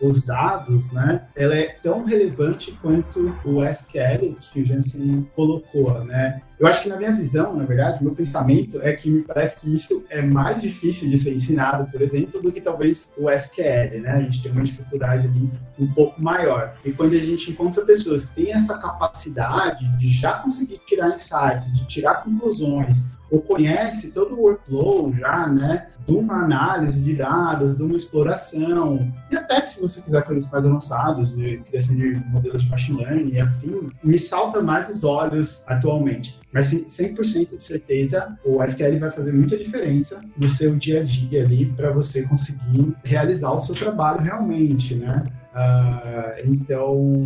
os 0.01 0.23
dados, 0.23 0.91
né, 0.91 1.23
ela 1.35 1.55
é 1.55 1.75
tão 1.81 2.03
relevante 2.03 2.71
quanto 2.81 3.35
o 3.43 3.63
SQL 3.63 4.35
que 4.51 4.61
o 4.61 4.65
Jensen 4.65 5.27
colocou, 5.35 6.03
né? 6.03 6.41
Eu 6.59 6.65
acho 6.65 6.81
que 6.81 6.89
na 6.89 6.97
minha 6.97 7.11
visão, 7.13 7.55
na 7.55 7.65
verdade, 7.65 8.03
meu 8.03 8.15
pensamento 8.15 8.81
é 8.81 8.91
que 8.93 9.09
me 9.09 9.21
parece 9.21 9.57
que 9.57 9.71
isso 9.71 10.03
é 10.09 10.23
mais 10.23 10.59
difícil 10.59 11.07
de 11.07 11.17
ser 11.17 11.35
ensinado, 11.35 11.89
por 11.91 12.01
exemplo, 12.01 12.41
do 12.41 12.51
que 12.51 12.59
talvez 12.59 13.13
o 13.15 13.29
SQL, 13.29 14.01
né? 14.01 14.09
A 14.09 14.21
gente 14.21 14.41
tem 14.41 14.51
uma 14.51 14.63
dificuldade 14.63 15.27
ali 15.27 15.51
um 15.77 15.87
pouco 15.93 16.19
maior. 16.19 16.75
E 16.83 16.91
quando 16.91 17.13
a 17.13 17.19
gente 17.19 17.51
encontra 17.51 17.85
pessoas 17.85 18.25
que 18.25 18.43
têm 18.43 18.53
essa 18.53 18.75
capacidade 18.79 19.87
de 19.99 20.09
já 20.09 20.39
conseguir 20.39 20.79
tirar 20.87 21.15
insights, 21.15 21.71
de 21.75 21.87
tirar 21.87 22.23
conclusões, 22.23 23.07
ou 23.29 23.41
conhece 23.41 24.11
todo 24.11 24.35
o 24.35 24.41
workflow 24.41 25.13
já, 25.13 25.47
né, 25.47 25.87
de 26.05 26.13
uma 26.13 26.43
análise 26.43 27.01
de 27.01 27.15
dados, 27.15 27.75
de 27.75 27.83
uma 27.83 27.95
exploração, 27.95 29.11
e 29.29 29.35
até 29.35 29.61
se 29.61 29.81
você 29.81 30.01
quiser 30.01 30.23
coisas 30.23 30.49
mais 30.49 30.65
avançadas, 30.65 31.35
de 31.35 31.57
criação 31.69 31.95
de 31.95 32.15
modelos 32.27 32.63
de 32.63 32.69
machine 32.69 32.97
learning 33.03 33.29
e 33.33 33.39
afim, 33.39 33.89
me 34.03 34.17
salta 34.17 34.61
mais 34.61 34.89
os 34.89 35.03
olhos 35.03 35.63
atualmente. 35.67 36.39
Mas 36.53 36.71
100% 36.71 37.57
de 37.57 37.63
certeza, 37.63 38.37
o 38.45 38.63
SQL 38.63 38.99
vai 38.99 39.11
fazer 39.11 39.33
muita 39.33 39.57
diferença 39.57 40.21
no 40.37 40.49
seu 40.49 40.75
dia 40.75 41.01
a 41.01 41.03
dia 41.03 41.43
ali 41.43 41.65
para 41.65 41.91
você 41.91 42.23
conseguir 42.23 42.95
realizar 43.03 43.51
o 43.51 43.59
seu 43.59 43.75
trabalho 43.75 44.21
realmente, 44.21 44.95
né? 44.95 45.25
Uh, 45.53 46.49
então, 46.51 47.23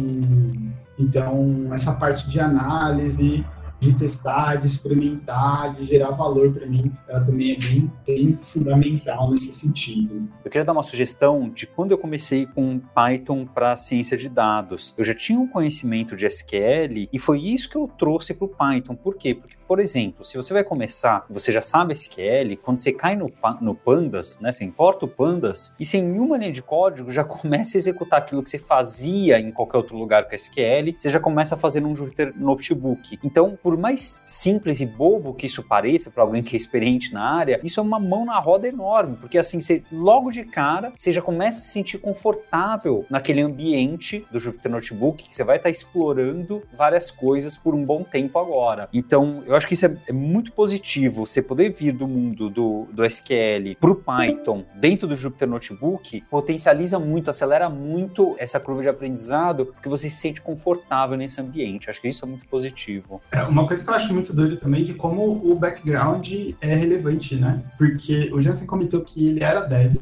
então, 0.98 1.68
essa 1.74 1.94
parte 1.94 2.30
de 2.30 2.40
análise, 2.40 3.46
de 3.82 3.94
testar, 3.96 4.58
de 4.58 4.68
experimentar, 4.68 5.74
de 5.74 5.86
gerar 5.86 6.12
valor 6.12 6.54
para 6.54 6.68
mim, 6.68 6.92
ela 7.08 7.26
também 7.26 7.54
é 7.54 7.58
bem, 7.58 7.92
bem 8.06 8.40
fundamental 8.44 9.32
nesse 9.32 9.52
sentido. 9.52 10.30
Eu 10.46 10.52
queria 10.52 10.64
dar 10.64 10.74
uma 10.74 10.84
sugestão 10.84 11.50
de 11.50 11.66
quando 11.66 11.92
eu 11.92 11.98
comecei 11.98 12.46
com 12.46 12.80
Python 12.94 13.48
para 13.48 13.76
ciência 13.76 14.16
de 14.16 14.30
dados. 14.30 14.94
Eu 14.96 15.04
já 15.04 15.16
tinha 15.16 15.40
um 15.40 15.48
conhecimento 15.48 16.16
de 16.16 16.28
SQL 16.28 17.10
e 17.12 17.18
foi 17.18 17.42
isso 17.42 17.68
que 17.68 17.76
eu 17.76 17.88
trouxe 17.88 18.36
para 18.36 18.46
o 18.46 18.50
Python. 18.50 18.96
Por 18.96 19.16
quê? 19.16 19.34
Porque 19.34 19.56
por 19.72 19.80
exemplo, 19.80 20.26
se 20.26 20.36
você 20.36 20.54
vai 20.54 20.66
começar, 20.66 21.26
você 21.30 21.50
já 21.50 21.62
sabe 21.62 21.94
SQL, 21.94 22.58
quando 22.62 22.80
você 22.80 22.92
cai 22.92 23.16
no, 23.16 23.32
no 23.62 23.74
Pandas, 23.74 24.38
né, 24.42 24.52
você 24.52 24.66
importa 24.66 25.06
o 25.06 25.08
Pandas 25.08 25.78
e 25.80 25.86
sem 25.86 26.04
nenhuma 26.04 26.36
linha 26.36 26.52
de 26.52 26.62
código 26.62 27.10
já 27.10 27.24
começa 27.24 27.78
a 27.78 27.80
executar 27.80 28.20
aquilo 28.20 28.44
que 28.44 28.50
você 28.50 28.60
fazia 28.60 29.40
em 29.40 29.50
qualquer 29.50 29.78
outro 29.78 29.96
lugar 29.96 30.28
com 30.28 30.36
SQL, 30.36 30.94
você 30.98 31.10
já 31.10 31.22
começa 31.22 31.56
a 31.56 31.58
fazer 31.58 31.80
num 31.80 31.96
Jupyter 31.96 32.34
Notebook. 32.36 33.18
Então, 33.24 33.58
por 33.64 33.78
mais 33.78 34.22
simples 34.26 34.82
e 34.82 34.86
bobo 34.86 35.34
que 35.34 35.46
isso 35.46 35.64
pareça 35.64 36.12
para 36.12 36.22
alguém 36.22 36.44
que 36.44 36.54
é 36.54 36.58
experiente 36.58 37.14
na 37.14 37.24
área, 37.24 37.62
isso 37.64 37.80
é 37.80 37.84
uma 37.84 37.98
mão 37.98 38.26
na 38.26 38.38
roda 38.40 38.68
enorme, 38.68 39.16
porque 39.22 39.38
assim, 39.38 39.62
você, 39.62 39.82
logo 39.90 40.32
de 40.32 40.44
cara, 40.44 40.92
você 40.94 41.14
já 41.14 41.22
começa 41.22 41.60
a 41.60 41.62
se 41.62 41.72
sentir 41.72 41.98
confortável 41.98 43.06
naquele 43.10 43.40
ambiente 43.40 44.28
do 44.30 44.38
Jupyter 44.38 44.70
Notebook, 44.70 45.30
que 45.30 45.34
você 45.34 45.46
vai 45.46 45.56
estar 45.56 45.70
explorando 45.70 46.62
várias 46.74 47.10
coisas 47.10 47.56
por 47.56 47.74
um 47.74 47.86
bom 47.86 48.04
tempo 48.04 48.38
agora. 48.38 48.90
Então, 48.92 49.42
eu 49.48 49.61
acho 49.61 49.61
que 49.68 49.74
isso 49.74 49.86
é, 49.86 49.98
é, 50.08 50.14
muito 50.14 50.52
positivo, 50.52 51.26
você 51.26 51.42
poder 51.42 51.72
vir 51.72 51.94
do 51.94 52.08
mundo 52.08 52.50
do, 52.50 52.88
do 52.92 53.06
SQL 53.06 53.76
para 53.80 53.92
o 53.92 53.96
Python 53.96 54.64
dentro 54.76 55.08
do 55.08 55.16
Jupyter 55.16 55.48
Notebook 55.48 56.24
potencializa 56.30 57.00
muito, 57.00 57.30
acelera 57.30 57.70
muito 57.70 58.36
essa 58.38 58.60
curva 58.60 58.82
de 58.82 58.90
aprendizado, 58.90 59.68
porque 59.68 59.90
você 59.90 60.10
se 60.10 60.18
sente 60.18 60.42
confortável 60.42 61.18
nesse 61.18 61.40
ambiente. 61.42 61.90
Acho 61.90 62.02
que 62.02 62.08
isso 62.08 62.24
é 62.26 62.28
muito 62.28 62.46
positivo. 62.48 63.22
É, 63.32 63.44
uma 63.44 63.68
coisa 63.68 63.84
que 63.84 63.90
eu 63.90 63.94
acho 63.94 64.14
muito 64.14 64.34
doido 64.34 64.58
também 64.58 64.84
de 64.84 64.94
como 64.94 65.24
o 65.24 65.56
background 65.56 66.30
é 66.62 66.74
relevante, 66.74 67.36
né? 67.36 67.62
Porque 67.78 68.30
o 68.34 68.42
Jansen 68.42 68.68
comentou 68.68 69.02
que 69.02 69.28
ele 69.28 69.44
era 69.44 69.62
dev, 69.62 69.96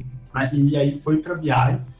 e 0.52 0.76
aí 0.76 1.00
foi 1.00 1.18
para 1.18 1.34
BI, 1.34 1.50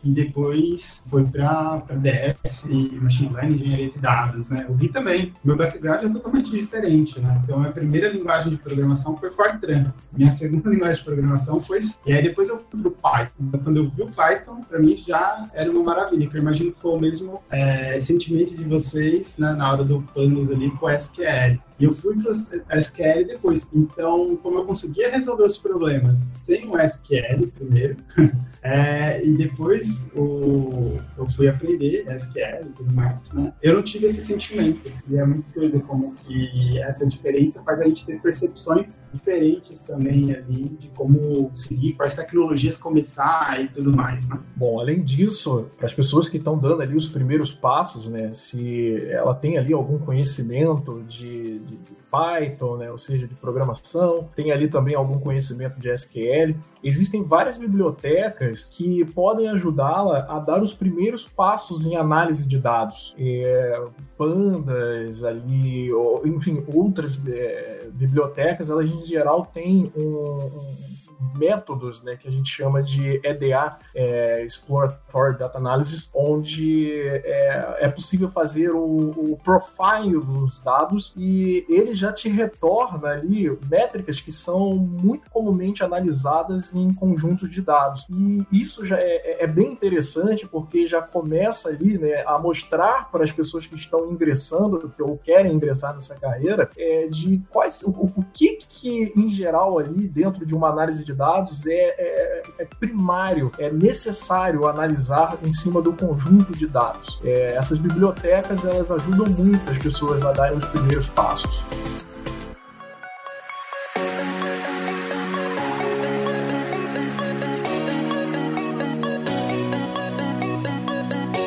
e 0.03 0.11
depois 0.11 1.03
foi 1.09 1.25
para 1.25 1.83
DS, 1.97 2.65
Machine 3.01 3.33
Learning, 3.33 3.55
Engenharia 3.55 3.91
de 3.91 3.99
Dados, 3.99 4.49
né? 4.49 4.67
O 4.69 4.75
Gui 4.75 4.89
também. 4.89 5.33
Meu 5.45 5.57
background 5.57 6.05
é 6.05 6.09
totalmente 6.09 6.51
diferente, 6.51 7.21
né? 7.21 7.41
Então, 7.45 7.63
a 7.63 7.69
primeira 7.71 8.09
linguagem 8.09 8.51
de 8.51 8.57
programação 8.57 9.17
foi 9.17 9.31
Fortran. 9.31 9.93
Minha 10.13 10.31
segunda 10.31 10.69
linguagem 10.71 10.99
de 10.99 11.05
programação 11.05 11.61
foi... 11.61 11.81
E 12.07 12.13
aí, 12.13 12.23
depois 12.23 12.49
eu 12.49 12.59
fui 12.71 12.81
pro 12.81 12.91
Python. 12.91 13.33
Então, 13.41 13.61
quando 13.61 13.77
eu 13.79 13.91
vi 13.91 14.03
o 14.03 14.11
Python, 14.11 14.61
para 14.63 14.79
mim 14.79 14.97
já 15.07 15.49
era 15.53 15.71
uma 15.71 15.83
maravilha, 15.83 16.29
que 16.29 16.37
eu 16.37 16.41
imagino 16.41 16.73
que 16.73 16.81
foi 16.81 16.93
o 16.93 17.01
mesmo 17.01 17.43
é, 17.51 17.99
sentimento 18.01 18.57
de 18.57 18.65
vocês 18.65 19.37
né, 19.39 19.53
na 19.53 19.73
hora 19.73 19.85
do 19.85 20.03
Pandas 20.15 20.51
ali 20.51 20.71
com 20.71 20.89
SQL. 20.89 21.59
E 21.81 21.85
eu 21.85 21.93
fui 21.93 22.15
para 22.15 22.31
o 22.31 22.79
SQL 22.79 23.27
depois. 23.27 23.71
Então, 23.73 24.37
como 24.43 24.59
eu 24.59 24.65
conseguia 24.67 25.11
resolver 25.11 25.45
os 25.45 25.57
problemas 25.57 26.31
sem 26.37 26.69
o 26.69 26.79
SQL 26.79 27.47
primeiro, 27.57 27.97
é, 28.63 29.25
e 29.25 29.33
depois 29.33 30.11
o, 30.15 30.99
eu 31.17 31.27
fui 31.29 31.49
aprender 31.49 32.05
SQL 32.17 32.67
e 32.67 32.73
tudo 32.77 32.93
mais, 32.93 33.33
né? 33.33 33.53
Eu 33.63 33.75
não 33.75 33.83
tive 33.83 34.07
esse 34.07 34.21
sentimento. 34.21 34.93
E 35.09 35.17
é 35.17 35.25
muito 35.25 35.47
doido 35.55 35.81
como 35.81 36.15
que 36.15 36.79
essa 36.79 37.07
diferença 37.07 37.63
faz 37.63 37.81
a 37.81 37.85
gente 37.85 38.05
ter 38.05 38.21
percepções 38.21 39.03
diferentes 39.13 39.81
também 39.83 40.35
ali 40.35 40.77
de 40.79 40.89
como 40.89 41.51
seguir, 41.55 41.95
quais 41.95 42.15
tecnologias 42.15 42.77
começar 42.77 43.63
e 43.63 43.69
tudo 43.69 43.95
mais, 43.95 44.29
né? 44.29 44.39
Bom, 44.55 44.79
além 44.79 45.03
disso, 45.03 45.71
para 45.77 45.87
as 45.87 45.95
pessoas 45.95 46.29
que 46.29 46.37
estão 46.37 46.59
dando 46.59 46.83
ali 46.83 46.95
os 46.95 47.09
primeiros 47.09 47.53
passos, 47.53 48.07
né? 48.07 48.33
Se 48.33 49.07
ela 49.11 49.35
tem 49.35 49.57
ali 49.57 49.73
algum 49.73 49.99
conhecimento 49.99 51.03
de, 51.09 51.61
de 51.61 51.79
Python, 52.11 52.77
né, 52.77 52.91
ou 52.91 52.99
seja, 52.99 53.27
de 53.27 53.35
programação, 53.35 54.29
tem 54.35 54.51
ali 54.51 54.69
também 54.69 54.95
algum 54.95 55.19
conhecimento 55.19 55.79
de 55.79 55.89
SQL. 55.91 56.57
Existem 56.83 57.23
várias 57.23 57.57
bibliotecas 57.57 58.65
que 58.65 59.05
podem 59.05 59.49
ajudá-la 59.49 60.27
a 60.29 60.39
dar 60.39 60.63
os 60.63 60.75
primeiros 60.75 61.27
passos 61.27 61.87
em 61.87 61.97
análise 61.97 62.49
de 62.49 62.59
dados. 62.59 63.15
É, 63.19 63.83
pandas 64.17 65.23
ali, 65.23 65.93
ou, 65.93 66.27
enfim, 66.27 66.65
outras 66.67 67.21
é, 67.27 67.89
bibliotecas, 67.93 68.71
elas 68.71 68.91
em 68.91 68.99
geral 69.07 69.47
têm 69.53 69.93
um, 69.97 70.01
um 70.03 71.00
métodos 71.35 72.03
né, 72.03 72.17
que 72.17 72.29
a 72.29 72.31
gente 72.31 72.51
chama 72.51 72.83
de 72.83 73.21
EDA, 73.25 73.79
é, 73.95 74.45
Exploratory 74.45 75.39
Data 75.39 75.59
Analysis, 75.59 76.11
onde 76.15 76.93
é, 77.25 77.79
é 77.81 77.89
possível 77.89 78.31
fazer 78.31 78.71
o, 78.71 79.11
o 79.33 79.39
profile 79.43 80.19
dos 80.21 80.61
dados 80.61 81.13
e 81.17 81.65
ele 81.69 81.95
já 81.95 82.13
te 82.13 82.29
retorna 82.29 83.09
ali 83.09 83.51
métricas 83.69 84.21
que 84.21 84.33
são 84.33 84.75
muito 84.75 85.31
comumente 85.31 85.83
analisadas 85.83 86.75
em 86.75 86.93
conjuntos 86.93 87.51
de 87.51 87.61
dados. 87.61 88.07
E 88.11 88.47
isso 88.53 88.85
já 88.87 88.99
é, 88.99 89.17
é, 89.17 89.45
é 89.45 89.47
bem 89.47 89.73
interessante 89.73 90.47
porque 90.47 90.87
já 90.87 91.03
começa 91.03 91.69
ali 91.69 91.99
né, 91.99 92.23
a 92.27 92.39
mostrar 92.39 93.11
para 93.11 93.25
as 93.25 93.33
pessoas 93.33 93.67
que 93.67 93.75
estão 93.75 94.11
ingressando 94.11 94.93
ou 95.01 95.19
querem 95.19 95.53
ingressar 95.53 95.95
nessa 95.95 96.15
carreira 96.15 96.71
é, 96.77 97.07
de 97.07 97.41
quais 97.51 97.83
o, 97.83 97.91
o 97.91 98.25
que 98.33 98.57
que 98.57 99.13
em 99.17 99.29
geral 99.31 99.79
ali 99.79 100.09
dentro 100.09 100.45
de 100.45 100.55
uma 100.55 100.69
análise 100.69 101.05
de 101.05 101.10
de 101.11 101.17
dados 101.17 101.67
é, 101.67 101.73
é, 101.73 102.43
é, 102.59 102.65
primário, 102.79 103.51
é 103.59 103.71
necessário 103.71 104.67
analisar 104.67 105.37
em 105.45 105.53
cima 105.53 105.83
do 105.83 105.93
conjunto 105.93 106.57
de 106.57 106.67
dados. 106.67 107.21
É, 107.25 107.55
essas 107.57 107.79
bibliotecas 107.79 108.65
elas 108.65 108.91
ajudam 108.91 109.27
muito 109.27 109.69
as 109.71 109.79
pessoas 109.79 110.23
a 110.23 110.33
darem 110.33 110.57
os 110.57 110.67
primeiros 110.67 111.09
passos. 111.09 111.65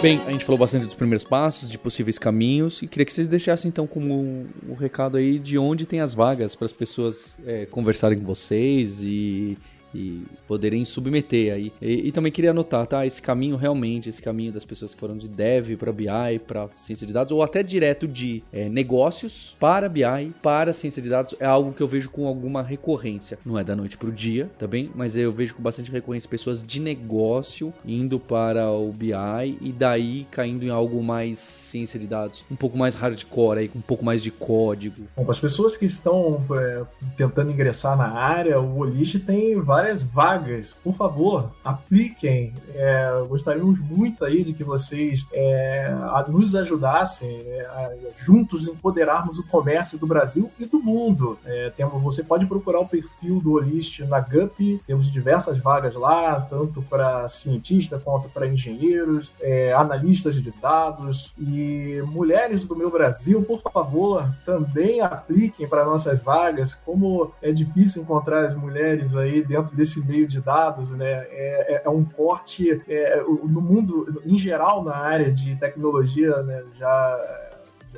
Bem, 0.03 0.19
a 0.27 0.31
gente 0.31 0.43
falou 0.43 0.59
bastante 0.59 0.83
dos 0.85 0.95
primeiros 0.95 1.23
passos, 1.23 1.69
de 1.69 1.77
possíveis 1.77 2.19
caminhos, 2.19 2.81
e 2.81 2.87
queria 2.87 3.05
que 3.05 3.13
vocês 3.13 3.25
deixassem 3.25 3.69
então 3.69 3.87
como 3.87 4.13
um, 4.13 4.45
um 4.67 4.73
recado 4.73 5.15
aí 5.15 5.39
de 5.39 5.57
onde 5.57 5.85
tem 5.85 6.01
as 6.01 6.13
vagas 6.13 6.57
para 6.57 6.65
as 6.65 6.73
pessoas 6.73 7.37
é, 7.47 7.65
conversarem 7.67 8.19
com 8.19 8.25
vocês 8.25 9.01
e 9.01 9.57
e 9.93 10.23
poderem 10.47 10.83
submeter 10.85 11.53
aí. 11.53 11.71
E, 11.81 12.07
e, 12.07 12.11
também 12.11 12.31
queria 12.31 12.51
anotar, 12.51 12.87
tá? 12.87 13.05
Esse 13.05 13.21
caminho 13.21 13.55
realmente, 13.55 14.09
esse 14.09 14.21
caminho 14.21 14.51
das 14.51 14.65
pessoas 14.65 14.93
que 14.93 14.99
foram 14.99 15.17
de 15.17 15.27
dev 15.27 15.75
para 15.77 15.91
BI, 15.91 16.39
para 16.47 16.67
ciência 16.73 17.05
de 17.05 17.13
dados, 17.13 17.31
ou 17.31 17.43
até 17.43 17.63
direto 17.63 18.07
de 18.07 18.43
é, 18.51 18.69
negócios 18.69 19.55
para 19.59 19.87
BI, 19.89 20.33
para 20.41 20.73
ciência 20.73 21.01
de 21.01 21.09
dados, 21.09 21.35
é 21.39 21.45
algo 21.45 21.73
que 21.73 21.81
eu 21.81 21.87
vejo 21.87 22.09
com 22.09 22.27
alguma 22.27 22.61
recorrência. 22.61 23.37
Não 23.45 23.57
é 23.57 23.63
da 23.63 23.75
noite 23.75 23.97
para 23.97 24.09
o 24.09 24.11
dia, 24.11 24.49
tá 24.57 24.67
bem? 24.67 24.89
Mas 24.95 25.15
eu 25.15 25.31
vejo 25.31 25.55
com 25.55 25.61
bastante 25.61 25.91
recorrência 25.91 26.29
pessoas 26.29 26.63
de 26.63 26.79
negócio 26.79 27.73
indo 27.85 28.19
para 28.19 28.71
o 28.71 28.91
BI 28.91 29.57
e 29.61 29.71
daí 29.71 30.25
caindo 30.31 30.63
em 30.63 30.69
algo 30.69 31.01
mais 31.03 31.39
ciência 31.39 31.99
de 31.99 32.07
dados, 32.07 32.43
um 32.51 32.55
pouco 32.55 32.77
mais 32.77 32.95
hardcore 32.95 33.59
aí, 33.59 33.67
com 33.67 33.79
um 33.79 33.83
pouco 33.83 34.05
mais 34.05 34.21
de 34.21 34.31
código. 34.31 35.03
Bom, 35.15 35.29
as 35.29 35.39
pessoas 35.39 35.75
que 35.75 35.85
estão 35.85 36.43
é, 36.51 36.83
tentando 37.17 37.51
ingressar 37.51 37.97
na 37.97 38.09
área, 38.09 38.59
o 38.59 38.79
Olish 38.79 39.19
tem 39.19 39.59
várias 39.59 39.82
várias 39.84 40.01
vagas. 40.01 40.77
Por 40.84 40.95
favor, 40.95 41.51
apliquem. 41.63 42.53
É, 42.73 43.25
gostaríamos 43.27 43.79
muito 43.79 44.23
aí 44.23 44.43
de 44.43 44.53
que 44.53 44.63
vocês 44.63 45.27
é, 45.34 45.93
nos 46.29 46.55
ajudassem 46.55 47.41
é, 47.45 47.65
a 47.65 47.91
juntos 48.23 48.67
empoderarmos 48.67 49.38
o 49.38 49.47
comércio 49.47 49.97
do 49.97 50.07
Brasil 50.07 50.49
e 50.57 50.65
do 50.65 50.79
mundo. 50.79 51.38
É, 51.45 51.71
temos, 51.75 52.01
você 52.01 52.23
pode 52.23 52.45
procurar 52.45 52.79
o 52.79 52.88
perfil 52.88 53.41
do 53.41 53.53
Olist 53.53 53.99
na 54.01 54.21
GUP, 54.21 54.81
temos 54.88 55.11
diversas 55.11 55.57
vagas 55.57 55.95
lá, 55.95 56.39
tanto 56.41 56.81
para 56.84 57.27
cientistas 57.27 58.01
quanto 58.01 58.29
para 58.29 58.47
engenheiros, 58.47 59.34
é, 59.41 59.73
analistas 59.73 60.36
de 60.41 60.51
dados 60.61 61.34
e 61.38 62.01
mulheres 62.07 62.65
do 62.65 62.75
meu 62.75 62.89
Brasil, 62.89 63.43
por 63.43 63.61
favor, 63.61 64.29
também 64.45 65.01
apliquem 65.01 65.67
para 65.67 65.86
nossas 65.86 66.21
vagas. 66.21 66.73
Como 66.73 67.31
é 67.41 67.51
difícil 67.51 68.03
encontrar 68.03 68.45
as 68.45 68.55
mulheres 68.55 69.15
aí 69.15 69.43
dentro 69.43 69.72
desse 69.74 70.05
meio 70.05 70.28
de 70.28 70.39
dados, 70.39 70.91
né? 70.91 71.11
É, 71.30 71.76
é, 71.76 71.82
é 71.86 71.89
um 71.89 72.05
corte 72.05 72.82
é, 72.88 73.21
no 73.21 73.61
mundo, 73.61 74.21
em 74.26 74.38
geral, 74.38 74.84
na 74.84 74.95
área 74.95 75.32
de 75.32 75.55
tecnologia, 75.55 76.41
né? 76.43 76.63
Já 76.76 77.42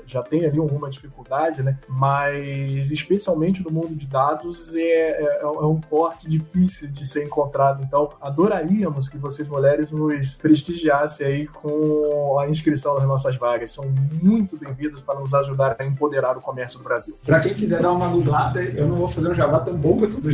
já 0.06 0.22
tem 0.22 0.46
ali 0.46 0.58
alguma 0.58 0.90
dificuldade, 0.90 1.64
né? 1.64 1.78
Mas 1.88 2.92
especialmente 2.92 3.64
no 3.64 3.72
mundo 3.72 3.96
de 3.96 4.08
dados 4.08 4.76
é, 4.76 4.82
é, 4.82 5.40
é, 5.42 5.48
um 5.48 5.80
corte 5.82 6.30
difícil 6.30 6.90
de 6.90 7.06
ser 7.06 7.26
encontrado. 7.26 7.84
Então, 7.84 8.12
adoraríamos 8.22 9.08
que 9.08 9.18
vocês 9.18 9.48
mulheres 9.48 9.92
nos 9.92 10.36
prestigiassem 10.36 11.28
aí 11.28 11.48
com 11.48 12.38
a 12.40 12.50
inscrição 12.50 12.96
nas 12.96 13.08
nossas 13.08 13.36
vagas. 13.36 13.72
São 13.72 13.86
muito 14.22 14.58
bem-vindas 14.58 15.02
para 15.02 15.20
nos 15.20 15.34
ajudar 15.34 15.76
a 15.80 15.86
empoderar 15.86 16.38
o 16.38 16.42
comércio 16.42 16.80
do 16.80 16.84
Brasil. 16.84 17.18
Para 17.26 17.40
quem 17.40 17.54
quiser 17.54 17.82
dar 17.82 17.92
uma 17.92 18.08
googlada, 18.08 18.62
eu 18.62 18.88
não 18.88 18.98
vou 18.98 19.08
fazer 19.08 19.30
um 19.30 19.36
jabá 19.36 19.60
tão 19.60 19.76
bom 19.76 20.00
quanto 20.00 20.20
do 20.20 20.30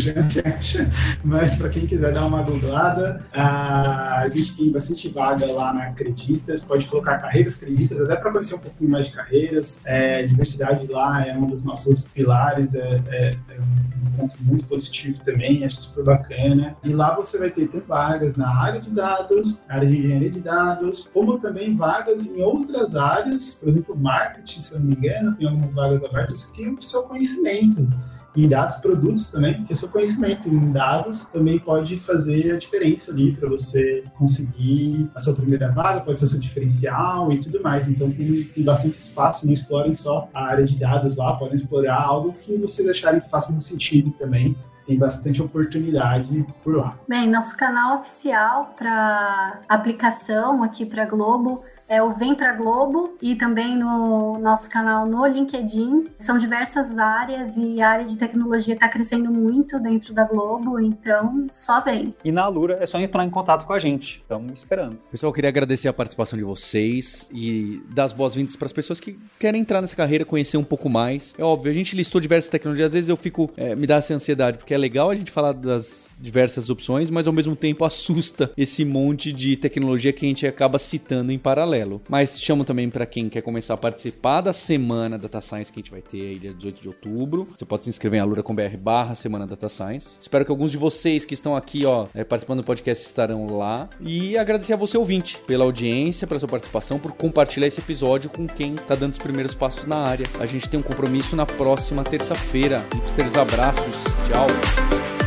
acha, 0.46 0.90
mas 1.24 1.56
para 1.56 1.70
quem 1.70 1.86
quiser 1.86 2.12
dar 2.12 2.26
uma 2.26 2.42
googlada, 2.42 3.26
a 3.34 4.28
gente 4.34 4.56
tem 4.56 4.72
bastante 4.72 5.10
vaga 5.10 5.46
lá 5.52 5.74
na 5.74 5.92
Acreditas, 5.92 6.64
pode 6.64 6.88
colocar 6.88 7.18
carreiras 7.20 7.56
acreditas, 7.56 8.02
até 8.02 8.16
para 8.16 8.32
conhecer 8.32 8.56
um 8.56 8.60
pouquinho 8.60 8.90
mais 8.90 9.08
de 9.08 9.14
carreira 9.14 9.51
é, 9.86 10.26
diversidade 10.26 10.88
lá 10.88 11.26
é 11.26 11.38
um 11.38 11.46
dos 11.46 11.64
nossos 11.64 12.04
pilares, 12.06 12.76
é, 12.76 13.02
é, 13.08 13.38
é, 13.50 13.60
um 13.60 14.18
ponto 14.18 14.44
muito 14.44 14.66
positivo 14.66 15.24
também, 15.24 15.64
acho 15.66 15.78
super 15.78 16.04
bacana. 16.04 16.76
E 16.84 16.94
lá 16.94 17.16
você 17.16 17.38
vai 17.38 17.50
ter 17.50 17.68
tanto 17.68 17.88
vagas 17.88 18.36
na 18.36 18.50
área 18.50 18.82
de 18.82 18.90
dados, 18.90 19.64
área 19.68 19.88
de 19.88 19.98
engenharia 19.98 20.32
de 20.32 20.40
dados, 20.40 21.08
como 21.08 21.40
também 21.40 21.76
vagas 21.76 22.26
em 22.26 22.42
outras 22.42 22.96
áreas, 22.96 23.56
por 23.56 23.70
exemplo, 23.70 23.96
marketing, 23.96 24.62
se 24.62 24.74
eu 24.74 24.80
não 24.80 24.88
me 24.88 24.96
engano, 24.96 25.36
tem 25.36 25.48
algumas 25.48 25.74
vagas 25.74 26.04
abertas 26.04 26.46
que 26.48 26.64
é 26.64 26.70
o 26.70 26.82
seu 26.82 27.04
conhecimento 27.04 27.88
em 28.36 28.48
dados, 28.48 28.78
produtos 28.78 29.30
também, 29.30 29.56
porque 29.56 29.74
o 29.74 29.76
seu 29.76 29.90
conhecimento 29.90 30.48
em 30.48 30.72
dados 30.72 31.26
também 31.28 31.60
pode 31.60 32.00
fazer 32.00 32.54
a 32.54 32.58
diferença 32.58 33.12
ali 33.12 33.34
para 33.34 33.50
você 33.50 34.04
conseguir 34.18 35.10
a 35.16 35.20
sua 35.20 35.34
primeira 35.34 35.72
vaga, 35.72 36.02
pode 36.02 36.20
ser 36.20 36.26
o 36.26 36.30
seu 36.30 36.40
diferencial 36.40 37.32
e 37.32 37.40
tudo 37.40 37.62
mais. 37.62 37.88
Então 37.88 38.12
tem, 38.12 38.44
tem 38.44 38.64
bastante 38.64 39.00
espaço, 39.00 39.46
não 39.46 39.54
explorem 39.54 39.96
só 39.96 40.30
a 40.34 40.46
área 40.46 40.66
de 40.66 40.78
dados 40.80 41.18
lá, 41.18 41.34
podem 41.34 41.56
explorar 41.56 42.02
algo 42.02 42.34
que 42.34 42.58
vocês 42.58 42.88
acharem 42.88 43.20
que 43.20 43.30
faça 43.30 43.52
sentido 43.62 44.12
também 44.12 44.56
tem 44.86 44.98
bastante 44.98 45.42
oportunidade 45.42 46.46
por 46.64 46.76
lá. 46.76 46.98
Bem, 47.08 47.30
nosso 47.30 47.56
canal 47.56 48.00
oficial 48.00 48.74
para 48.78 49.60
aplicação 49.70 50.64
aqui 50.64 50.86
para 50.86 51.06
Globo 51.06 51.64
é 51.92 52.02
o 52.02 52.14
Vem 52.14 52.34
Pra 52.34 52.54
Globo 52.54 53.18
e 53.22 53.36
também 53.36 53.78
no 53.78 54.40
nosso 54.40 54.70
canal 54.70 55.06
no 55.06 55.26
LinkedIn. 55.26 56.08
São 56.18 56.38
diversas 56.38 56.98
áreas 56.98 57.58
e 57.58 57.82
a 57.82 57.90
área 57.90 58.06
de 58.06 58.16
tecnologia 58.16 58.76
está 58.76 58.88
crescendo 58.88 59.30
muito 59.30 59.78
dentro 59.78 60.14
da 60.14 60.24
Globo, 60.24 60.80
então 60.80 61.48
só 61.52 61.82
vem. 61.82 62.14
E 62.24 62.32
na 62.32 62.44
Alura 62.44 62.78
é 62.80 62.86
só 62.86 62.98
entrar 62.98 63.26
em 63.26 63.30
contato 63.30 63.66
com 63.66 63.74
a 63.74 63.80
gente. 63.80 64.22
Estamos 64.22 64.62
esperando. 64.62 65.00
Pessoal, 65.12 65.32
eu 65.32 65.34
queria 65.34 65.50
agradecer 65.50 65.90
a 65.90 65.94
participação 65.94 66.40
de 66.40 66.46
vocês 66.46 67.28
e 67.30 67.84
dar 67.94 68.06
as 68.06 68.14
boas-vindas 68.14 68.56
para 68.56 68.68
as 68.68 68.72
pessoas 68.72 69.02
que 69.02 69.20
querem 69.38 69.60
entrar 69.60 69.82
nessa 69.82 69.96
carreira, 69.96 70.24
conhecer 70.24 70.56
um 70.56 70.64
pouco 70.64 70.90
mais. 70.90 71.36
É 71.38 71.44
óbvio, 71.44 71.72
a 71.72 71.76
gente 71.76 71.94
listou 71.94 72.22
diversas 72.22 72.50
tecnologias, 72.50 72.88
às 72.88 72.94
vezes 72.94 73.10
eu 73.10 73.18
fico, 73.18 73.52
é, 73.58 73.76
me 73.76 73.86
dá 73.86 73.98
essa 73.98 74.14
ansiedade, 74.14 74.58
porque 74.58 74.74
é 74.74 74.78
legal 74.78 75.10
a 75.10 75.16
gente 75.16 75.30
falar 75.30 75.52
das 75.52 76.14
diversas 76.18 76.70
opções, 76.70 77.10
mas 77.10 77.28
ao 77.28 77.34
mesmo 77.34 77.54
tempo 77.54 77.84
assusta 77.84 78.50
esse 78.56 78.86
monte 78.86 79.34
de 79.34 79.58
tecnologia 79.58 80.14
que 80.14 80.26
a 80.26 80.30
gente 80.30 80.48
acaba 80.48 80.80
citando 80.80 81.34
em 81.34 81.38
paralelo 81.38 81.81
paralelo. 81.82 82.02
Mas 82.08 82.40
chamo 82.40 82.64
também 82.64 82.90
para 82.90 83.06
quem 83.06 83.30
quer 83.30 83.42
começar 83.42 83.74
a 83.74 83.78
participar 83.78 84.42
da 84.42 84.54
semana 84.54 85.18
Data 85.18 85.42
Science 85.42 85.72
que 85.72 85.80
a 85.80 85.82
gente 85.82 85.92
vai 85.92 86.02
ter 86.02 86.22
aí 86.22 86.40
dia 86.40 86.54
18 86.54 86.82
de 86.82 86.88
outubro. 86.88 87.48
Você 87.56 87.66
pode 87.66 87.84
se 87.84 87.90
inscrever 87.90 88.20
em 88.20 88.22
alura.com.br 88.22 88.78
barra 88.78 89.16
semana 89.16 89.48
Data 89.48 89.68
Science. 89.70 90.18
Espero 90.20 90.46
que 90.46 90.52
alguns 90.52 90.72
de 90.72 90.78
vocês 90.78 91.26
que 91.26 91.34
estão 91.34 91.56
aqui, 91.56 91.86
ó, 91.86 92.08
é, 92.14 92.24
participando 92.24 92.58
do 92.58 92.64
podcast 92.64 93.06
estarão 93.06 93.58
lá. 93.58 93.90
E 94.00 94.38
agradecer 94.38 94.74
a 94.74 94.78
você, 94.78 94.98
ouvinte, 94.98 95.38
pela 95.48 95.66
audiência, 95.66 96.28
pela 96.28 96.40
sua 96.40 96.50
participação, 96.50 97.00
por 97.00 97.12
compartilhar 97.14 97.68
esse 97.68 97.80
episódio 97.80 98.30
com 98.30 98.48
quem 98.48 98.76
tá 98.76 98.96
dando 98.96 99.14
os 99.14 99.20
primeiros 99.20 99.56
passos 99.56 99.86
na 99.86 99.98
área. 99.98 100.28
A 100.40 100.46
gente 100.46 100.70
tem 100.70 100.80
um 100.80 100.84
compromisso 100.84 101.36
na 101.36 101.46
próxima 101.46 102.04
terça-feira. 102.04 102.86
Hipsters, 102.94 103.36
abraços. 103.36 103.96
Tchau. 104.28 105.21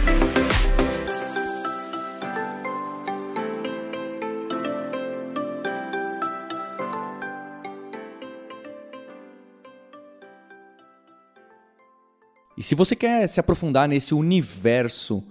E 12.56 12.62
se 12.62 12.74
você 12.74 12.94
quer 12.94 13.26
se 13.26 13.40
aprofundar 13.40 13.88
nesse 13.88 14.14
universo 14.14 15.24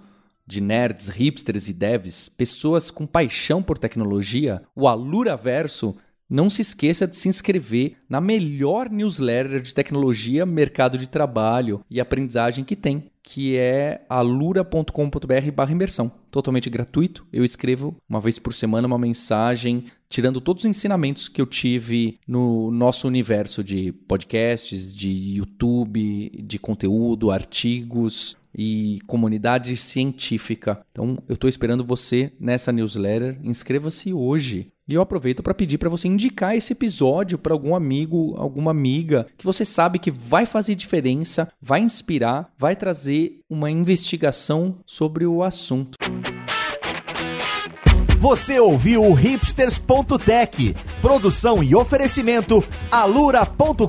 de 0.46 0.60
nerds, 0.60 1.08
hipsters 1.08 1.68
e 1.68 1.72
devs, 1.72 2.28
pessoas 2.28 2.90
com 2.90 3.06
paixão 3.06 3.62
por 3.62 3.78
tecnologia, 3.78 4.62
o 4.74 4.86
Alura 4.86 5.36
Verso 5.36 5.96
não 6.34 6.50
se 6.50 6.62
esqueça 6.62 7.06
de 7.06 7.14
se 7.14 7.28
inscrever 7.28 7.94
na 8.08 8.20
melhor 8.20 8.90
newsletter 8.90 9.62
de 9.62 9.72
tecnologia, 9.72 10.44
mercado 10.44 10.98
de 10.98 11.08
trabalho 11.08 11.84
e 11.88 12.00
aprendizagem 12.00 12.64
que 12.64 12.74
tem, 12.74 13.04
que 13.22 13.56
é 13.56 14.04
alura.com.br 14.08 15.70
imersão. 15.70 16.10
Totalmente 16.32 16.68
gratuito. 16.68 17.24
Eu 17.32 17.44
escrevo 17.44 17.96
uma 18.08 18.20
vez 18.20 18.40
por 18.40 18.52
semana 18.52 18.88
uma 18.88 18.98
mensagem 18.98 19.84
tirando 20.08 20.40
todos 20.40 20.64
os 20.64 20.70
ensinamentos 20.70 21.28
que 21.28 21.40
eu 21.40 21.46
tive 21.46 22.18
no 22.26 22.68
nosso 22.72 23.06
universo 23.06 23.62
de 23.62 23.92
podcasts, 23.92 24.92
de 24.92 25.36
YouTube, 25.36 26.30
de 26.44 26.58
conteúdo, 26.58 27.30
artigos, 27.30 28.36
e 28.56 29.00
comunidade 29.06 29.76
científica. 29.76 30.80
Então, 30.92 31.18
eu 31.28 31.34
estou 31.34 31.50
esperando 31.50 31.84
você 31.84 32.32
nessa 32.38 32.70
newsletter. 32.70 33.38
Inscreva-se 33.42 34.12
hoje. 34.12 34.70
E 34.86 34.92
eu 34.92 35.00
aproveito 35.00 35.42
para 35.42 35.54
pedir 35.54 35.78
para 35.78 35.88
você 35.88 36.08
indicar 36.08 36.54
esse 36.54 36.74
episódio 36.74 37.38
para 37.38 37.54
algum 37.54 37.74
amigo, 37.74 38.34
alguma 38.36 38.70
amiga 38.70 39.26
que 39.38 39.44
você 39.44 39.64
sabe 39.64 39.98
que 39.98 40.10
vai 40.10 40.44
fazer 40.44 40.74
diferença, 40.74 41.50
vai 41.60 41.80
inspirar, 41.80 42.52
vai 42.58 42.76
trazer 42.76 43.40
uma 43.48 43.70
investigação 43.70 44.76
sobre 44.84 45.24
o 45.24 45.42
assunto. 45.42 45.96
Você 48.18 48.58
ouviu 48.60 49.04
o 49.04 49.12
hipsters.tech, 49.12 50.76
produção 51.00 51.62
e 51.62 51.74
oferecimento 51.74 52.64
alura.com.br, 52.90 53.86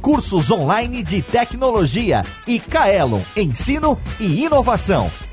cursos 0.00 0.50
online 0.50 1.02
de 1.02 1.22
tecnologia 1.22 2.22
e 2.46 2.58
Kaelon, 2.58 3.20
ensino 3.36 3.98
e 4.18 4.44
inovação. 4.44 5.10